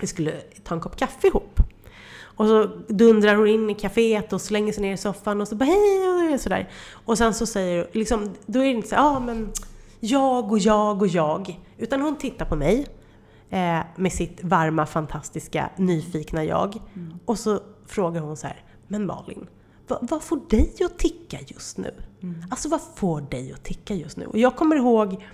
vi 0.00 0.06
skulle 0.06 0.32
ta 0.64 0.74
en 0.74 0.80
kopp 0.80 0.96
kaffe 0.96 1.26
ihop. 1.26 1.60
Och 2.36 2.46
så 2.46 2.70
dundrar 2.88 3.34
hon 3.34 3.48
in 3.48 3.70
i 3.70 3.74
kaféet 3.74 4.32
och 4.32 4.40
slänger 4.40 4.72
sig 4.72 4.82
ner 4.82 4.94
i 4.94 4.96
soffan 4.96 5.40
och 5.40 5.48
så 5.48 5.54
bara 5.54 5.64
hej 5.64 6.34
och 6.34 6.40
sådär. 6.40 6.68
Och 6.92 7.18
sen 7.18 7.34
så 7.34 7.46
säger 7.46 7.86
liksom, 7.92 8.34
då 8.46 8.60
är 8.60 8.64
det 8.64 8.70
inte 8.70 8.88
så 8.88 8.94
ja 8.94 9.16
ah, 9.16 9.20
men 9.20 9.52
jag 10.00 10.52
och 10.52 10.58
jag 10.58 11.02
och 11.02 11.08
jag. 11.08 11.60
Utan 11.78 12.00
hon 12.00 12.16
tittar 12.16 12.44
på 12.44 12.56
mig 12.56 12.86
eh, 13.52 13.80
med 13.96 14.12
sitt 14.12 14.44
varma, 14.44 14.86
fantastiska, 14.86 15.70
nyfikna 15.76 16.44
jag. 16.44 16.76
Mm. 16.94 17.18
Och 17.24 17.38
så 17.38 17.60
frågar 17.86 18.20
hon 18.20 18.36
så 18.36 18.46
här, 18.46 18.64
men 18.88 19.06
Malin, 19.06 19.46
vad, 19.88 20.10
vad 20.10 20.22
får 20.22 20.40
dig 20.50 20.74
att 20.84 20.98
ticka 20.98 21.38
just 21.46 21.78
nu? 21.78 21.94
Mm. 22.22 22.44
Alltså 22.50 22.68
vad 22.68 22.80
får 22.94 23.20
dig 23.20 23.52
att 23.52 23.64
ticka 23.64 23.94
just 23.94 24.16
nu? 24.16 24.26
Och 24.26 24.38
jag 24.38 24.56
kommer 24.56 24.76
ihåg, 24.76 25.24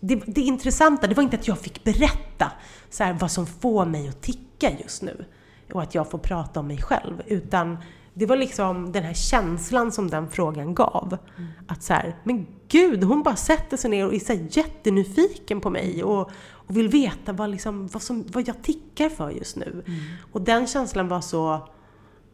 det, 0.00 0.22
det 0.26 0.40
intressanta, 0.40 1.06
det 1.06 1.14
var 1.14 1.22
inte 1.22 1.36
att 1.36 1.48
jag 1.48 1.58
fick 1.58 1.84
berätta 1.84 2.52
så 2.90 3.04
här, 3.04 3.12
vad 3.12 3.30
som 3.30 3.46
får 3.46 3.86
mig 3.86 4.08
att 4.08 4.22
ticka 4.22 4.70
just 4.82 5.02
nu. 5.02 5.24
Och 5.72 5.82
att 5.82 5.94
jag 5.94 6.10
får 6.10 6.18
prata 6.18 6.60
om 6.60 6.66
mig 6.66 6.78
själv. 6.82 7.22
Utan 7.26 7.78
det 8.14 8.26
var 8.26 8.36
liksom 8.36 8.92
den 8.92 9.02
här 9.02 9.14
känslan 9.14 9.92
som 9.92 10.10
den 10.10 10.30
frågan 10.30 10.74
gav. 10.74 11.18
Mm. 11.36 11.50
Att 11.66 11.82
så 11.82 11.92
här, 11.92 12.16
men 12.24 12.46
gud, 12.68 13.04
hon 13.04 13.22
bara 13.22 13.36
sätter 13.36 13.76
sig 13.76 13.90
ner 13.90 14.06
och 14.06 14.14
är 14.14 14.18
så 14.18 14.32
jättenyfiken 14.50 15.60
på 15.60 15.70
mig. 15.70 16.04
Och, 16.04 16.30
och 16.52 16.76
vill 16.76 16.88
veta 16.88 17.32
vad, 17.32 17.50
liksom, 17.50 17.86
vad, 17.86 18.02
som, 18.02 18.24
vad 18.32 18.48
jag 18.48 18.62
tickar 18.62 19.08
för 19.08 19.30
just 19.30 19.56
nu. 19.56 19.82
Mm. 19.86 20.00
Och 20.32 20.40
den 20.40 20.66
känslan 20.66 21.08
var 21.08 21.20
så... 21.20 21.54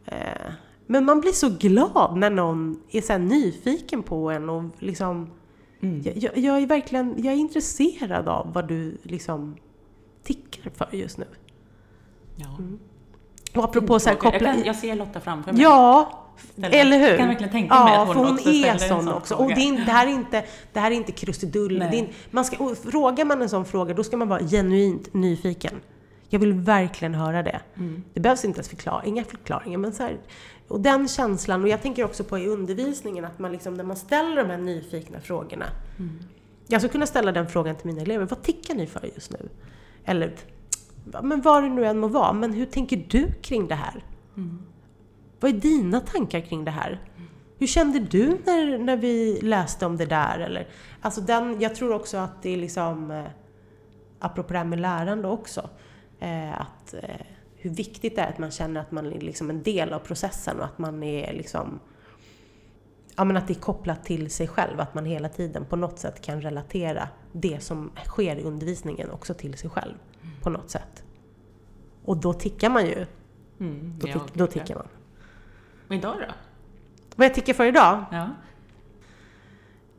Eh, 0.05 0.51
men 0.87 1.05
man 1.05 1.21
blir 1.21 1.31
så 1.31 1.49
glad 1.49 2.17
när 2.17 2.29
någon 2.29 2.81
är 2.89 3.01
så 3.01 3.17
nyfiken 3.17 4.03
på 4.03 4.31
en 4.31 4.49
och 4.49 4.63
liksom... 4.79 5.29
Mm. 5.81 6.01
Jag, 6.15 6.37
jag, 6.37 6.61
är 6.61 6.67
verkligen 6.67 7.23
jag 7.23 7.33
är 7.33 7.37
intresserad 7.37 8.27
av 8.27 8.53
vad 8.53 8.67
du 8.67 8.97
liksom 9.03 9.57
tickar 10.23 10.71
för 10.75 10.89
just 10.91 11.17
nu. 11.17 11.27
Ja. 12.35 12.55
Mm. 12.59 12.79
Och 13.55 13.63
apropå 13.63 13.99
så 13.99 14.09
här 14.09 14.15
koppla... 14.15 14.55
Jag, 14.55 14.65
jag 14.65 14.75
ser 14.75 14.95
Lotta 14.95 15.19
framför 15.19 15.53
mig. 15.53 15.61
Ja, 15.61 16.17
Ställer. 16.49 16.77
Eller 16.77 16.99
hur? 16.99 17.07
Jag 17.07 17.17
kan 17.17 17.27
verkligen 17.27 17.51
tänka 17.51 17.83
mig 17.83 17.93
ja, 17.93 18.01
att 18.01 18.07
hon, 18.07 18.15
för 18.15 18.23
hon 18.23 18.33
också 18.33 18.49
är 18.49 18.77
sån 18.77 19.07
också. 19.07 19.35
Och 19.35 19.47
det, 19.47 19.61
är, 19.61 19.85
det, 19.85 19.91
här 19.91 20.07
är 20.07 20.11
inte, 20.11 20.45
det 20.73 20.79
här 20.79 20.91
är 20.91 20.95
inte 20.95 21.11
krusidull. 21.11 22.07
man 22.31 22.45
ska, 22.45 22.75
frågar 22.75 23.25
man 23.25 23.41
en 23.41 23.49
sån 23.49 23.65
fråga, 23.65 23.93
då 23.93 24.03
ska 24.03 24.17
man 24.17 24.27
vara 24.27 24.39
genuint 24.39 25.13
nyfiken. 25.13 25.73
Jag 26.29 26.39
vill 26.39 26.53
verkligen 26.53 27.15
höra 27.15 27.43
det. 27.43 27.61
Mm. 27.77 28.03
Det 28.13 28.19
behövs 28.19 28.45
inte 28.45 28.57
ens 28.57 28.69
förklar, 28.69 29.01
inga 29.05 29.23
förklaringar. 29.23 29.77
Men 29.77 29.93
så 29.93 30.03
här, 30.03 30.17
och 30.67 30.79
den 30.79 31.07
känslan, 31.07 31.63
och 31.63 31.69
jag 31.69 31.81
tänker 31.81 32.05
också 32.05 32.23
på 32.23 32.39
i 32.39 32.47
undervisningen, 32.47 33.25
att 33.25 33.39
man 33.39 33.51
liksom, 33.51 33.73
när 33.73 33.83
man 33.83 33.95
ställer 33.95 34.35
de 34.35 34.49
här 34.49 34.57
nyfikna 34.57 35.19
frågorna. 35.19 35.65
Mm. 35.99 36.19
Jag 36.67 36.81
skulle 36.81 36.91
kunna 36.91 37.05
ställa 37.05 37.31
den 37.31 37.47
frågan 37.47 37.75
till 37.75 37.87
mina 37.87 38.01
elever. 38.01 38.25
Vad 38.25 38.41
tickar 38.41 38.75
ni 38.75 38.87
för 38.87 39.09
just 39.15 39.31
nu? 39.31 39.49
Eller, 40.05 40.35
men 41.21 41.41
vad 41.41 41.63
det 41.63 41.69
nu 41.69 41.85
än 41.85 41.99
må 41.99 42.07
vara. 42.07 42.33
Men 42.33 42.53
hur 42.53 42.65
tänker 42.65 43.05
du 43.09 43.31
kring 43.41 43.67
det 43.67 43.75
här? 43.75 44.05
Mm. 44.37 44.59
Vad 45.39 45.55
är 45.55 45.59
dina 45.59 45.99
tankar 45.99 46.39
kring 46.39 46.65
det 46.65 46.71
här? 46.71 46.99
Hur 47.57 47.67
kände 47.67 47.99
du 47.99 48.37
när, 48.45 48.77
när 48.77 48.97
vi 48.97 49.39
läste 49.41 49.85
om 49.85 49.97
det 49.97 50.05
där? 50.05 50.39
Eller, 50.39 50.67
alltså 51.01 51.21
den, 51.21 51.61
jag 51.61 51.75
tror 51.75 51.93
också 51.93 52.17
att 52.17 52.43
det 52.43 52.49
är 52.49 52.57
liksom, 52.57 53.11
eh, 53.11 53.25
apropå 54.19 54.53
det 54.53 54.59
här 54.59 54.65
med 54.65 54.79
lärande 54.79 55.27
också, 55.27 55.69
eh, 56.19 56.61
att 56.61 56.93
eh, 56.93 57.25
hur 57.55 57.69
viktigt 57.69 58.15
det 58.15 58.21
är 58.21 58.29
att 58.29 58.37
man 58.37 58.51
känner 58.51 58.81
att 58.81 58.91
man 58.91 59.05
är 59.05 59.19
liksom 59.19 59.49
en 59.49 59.63
del 59.63 59.93
av 59.93 59.99
processen 59.99 60.59
och 60.59 60.65
att 60.65 60.77
man 60.77 61.03
är 61.03 61.33
liksom 61.33 61.79
Ja 63.15 63.23
men 63.23 63.37
att 63.37 63.47
det 63.47 63.53
är 63.53 63.61
kopplat 63.61 64.05
till 64.05 64.29
sig 64.29 64.47
själv, 64.47 64.79
att 64.79 64.93
man 64.93 65.05
hela 65.05 65.29
tiden 65.29 65.65
på 65.65 65.75
något 65.75 65.99
sätt 65.99 66.21
kan 66.21 66.41
relatera 66.41 67.07
det 67.31 67.63
som 67.63 67.91
sker 68.05 68.35
i 68.35 68.43
undervisningen 68.43 69.11
också 69.11 69.33
till 69.33 69.57
sig 69.57 69.69
själv. 69.69 69.93
På 70.41 70.49
något 70.49 70.69
sätt. 70.69 71.00
Och 72.05 72.17
då 72.17 72.33
tickar 72.33 72.69
man 72.69 72.85
ju. 72.85 73.05
Mm, 73.59 73.95
då, 73.99 74.07
tick, 74.07 74.33
då 74.33 74.47
tickar 74.47 74.75
man. 74.75 74.87
Och 75.87 75.95
idag 75.95 76.15
då? 76.19 76.33
Vad 77.15 77.25
jag 77.25 77.35
tycker 77.35 77.53
för 77.53 77.65
idag? 77.65 78.05
Ja. 78.11 78.29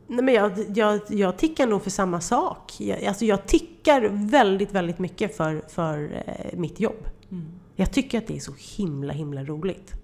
Nej, 0.06 0.24
men 0.24 0.34
jag, 0.34 0.52
jag, 0.76 1.00
jag 1.08 1.36
tickar 1.36 1.66
nog 1.66 1.82
för 1.82 1.90
samma 1.90 2.20
sak. 2.20 2.80
Jag, 2.80 3.04
alltså 3.04 3.24
jag 3.24 3.46
tickar 3.46 4.08
väldigt, 4.12 4.72
väldigt 4.72 4.98
mycket 4.98 5.36
för, 5.36 5.62
för 5.68 6.22
eh, 6.26 6.58
mitt 6.58 6.80
jobb. 6.80 7.08
Mm. 7.30 7.46
Jag 7.76 7.92
tycker 7.92 8.18
att 8.18 8.26
det 8.26 8.36
är 8.36 8.40
så 8.40 8.54
himla, 8.76 9.12
himla 9.12 9.44
roligt. 9.44 10.01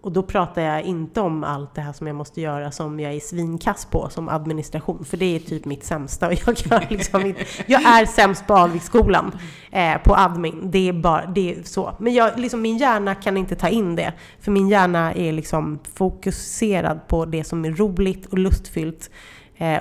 Och 0.00 0.12
då 0.12 0.22
pratar 0.22 0.62
jag 0.62 0.82
inte 0.82 1.20
om 1.20 1.44
allt 1.44 1.74
det 1.74 1.80
här 1.80 1.92
som 1.92 2.06
jag 2.06 2.16
måste 2.16 2.40
göra 2.40 2.70
som 2.70 3.00
jag 3.00 3.12
är 3.12 3.20
svinkass 3.20 3.86
på, 3.86 4.08
som 4.10 4.28
administration, 4.28 5.04
för 5.04 5.16
det 5.16 5.36
är 5.36 5.38
typ 5.38 5.64
mitt 5.64 5.84
sämsta. 5.84 6.32
Jag, 6.46 6.56
kan 6.56 6.82
liksom 6.90 7.26
inte, 7.26 7.44
jag 7.66 7.82
är 7.82 8.06
sämst 8.06 8.46
på 8.46 8.54
Alviksskolan, 8.54 9.38
eh, 9.70 9.98
på 10.02 10.16
admin. 10.16 10.70
Det 10.70 10.88
är 10.88 10.92
bara 10.92 11.26
det 11.26 11.54
är 11.54 11.62
så. 11.62 11.94
Men 11.98 12.14
jag, 12.14 12.38
liksom, 12.38 12.62
min 12.62 12.78
hjärna 12.78 13.14
kan 13.14 13.36
inte 13.36 13.56
ta 13.56 13.68
in 13.68 13.96
det, 13.96 14.12
för 14.40 14.52
min 14.52 14.68
hjärna 14.68 15.12
är 15.12 15.32
liksom 15.32 15.78
fokuserad 15.94 17.08
på 17.08 17.24
det 17.24 17.44
som 17.44 17.64
är 17.64 17.70
roligt 17.70 18.26
och 18.26 18.38
lustfyllt. 18.38 19.10
Eh, 19.56 19.80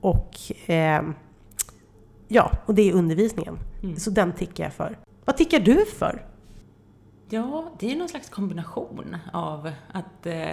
och 0.00 0.36
eh, 0.70 1.02
ja, 2.28 2.50
och 2.66 2.74
det 2.74 2.88
är 2.90 2.92
undervisningen. 2.92 3.58
Mm. 3.82 3.96
Så 3.96 4.10
den 4.10 4.32
tickar 4.32 4.64
jag 4.64 4.72
för. 4.72 4.98
Vad 5.24 5.36
tickar 5.36 5.60
du 5.60 5.84
för? 5.98 6.35
Ja, 7.28 7.72
det 7.78 7.92
är 7.92 7.96
någon 7.96 8.08
slags 8.08 8.30
kombination 8.30 9.16
av 9.32 9.72
att 9.92 10.26
eh, 10.26 10.52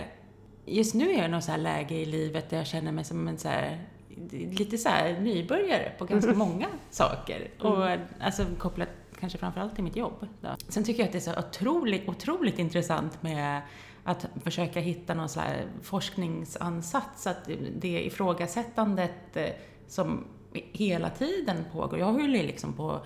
just 0.66 0.94
nu 0.94 1.10
är 1.10 1.18
jag 1.18 1.26
i 1.26 1.32
något 1.32 1.44
så 1.44 1.52
här 1.52 1.58
läge 1.58 1.96
i 1.96 2.06
livet 2.06 2.50
där 2.50 2.58
jag 2.58 2.68
känner 2.68 2.92
mig 2.92 3.04
som 3.04 3.28
en 3.28 3.38
så 3.38 3.48
här, 3.48 3.88
lite 4.32 4.78
så 4.78 4.90
här 4.90 5.20
nybörjare 5.20 5.92
på 5.98 6.06
ganska 6.06 6.34
många 6.34 6.68
saker. 6.90 7.50
Och 7.60 7.88
alltså 8.20 8.46
kopplat 8.58 8.90
kanske 9.20 9.38
framförallt 9.38 9.76
till 9.76 9.84
mitt 9.84 9.96
jobb. 9.96 10.28
Då. 10.42 10.50
Sen 10.68 10.84
tycker 10.84 11.00
jag 11.00 11.08
att 11.08 11.12
det 11.12 11.18
är 11.18 11.34
så 11.34 11.40
otroligt, 11.40 12.10
otroligt 12.10 12.60
intressant 12.60 13.24
med 13.24 13.62
att 14.04 14.26
försöka 14.44 14.80
hitta 14.80 15.14
någon 15.14 15.30
slags 15.30 15.50
forskningsansats, 15.82 17.28
att 17.28 17.50
det 17.76 18.06
ifrågasättandet 18.06 19.38
eh, 19.38 19.50
som 19.88 20.26
hela 20.54 21.10
tiden 21.10 21.58
pågår. 21.72 22.00
Jag 22.00 22.06
håller 22.06 22.38
ju 22.38 22.44
liksom 22.44 22.74
på 22.74 23.06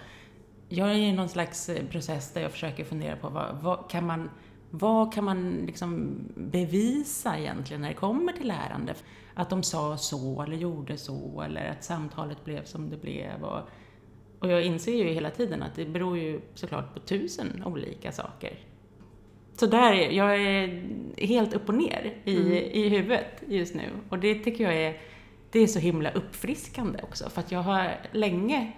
jag 0.70 0.90
är 0.90 0.96
i 0.96 1.12
någon 1.12 1.30
slags 1.30 1.70
eh, 1.70 1.86
process 1.86 2.34
där 2.34 2.42
jag 2.42 2.52
försöker 2.52 2.84
fundera 2.84 3.16
på 3.16 3.30
vad, 3.30 3.56
vad 3.62 3.90
kan 3.90 4.06
man, 4.06 4.30
vad 4.72 5.14
kan 5.14 5.24
man 5.24 5.52
liksom 5.66 6.20
bevisa 6.36 7.40
egentligen 7.40 7.82
när 7.82 7.90
det 7.90 7.96
kommer 7.96 8.34
till 8.34 8.48
lärande? 8.48 8.94
Att 9.34 9.50
de 9.50 9.64
sa 9.64 9.98
så 9.98 10.42
eller 10.42 10.58
gjorde 10.58 10.98
så 10.98 11.42
eller 11.46 11.70
att 11.70 11.84
samtalet 11.84 12.46
blev 12.46 12.66
som 12.66 12.90
det 12.90 12.98
blev. 12.98 13.44
Och, 13.44 13.70
och 14.40 14.48
jag 14.52 14.64
inser 14.64 14.96
ju 14.96 15.04
hela 15.14 15.30
tiden 15.30 15.64
att 15.64 15.76
det 15.76 15.86
beror 15.86 16.18
ju 16.18 16.42
såklart 16.54 16.94
på 16.94 17.00
tusen 17.00 17.64
olika 17.66 18.12
saker. 18.12 18.60
Så 19.56 19.66
där 19.66 19.94
är 19.94 20.12
jag 20.12 20.42
är 20.42 20.84
helt 21.18 21.54
upp 21.54 21.70
och 21.70 21.76
ner 21.76 22.22
i, 22.24 22.36
Mm. 22.38 22.54
i 22.54 22.90
huvudet 22.90 23.44
just 23.48 23.76
nu. 23.76 23.90
Och 24.10 24.20
det 24.20 24.36
tycker 24.36 24.64
jag 24.64 24.76
är, 24.76 24.98
det 25.52 25.60
är 25.60 25.68
så 25.68 25.80
himla 25.80 26.12
uppfriskande 26.12 27.00
också. 27.04 27.30
För 27.30 27.42
att 27.42 27.52
jag 27.52 27.60
har 27.60 28.00
länge 28.12 28.72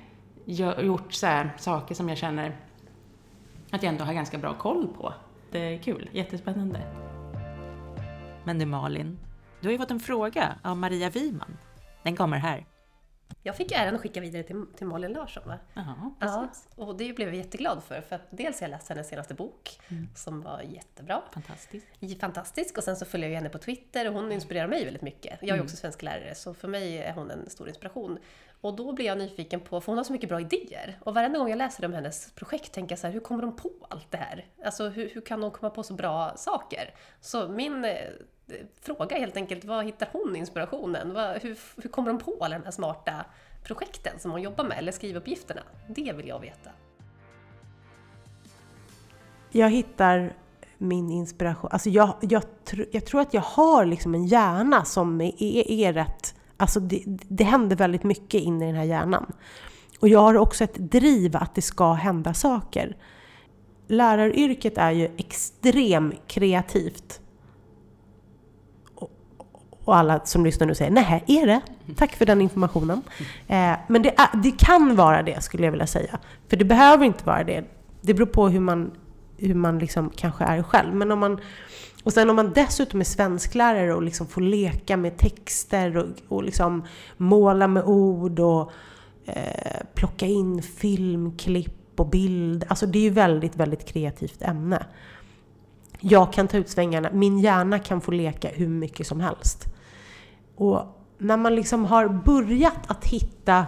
gjort 0.83 1.13
så 1.13 1.27
här 1.27 1.51
saker 1.57 1.95
som 1.95 2.09
jag 2.09 2.17
känner 2.17 2.55
att 3.71 3.83
jag 3.83 3.91
ändå 3.91 4.03
har 4.03 4.13
ganska 4.13 4.37
bra 4.37 4.53
koll 4.53 4.87
på. 4.87 5.13
Det 5.51 5.59
är 5.59 5.77
kul, 5.77 6.09
jättespännande. 6.13 6.79
Men 8.43 8.59
du 8.59 8.65
Malin, 8.65 9.19
du 9.61 9.67
har 9.67 9.71
ju 9.71 9.77
fått 9.77 9.91
en 9.91 9.99
fråga 9.99 10.55
av 10.63 10.77
Maria 10.77 11.09
Wiman. 11.09 11.57
Den 12.03 12.15
kommer 12.15 12.37
här. 12.37 12.65
Jag 13.43 13.55
fick 13.55 13.71
äran 13.71 13.95
att 13.95 14.01
skicka 14.01 14.21
vidare 14.21 14.43
till, 14.43 14.65
till 14.77 14.87
Malin 14.87 15.11
Larsson 15.13 15.43
va? 15.47 15.57
Jaha, 15.73 16.13
Ja, 16.19 16.49
och 16.75 16.97
det 16.97 17.15
blev 17.15 17.27
jag 17.27 17.37
jätteglad 17.37 17.83
för. 17.83 18.01
För 18.01 18.15
att 18.15 18.27
dels 18.29 18.59
har 18.59 18.67
jag 18.67 18.71
läst 18.71 18.89
hennes 18.89 19.07
senaste 19.07 19.33
bok, 19.33 19.79
som 20.15 20.41
var 20.41 20.61
jättebra. 20.61 21.21
Fantastiskt. 21.33 21.87
Fantastisk. 22.19 22.77
Och 22.77 22.83
sen 22.83 22.95
så 22.95 23.05
följer 23.05 23.29
jag 23.29 23.35
henne 23.35 23.49
på 23.49 23.57
Twitter 23.57 24.07
och 24.07 24.13
hon 24.13 24.31
inspirerar 24.31 24.67
mig 24.67 24.85
väldigt 24.85 25.01
mycket. 25.01 25.39
Jag 25.41 25.57
är 25.57 25.63
också 25.63 25.75
svensk 25.75 26.01
lärare, 26.01 26.35
så 26.35 26.53
för 26.53 26.67
mig 26.67 26.97
är 26.97 27.13
hon 27.13 27.31
en 27.31 27.49
stor 27.49 27.67
inspiration. 27.67 28.19
Och 28.61 28.75
då 28.75 28.93
blir 28.93 29.05
jag 29.05 29.17
nyfiken 29.17 29.59
på, 29.59 29.81
för 29.81 29.91
hon 29.91 29.97
har 29.97 30.03
så 30.03 30.13
mycket 30.13 30.29
bra 30.29 30.41
idéer. 30.41 30.99
Och 31.03 31.13
varenda 31.13 31.39
gång 31.39 31.49
jag 31.49 31.57
läser 31.57 31.85
om 31.85 31.93
hennes 31.93 32.31
projekt 32.31 32.73
tänker 32.73 32.91
jag 32.91 32.99
så 32.99 33.07
här, 33.07 33.13
hur 33.13 33.19
kommer 33.19 33.41
de 33.41 33.55
på 33.55 33.71
allt 33.89 34.11
det 34.11 34.17
här? 34.17 34.45
Alltså 34.65 34.89
hur, 34.89 35.09
hur 35.09 35.21
kan 35.21 35.41
de 35.41 35.51
komma 35.51 35.69
på 35.69 35.83
så 35.83 35.93
bra 35.93 36.33
saker? 36.35 36.93
Så 37.21 37.47
min 37.47 37.85
eh, 37.85 37.97
fråga 38.81 39.17
helt 39.17 39.37
enkelt, 39.37 39.65
var 39.65 39.83
hittar 39.83 40.09
hon 40.11 40.35
inspirationen? 40.35 41.13
Vad, 41.13 41.41
hur, 41.41 41.59
hur 41.81 41.89
kommer 41.89 42.07
de 42.07 42.19
på 42.19 42.37
alla 42.41 42.59
de 42.59 42.65
här 42.65 42.71
smarta 42.71 43.25
projekten 43.63 44.19
som 44.19 44.31
hon 44.31 44.41
jobbar 44.41 44.63
med, 44.63 44.77
eller 44.77 44.91
skrivuppgifterna? 44.91 45.61
Det 45.87 46.13
vill 46.13 46.27
jag 46.27 46.39
veta. 46.39 46.69
jag 49.51 49.69
hittar 49.69 50.33
min 50.77 51.09
inspiration. 51.11 51.69
Alltså 51.73 51.89
jag, 51.89 52.15
jag, 52.21 52.43
tr- 52.65 52.87
jag 52.91 53.05
tror 53.05 53.21
att 53.21 53.33
jag 53.33 53.41
har 53.41 53.85
liksom 53.85 54.15
en 54.15 54.25
hjärna 54.25 54.85
som 54.85 55.21
är, 55.21 55.43
är, 55.43 55.71
är 55.71 55.93
rätt... 55.93 56.35
Alltså 56.59 56.79
det, 56.79 57.03
det 57.07 57.43
händer 57.43 57.75
väldigt 57.75 58.03
mycket 58.03 58.41
in 58.41 58.61
i 58.61 58.65
den 58.65 58.75
här 58.75 58.83
hjärnan. 58.83 59.25
Och 59.99 60.07
jag 60.09 60.19
har 60.19 60.37
också 60.37 60.63
ett 60.63 60.75
driv 60.75 61.35
att 61.37 61.55
det 61.55 61.61
ska 61.61 61.93
hända 61.93 62.33
saker. 62.33 62.97
Läraryrket 63.87 64.77
är 64.77 64.91
ju 64.91 65.09
extremt 65.17 66.27
kreativt. 66.27 67.21
Och- 68.95 69.11
Och 69.85 69.95
alla 69.95 70.19
som 70.25 70.43
lyssnar 70.45 70.67
nu 70.67 70.75
säger 70.75 70.91
nej, 70.91 71.23
är 71.27 71.47
det? 71.47 71.61
Tack 71.95 72.15
för 72.15 72.25
den 72.25 72.41
informationen. 72.41 73.01
Eh, 73.47 73.73
men 73.87 74.01
det, 74.01 74.19
är, 74.19 74.37
det 74.43 74.51
kan 74.59 74.95
vara 74.95 75.23
det 75.23 75.43
skulle 75.43 75.63
jag 75.63 75.71
vilja 75.71 75.87
säga. 75.87 76.19
För 76.47 76.57
det 76.57 76.65
behöver 76.65 77.05
inte 77.05 77.25
vara 77.25 77.43
det. 77.43 77.63
Det 78.01 78.13
beror 78.13 78.25
på 78.27 78.49
hur 78.49 78.59
man, 78.59 78.91
hur 79.37 79.53
man 79.55 79.79
liksom 79.79 80.09
kanske 80.15 80.43
är 80.43 80.63
själv. 80.63 80.95
Men 80.95 81.11
om 81.11 81.19
man, 81.19 81.39
och 82.03 82.13
sen 82.13 82.29
om 82.29 82.35
man 82.35 82.53
dessutom 82.53 82.99
är 82.99 83.05
svensklärare 83.05 83.93
och 83.93 84.03
liksom 84.03 84.27
får 84.27 84.41
leka 84.41 84.97
med 84.97 85.17
texter 85.17 85.97
och, 85.97 86.05
och 86.27 86.43
liksom 86.43 86.85
måla 87.17 87.67
med 87.67 87.83
ord 87.83 88.39
och 88.39 88.71
eh, 89.25 89.85
plocka 89.93 90.25
in 90.25 90.61
filmklipp 90.61 91.99
och 91.99 92.09
bild. 92.09 92.65
Alltså 92.67 92.85
det 92.85 92.99
är 92.99 93.03
ju 93.03 93.09
väldigt, 93.09 93.55
väldigt 93.55 93.85
kreativt 93.85 94.41
ämne. 94.41 94.85
Jag 95.99 96.33
kan 96.33 96.47
ta 96.47 96.57
ut 96.57 96.69
svängarna, 96.69 97.09
min 97.13 97.39
hjärna 97.39 97.79
kan 97.79 98.01
få 98.01 98.11
leka 98.11 98.47
hur 98.47 98.67
mycket 98.67 99.07
som 99.07 99.19
helst. 99.19 99.65
Och 100.55 100.81
när 101.17 101.37
man 101.37 101.55
liksom 101.55 101.85
har 101.85 102.07
börjat 102.07 102.91
att 102.91 103.05
hitta 103.05 103.65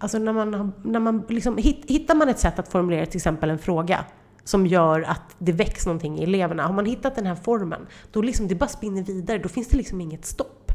Alltså 0.00 0.18
när 0.18 0.32
man, 0.32 0.72
när 0.82 1.00
man 1.00 1.24
liksom, 1.28 1.56
hittar 1.86 2.14
man 2.14 2.28
ett 2.28 2.38
sätt 2.38 2.58
att 2.58 2.68
formulera 2.68 3.06
till 3.06 3.16
exempel 3.16 3.50
en 3.50 3.58
fråga 3.58 4.04
som 4.48 4.66
gör 4.66 5.02
att 5.02 5.36
det 5.38 5.52
väcks 5.52 5.86
någonting 5.86 6.18
i 6.18 6.22
eleverna. 6.22 6.66
Har 6.66 6.72
man 6.72 6.86
hittat 6.86 7.14
den 7.14 7.26
här 7.26 7.34
formen, 7.34 7.86
då 8.12 8.22
liksom 8.22 8.48
det 8.48 8.54
bara 8.54 8.68
spinner 8.68 9.02
vidare. 9.02 9.38
Då 9.38 9.48
finns 9.48 9.68
det 9.68 9.76
liksom 9.76 10.00
inget 10.00 10.24
stopp. 10.24 10.72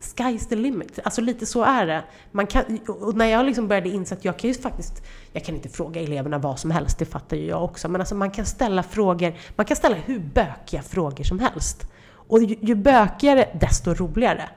Sky's 0.00 0.48
the 0.48 0.56
limit. 0.56 0.98
Alltså 1.04 1.20
lite 1.20 1.46
så 1.46 1.62
är 1.62 1.86
det. 1.86 2.04
Man 2.32 2.46
kan, 2.46 2.78
och 2.88 3.16
när 3.16 3.26
jag 3.26 3.46
liksom 3.46 3.68
började 3.68 3.88
inse 3.88 4.14
att 4.14 4.24
jag 4.24 4.38
kan 4.38 4.50
ju 4.50 4.54
faktiskt, 4.54 5.02
jag 5.32 5.44
kan 5.44 5.54
inte 5.54 5.68
fråga 5.68 6.00
eleverna 6.00 6.38
vad 6.38 6.58
som 6.58 6.70
helst, 6.70 6.98
det 6.98 7.04
fattar 7.04 7.36
ju 7.36 7.46
jag 7.46 7.64
också. 7.64 7.88
Men 7.88 8.00
alltså 8.00 8.14
man 8.14 8.30
kan 8.30 8.46
ställa 8.46 8.82
frågor, 8.82 9.34
man 9.56 9.66
kan 9.66 9.76
ställa 9.76 9.96
hur 9.96 10.18
bökiga 10.18 10.82
frågor 10.82 11.24
som 11.24 11.38
helst. 11.38 11.90
Och 12.06 12.42
ju, 12.42 12.56
ju 12.60 12.74
bökigare, 12.74 13.48
desto 13.60 13.94
roligare. 13.94 14.48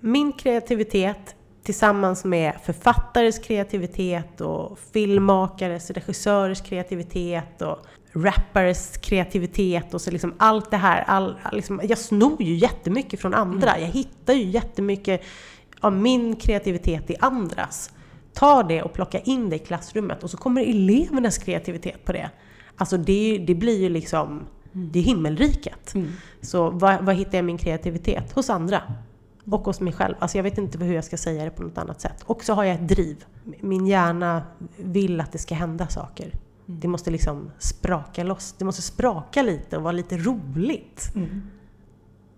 Min 0.00 0.32
kreativitet 0.32 1.34
tillsammans 1.68 2.24
med 2.24 2.52
författares 2.64 3.38
kreativitet 3.38 4.40
och 4.40 4.78
filmmakares, 4.92 5.90
regissörers 5.90 6.60
kreativitet 6.60 7.62
och 7.62 7.78
rappares 8.12 8.96
kreativitet 8.96 9.94
och 9.94 10.00
så 10.00 10.10
liksom 10.10 10.34
allt 10.38 10.70
det 10.70 10.76
här. 10.76 11.04
All, 11.06 11.36
liksom, 11.52 11.80
jag 11.84 11.98
snor 11.98 12.42
ju 12.42 12.54
jättemycket 12.54 13.20
från 13.20 13.34
andra. 13.34 13.78
Jag 13.78 13.86
hittar 13.86 14.34
ju 14.34 14.44
jättemycket 14.44 15.22
av 15.80 15.92
min 15.92 16.36
kreativitet 16.36 17.10
i 17.10 17.16
andras. 17.20 17.90
Ta 18.34 18.62
det 18.62 18.82
och 18.82 18.92
plocka 18.92 19.18
in 19.18 19.50
det 19.50 19.56
i 19.56 19.58
klassrummet 19.58 20.22
och 20.22 20.30
så 20.30 20.36
kommer 20.36 20.62
elevernas 20.62 21.38
kreativitet 21.38 22.04
på 22.04 22.12
det. 22.12 22.30
Alltså 22.76 22.96
det, 22.96 23.38
det 23.46 23.54
blir 23.54 23.80
ju 23.80 23.88
liksom, 23.88 24.46
det 24.72 24.98
är 24.98 25.02
himmelriket. 25.02 25.94
Så 26.40 26.70
var, 26.70 26.98
var 27.00 27.12
hittar 27.12 27.38
jag 27.38 27.44
min 27.44 27.58
kreativitet? 27.58 28.32
Hos 28.32 28.50
andra. 28.50 28.82
Och 29.50 29.60
hos 29.60 29.80
mig 29.80 29.92
själv. 29.92 30.14
Alltså 30.18 30.38
jag 30.38 30.42
vet 30.42 30.58
inte 30.58 30.78
hur 30.78 30.94
jag 30.94 31.04
ska 31.04 31.16
säga 31.16 31.44
det 31.44 31.50
på 31.50 31.62
något 31.62 31.78
annat 31.78 32.00
sätt. 32.00 32.22
Och 32.22 32.44
så 32.44 32.54
har 32.54 32.64
jag 32.64 32.74
ett 32.74 32.88
driv. 32.88 33.24
Min 33.44 33.86
hjärna 33.86 34.42
vill 34.76 35.20
att 35.20 35.32
det 35.32 35.38
ska 35.38 35.54
hända 35.54 35.86
saker. 35.88 36.32
Det 36.66 36.88
måste 36.88 37.10
liksom 37.10 37.50
spraka 37.58 38.24
loss. 38.24 38.54
Det 38.58 38.64
måste 38.64 38.82
spraka 38.82 39.42
lite 39.42 39.76
och 39.76 39.82
vara 39.82 39.92
lite 39.92 40.16
roligt. 40.16 41.12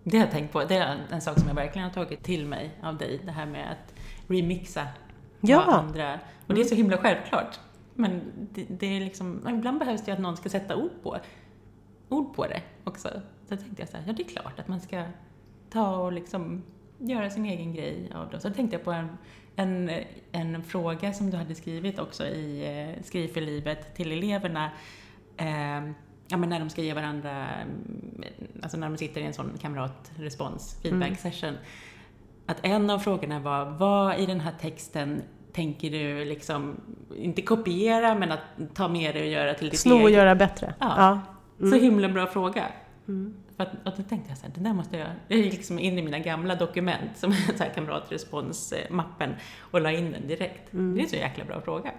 Det 0.05 0.19
har 0.19 0.25
jag 0.25 0.33
tänkt 0.33 0.53
på. 0.53 0.65
Det 0.65 0.77
är 0.77 0.99
en, 1.11 1.21
sak 1.21 1.39
som 1.39 1.49
jag 1.49 1.55
verkligen 1.55 1.89
har 1.89 1.95
tagit 1.95 2.23
till 2.23 2.47
mig 2.47 2.79
av 2.83 2.97
dig. 2.97 3.21
Det 3.25 3.33
här 3.33 3.47
med 3.47 3.71
att 3.73 3.95
remixa 4.27 4.87
Ja. 5.41 5.63
andra... 5.63 6.21
Och 6.47 6.55
det 6.55 6.61
är 6.61 6.65
så 6.65 6.75
himla 6.75 6.97
självklart. 6.97 7.61
Men 7.95 8.21
det, 8.55 8.67
det 8.69 8.87
är 8.87 9.01
liksom, 9.01 9.49
ibland 9.49 9.79
behövs 9.79 10.05
det 10.05 10.13
att 10.13 10.19
någon 10.19 10.37
ska 10.37 10.49
sätta 10.49 10.77
ord 10.77 10.91
på, 11.03 11.19
ord 12.09 12.35
på 12.35 12.47
det 12.47 12.63
också. 12.85 13.09
Så 13.49 13.57
tänkte 13.57 13.83
jag 13.83 13.89
så 13.89 13.97
här, 13.97 14.05
ja 14.07 14.13
det 14.13 14.23
är 14.23 14.29
klart 14.29 14.59
att 14.59 14.69
man 14.69 14.81
ska 14.81 15.05
ta 15.71 15.97
och 15.97 16.13
liksom 16.13 16.63
göra 17.01 17.31
sin 17.31 17.47
egen 17.47 17.73
grej 17.75 18.11
av 18.15 18.31
det. 18.31 18.41
Så 18.41 18.51
tänkte 18.51 18.77
jag 18.77 18.85
på 18.85 18.93
en, 18.93 19.09
en, 19.57 19.91
en 20.33 20.63
fråga 20.63 21.13
som 21.13 21.31
du 21.31 21.37
hade 21.37 21.55
skrivit 21.55 21.99
också 21.99 22.27
i 22.27 22.67
eh, 22.97 23.03
Skriv 23.03 23.29
för 23.29 23.41
livet 23.41 23.95
till 23.95 24.13
eleverna. 24.13 24.71
Eh, 25.37 25.91
ja, 26.29 26.37
men 26.37 26.49
när 26.49 26.61
de 26.61 26.71
ska 26.71 26.83
ge 26.83 26.95
varandra, 26.95 27.47
mm, 27.49 28.25
alltså 28.63 28.79
när 28.79 28.89
de 28.89 28.97
sitter 28.97 29.21
i 29.21 29.25
en 29.25 29.33
sån 29.33 29.53
kamratrespons, 29.61 30.79
feedback 30.83 31.19
session. 31.19 31.55
att 32.47 32.59
en 32.63 32.91
av 32.91 32.99
frågorna 32.99 33.41
var 33.41 33.65
vad 33.65 34.19
i 34.19 34.27
den 34.27 34.41
här 34.41 34.53
texten 34.61 35.23
tänker 35.53 35.91
du 35.91 36.25
liksom, 36.25 36.81
inte 37.17 37.43
kopiera, 37.43 38.15
men 38.15 38.33
att 38.33 38.75
ta 38.75 38.89
med 38.89 39.15
det 39.15 39.21
och 39.21 39.27
göra 39.27 39.55
till 39.55 39.71
ditt 39.71 39.81
Sno 39.81 39.95
och 39.95 40.01
eget? 40.01 40.13
göra 40.13 40.35
bättre. 40.35 40.75
Ja. 40.79 40.95
Ja. 40.97 41.21
Mm. 41.61 41.71
Så 41.71 41.85
himla 41.85 42.09
bra 42.09 42.27
fråga. 42.27 42.67
För 43.61 43.67
att, 43.67 43.73
och 43.73 43.93
då 43.97 44.03
tänkte 44.03 44.29
jag 44.29 44.39
så 44.39 44.47
här, 44.47 44.53
det 44.55 44.61
där 44.61 44.73
måste 44.73 44.97
jag... 44.97 45.09
Jag 45.29 45.39
gick 45.39 45.53
liksom 45.53 45.79
in 45.79 45.99
i 45.99 46.03
mina 46.03 46.19
gamla 46.19 46.55
dokument, 46.55 47.11
som 47.17 47.33
så 47.57 47.65
här 47.65 47.71
kamratresponsmappen, 47.75 49.35
och 49.61 49.81
la 49.81 49.91
in 49.91 50.13
den 50.13 50.29
direkt. 50.29 50.73
Mm. 50.73 50.97
Det 50.97 51.03
är 51.03 51.07
så 51.07 51.17
jäkla 51.17 51.45
bra 51.45 51.61
fråga. 51.61 51.91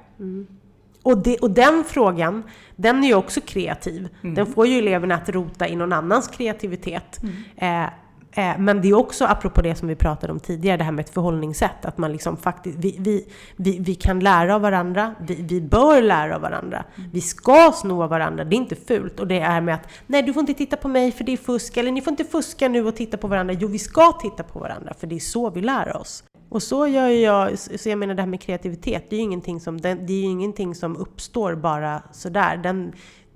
Och, 1.04 1.18
det, 1.18 1.38
och 1.38 1.52
den 1.52 1.84
frågan, 1.84 2.44
den 2.76 3.04
är 3.04 3.08
ju 3.08 3.14
också 3.14 3.42
kreativ. 3.42 4.10
Mm. 4.24 4.36
Den 4.36 4.46
får 4.46 4.68
ju 4.68 4.78
eleverna 4.78 5.16
att 5.16 5.30
rota 5.30 5.68
i 5.68 5.76
någon 5.76 5.94
annans 5.94 6.28
kreativitet. 6.28 7.20
Eh, 7.56 7.84
eh, 7.84 7.90
men 8.36 8.82
det 8.82 8.90
är 8.90 8.94
också, 8.94 9.26
apropå 9.26 9.62
det 9.62 9.76
som 9.76 9.88
vi 9.88 9.96
pratade 9.96 10.34
om 10.34 10.40
tidigare, 10.40 10.78
det 10.78 10.84
här 10.84 10.92
med 10.92 11.06
ett 11.06 11.14
förhållningssätt. 11.14 11.86
Att 11.86 11.98
man 11.98 12.12
liksom 12.12 12.38
faktiskt, 12.38 12.78
vi, 12.78 12.96
vi, 13.00 13.28
vi, 13.56 13.80
vi 13.80 13.96
kan 13.96 14.20
lära 14.20 14.56
av 14.56 14.62
varandra, 14.62 15.16
vi, 15.22 15.36
vi 15.36 15.62
bör 15.62 16.02
lära 16.02 16.36
av 16.36 16.42
varandra. 16.42 16.84
Vi 17.14 17.22
ska 17.22 17.72
sno 17.76 18.04
av 18.04 18.10
varandra, 18.10 18.44
det 18.44 18.56
är 18.56 18.58
inte 18.58 18.76
fult. 18.76 19.20
Och 19.20 19.28
det 19.28 19.40
är 19.40 19.62
med 19.62 19.76
att, 19.76 19.88
nej 20.08 20.24
du 20.24 20.34
får 20.34 20.40
inte 20.40 20.54
titta 20.54 20.78
på 20.78 20.88
mig 20.88 21.12
för 21.12 21.24
det 21.24 21.34
är 21.34 21.38
fusk, 21.38 21.78
eller 21.78 21.92
ni 21.92 22.02
får 22.02 22.12
inte 22.12 22.24
fuska 22.24 22.68
nu 22.68 22.88
och 22.88 22.96
titta 22.96 23.18
på 23.18 23.28
varandra. 23.28 23.54
Jo, 23.54 23.68
vi 23.68 23.80
ska 23.80 24.12
titta 24.12 24.44
på 24.44 24.60
varandra, 24.60 24.94
för 25.00 25.08
det 25.08 25.16
är 25.16 25.20
så 25.20 25.50
vi 25.50 25.62
lär 25.62 25.98
oss. 25.98 26.24
Och 26.50 26.64
så 26.64 26.88
gör 26.88 27.08
jag, 27.08 27.60
så 27.60 27.90
jag 27.90 28.00
menar 28.00 28.14
det 28.14 28.22
här 28.22 28.30
med 28.30 28.42
kreativitet, 28.42 29.10
det 29.10 29.16
är 29.16 29.18
ju 29.18 29.24
ingenting 29.24 29.60
som, 29.60 29.82
det 29.82 29.90
är 29.90 30.24
ingenting 30.24 30.76
som 30.76 30.98
uppstår 30.98 31.56
bara 31.56 32.04
sådär. 32.12 32.58
Den, 32.58 32.94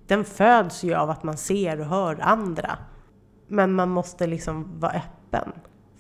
den 0.08 0.26
föds 0.26 0.84
ju 0.84 0.94
av 0.94 1.10
att 1.10 1.24
man 1.24 1.38
ser 1.38 1.80
och 1.80 1.86
hör 1.86 2.20
andra. 2.22 2.78
Men 3.48 3.74
man 3.74 3.90
måste 3.90 4.28
liksom 4.28 4.80
vara 4.80 4.92
öppen 4.92 5.52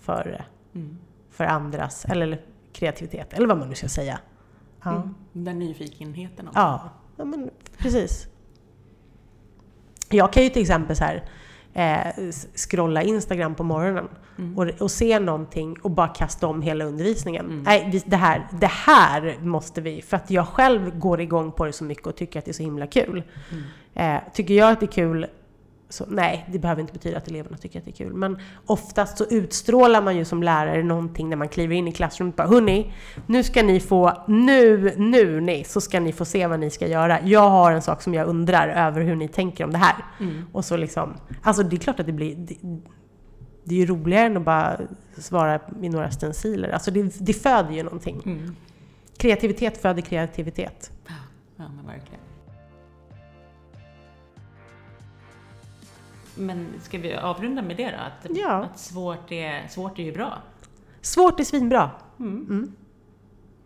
för, 0.01 0.45
Mm. 0.75 0.97
för 1.31 1.43
andras, 1.43 2.05
eller 2.05 2.41
kreativitet, 2.73 3.33
eller 3.33 3.47
vad 3.47 3.57
man 3.57 3.69
nu 3.69 3.75
ska 3.75 3.87
säga. 3.89 4.19
Ja, 4.83 4.91
Mm. 4.91 5.15
Den 5.33 5.59
nyfikenheten 5.59 6.47
också. 6.47 6.59
ja. 6.59 6.89
ja 7.15 7.25
men 7.25 7.49
precis. 7.77 8.27
Jag 10.09 10.33
kan 10.33 10.43
ju 10.43 10.49
till 10.49 10.61
exempel 10.61 10.95
så 10.95 11.03
här, 11.03 11.23
eh, 11.73 12.31
scrolla 12.55 13.01
Instagram 13.03 13.55
på 13.55 13.63
morgonen 13.63 14.07
Mm. 14.37 14.57
och, 14.57 14.81
och 14.81 14.91
se 14.91 15.19
någonting 15.19 15.77
och 15.81 15.91
bara 15.91 16.07
kasta 16.07 16.47
om 16.47 16.61
hela 16.61 16.85
undervisningen. 16.85 17.63
Nej, 17.65 17.89
vi, 17.91 18.03
det, 18.05 18.15
här, 18.17 18.47
det 18.59 18.67
här 18.71 19.37
måste 19.41 19.81
vi, 19.81 20.01
för 20.01 20.17
att 20.17 20.31
jag 20.31 20.47
själv 20.47 20.99
går 20.99 21.21
igång 21.21 21.51
på 21.51 21.65
det 21.65 21.73
så 21.73 21.83
mycket 21.83 22.07
och 22.07 22.15
tycker 22.15 22.39
att 22.39 22.45
det 22.45 22.51
är 22.51 22.53
så 22.53 22.63
himla 22.63 22.87
kul. 22.87 23.23
Eh, 23.93 24.17
tycker 24.33 24.53
jag 24.53 24.71
att 24.71 24.79
det 24.79 24.85
är 24.85 24.91
kul, 24.91 25.27
så 25.95 26.05
nej, 26.07 26.45
det 26.51 26.59
behöver 26.59 26.81
inte 26.81 26.93
betyda 26.93 27.17
att 27.17 27.27
eleverna 27.27 27.57
tycker 27.57 27.79
att 27.79 27.85
det 27.85 27.91
är 27.91 27.95
kul. 27.95 28.13
Men 28.13 28.39
oftast 28.65 29.17
så 29.17 29.25
utstrålar 29.25 30.01
man 30.01 30.17
ju 30.17 30.25
som 30.25 30.43
lärare 30.43 30.83
någonting 30.83 31.29
när 31.29 31.37
man 31.37 31.49
kliver 31.49 31.75
in 31.75 31.87
i 31.87 31.91
klassrummet. 31.91 32.35
Bara, 32.35 32.47
Hörni, 32.47 32.93
nu 33.27 33.43
ska 33.43 33.63
ni 33.63 33.79
få, 33.79 34.23
nu, 34.27 34.93
nu 34.97 35.41
ni, 35.41 35.63
så 35.63 35.81
ska 35.81 35.99
ni 35.99 36.13
få 36.13 36.25
se 36.25 36.47
vad 36.47 36.59
ni 36.59 36.69
ska 36.69 36.87
göra. 36.87 37.19
Jag 37.23 37.49
har 37.49 37.71
en 37.71 37.81
sak 37.81 38.01
som 38.01 38.13
jag 38.13 38.27
undrar 38.27 38.67
över 38.67 39.01
hur 39.01 39.15
ni 39.15 39.27
tänker 39.27 39.63
om 39.63 39.71
det 39.71 39.77
här. 39.77 40.05
Mm. 40.19 40.45
Och 40.51 40.65
så 40.65 40.77
liksom, 40.77 41.13
alltså 41.41 41.63
det 41.63 41.75
är 41.75 41.79
klart 41.79 41.99
att 41.99 42.05
det 42.05 42.13
blir, 42.13 42.35
det, 42.35 42.55
det 43.63 43.75
är 43.75 43.79
ju 43.79 43.85
roligare 43.85 44.25
än 44.25 44.37
att 44.37 44.45
bara 44.45 44.77
svara 45.17 45.59
i 45.81 45.89
några 45.89 46.11
stenciler. 46.11 46.69
Alltså 46.69 46.91
det, 46.91 47.19
det 47.19 47.33
föder 47.33 47.71
ju 47.71 47.83
någonting. 47.83 48.21
Mm. 48.25 48.55
Kreativitet 49.17 49.81
föder 49.81 50.01
kreativitet. 50.01 50.91
Ja, 51.57 51.63
men 51.75 51.85
verkligen. 51.85 52.24
Men 56.35 56.67
ska 56.81 56.97
vi 56.97 57.13
avrunda 57.13 57.61
med 57.61 57.77
det 57.77 57.91
då? 57.91 57.97
Att, 57.97 58.37
Ja. 58.37 58.63
att 58.63 58.79
svårt, 58.79 59.31
är, 59.31 59.67
svårt 59.67 59.99
är 59.99 60.03
ju 60.03 60.11
bra. 60.11 60.41
Svårt 61.01 61.39
är 61.39 61.43
svinbra. 61.43 61.91
Mm. 62.19 62.45
Mm. 62.49 62.75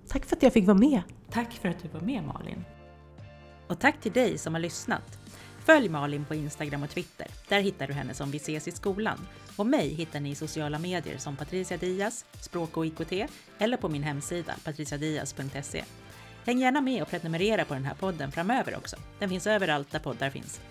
Tack 0.08 0.26
för 0.26 0.36
att 0.36 0.44
jag 0.44 0.54
fick 0.54 0.68
vara 0.68 0.78
med. 0.78 1.02
Tack 1.32 1.54
för 1.54 1.70
att 1.70 1.82
du 1.84 1.88
var 1.88 2.02
med 2.02 2.24
Malin. 2.24 2.66
Och 3.68 3.80
tack 3.80 4.02
till 4.02 4.12
dig 4.12 4.38
som 4.38 4.54
har 4.54 4.62
lyssnat. 4.62 5.20
Följ 5.66 5.90
Malin 5.90 6.26
på 6.26 6.36
Instagram 6.36 6.84
och 6.84 6.90
Twitter. 6.90 7.28
Där 7.48 7.60
hittar 7.60 7.88
du 7.88 7.94
henne 7.94 8.14
som 8.14 8.32
Vi 8.32 8.38
ses 8.38 8.68
i 8.68 8.72
skolan. 8.72 9.28
Och 9.56 9.66
mig 9.68 9.94
hittar 9.94 10.20
ni 10.20 10.30
i 10.30 10.36
sociala 10.36 10.80
medier 10.80 11.18
som 11.18 11.36
Patricia 11.36 11.78
Diaz, 11.78 12.26
Språk 12.42 12.78
och 12.78 12.86
IKT 12.86 13.14
eller 13.58 13.78
på 13.78 13.90
min 13.90 14.04
hemsida 14.04 14.54
patriciadiaz.se. 14.64 15.84
Häng 16.46 16.60
gärna 16.60 16.82
med 16.82 17.02
och 17.02 17.10
prenumerera 17.10 17.66
på 17.66 17.74
den 17.74 17.86
här 17.86 17.94
podden 17.94 18.32
framöver 18.32 18.78
också. 18.78 18.96
Den 19.20 19.30
finns 19.30 19.48
överallt 19.48 19.92
där 19.92 20.00
poddar 20.00 20.30
finns. 20.30 20.62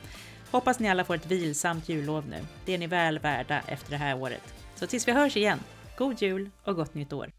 Hoppas 0.51 0.80
ni 0.80 0.88
alla 0.88 1.05
får 1.05 1.14
ett 1.14 1.26
vilsamt 1.26 1.88
jullov 1.88 2.26
nu. 2.28 2.40
Det 2.64 2.74
är 2.74 2.78
ni 2.78 2.86
väl 2.86 3.18
värda 3.18 3.62
efter 3.66 3.90
det 3.90 3.96
här 3.96 4.16
året. 4.16 4.55
Så 4.74 4.86
tills 4.86 5.09
vi 5.09 5.12
hörs 5.12 5.36
igen, 5.36 5.61
god 5.96 6.22
jul 6.22 6.51
och 6.64 6.76
gott 6.76 6.94
nytt 6.94 7.12
år! 7.12 7.38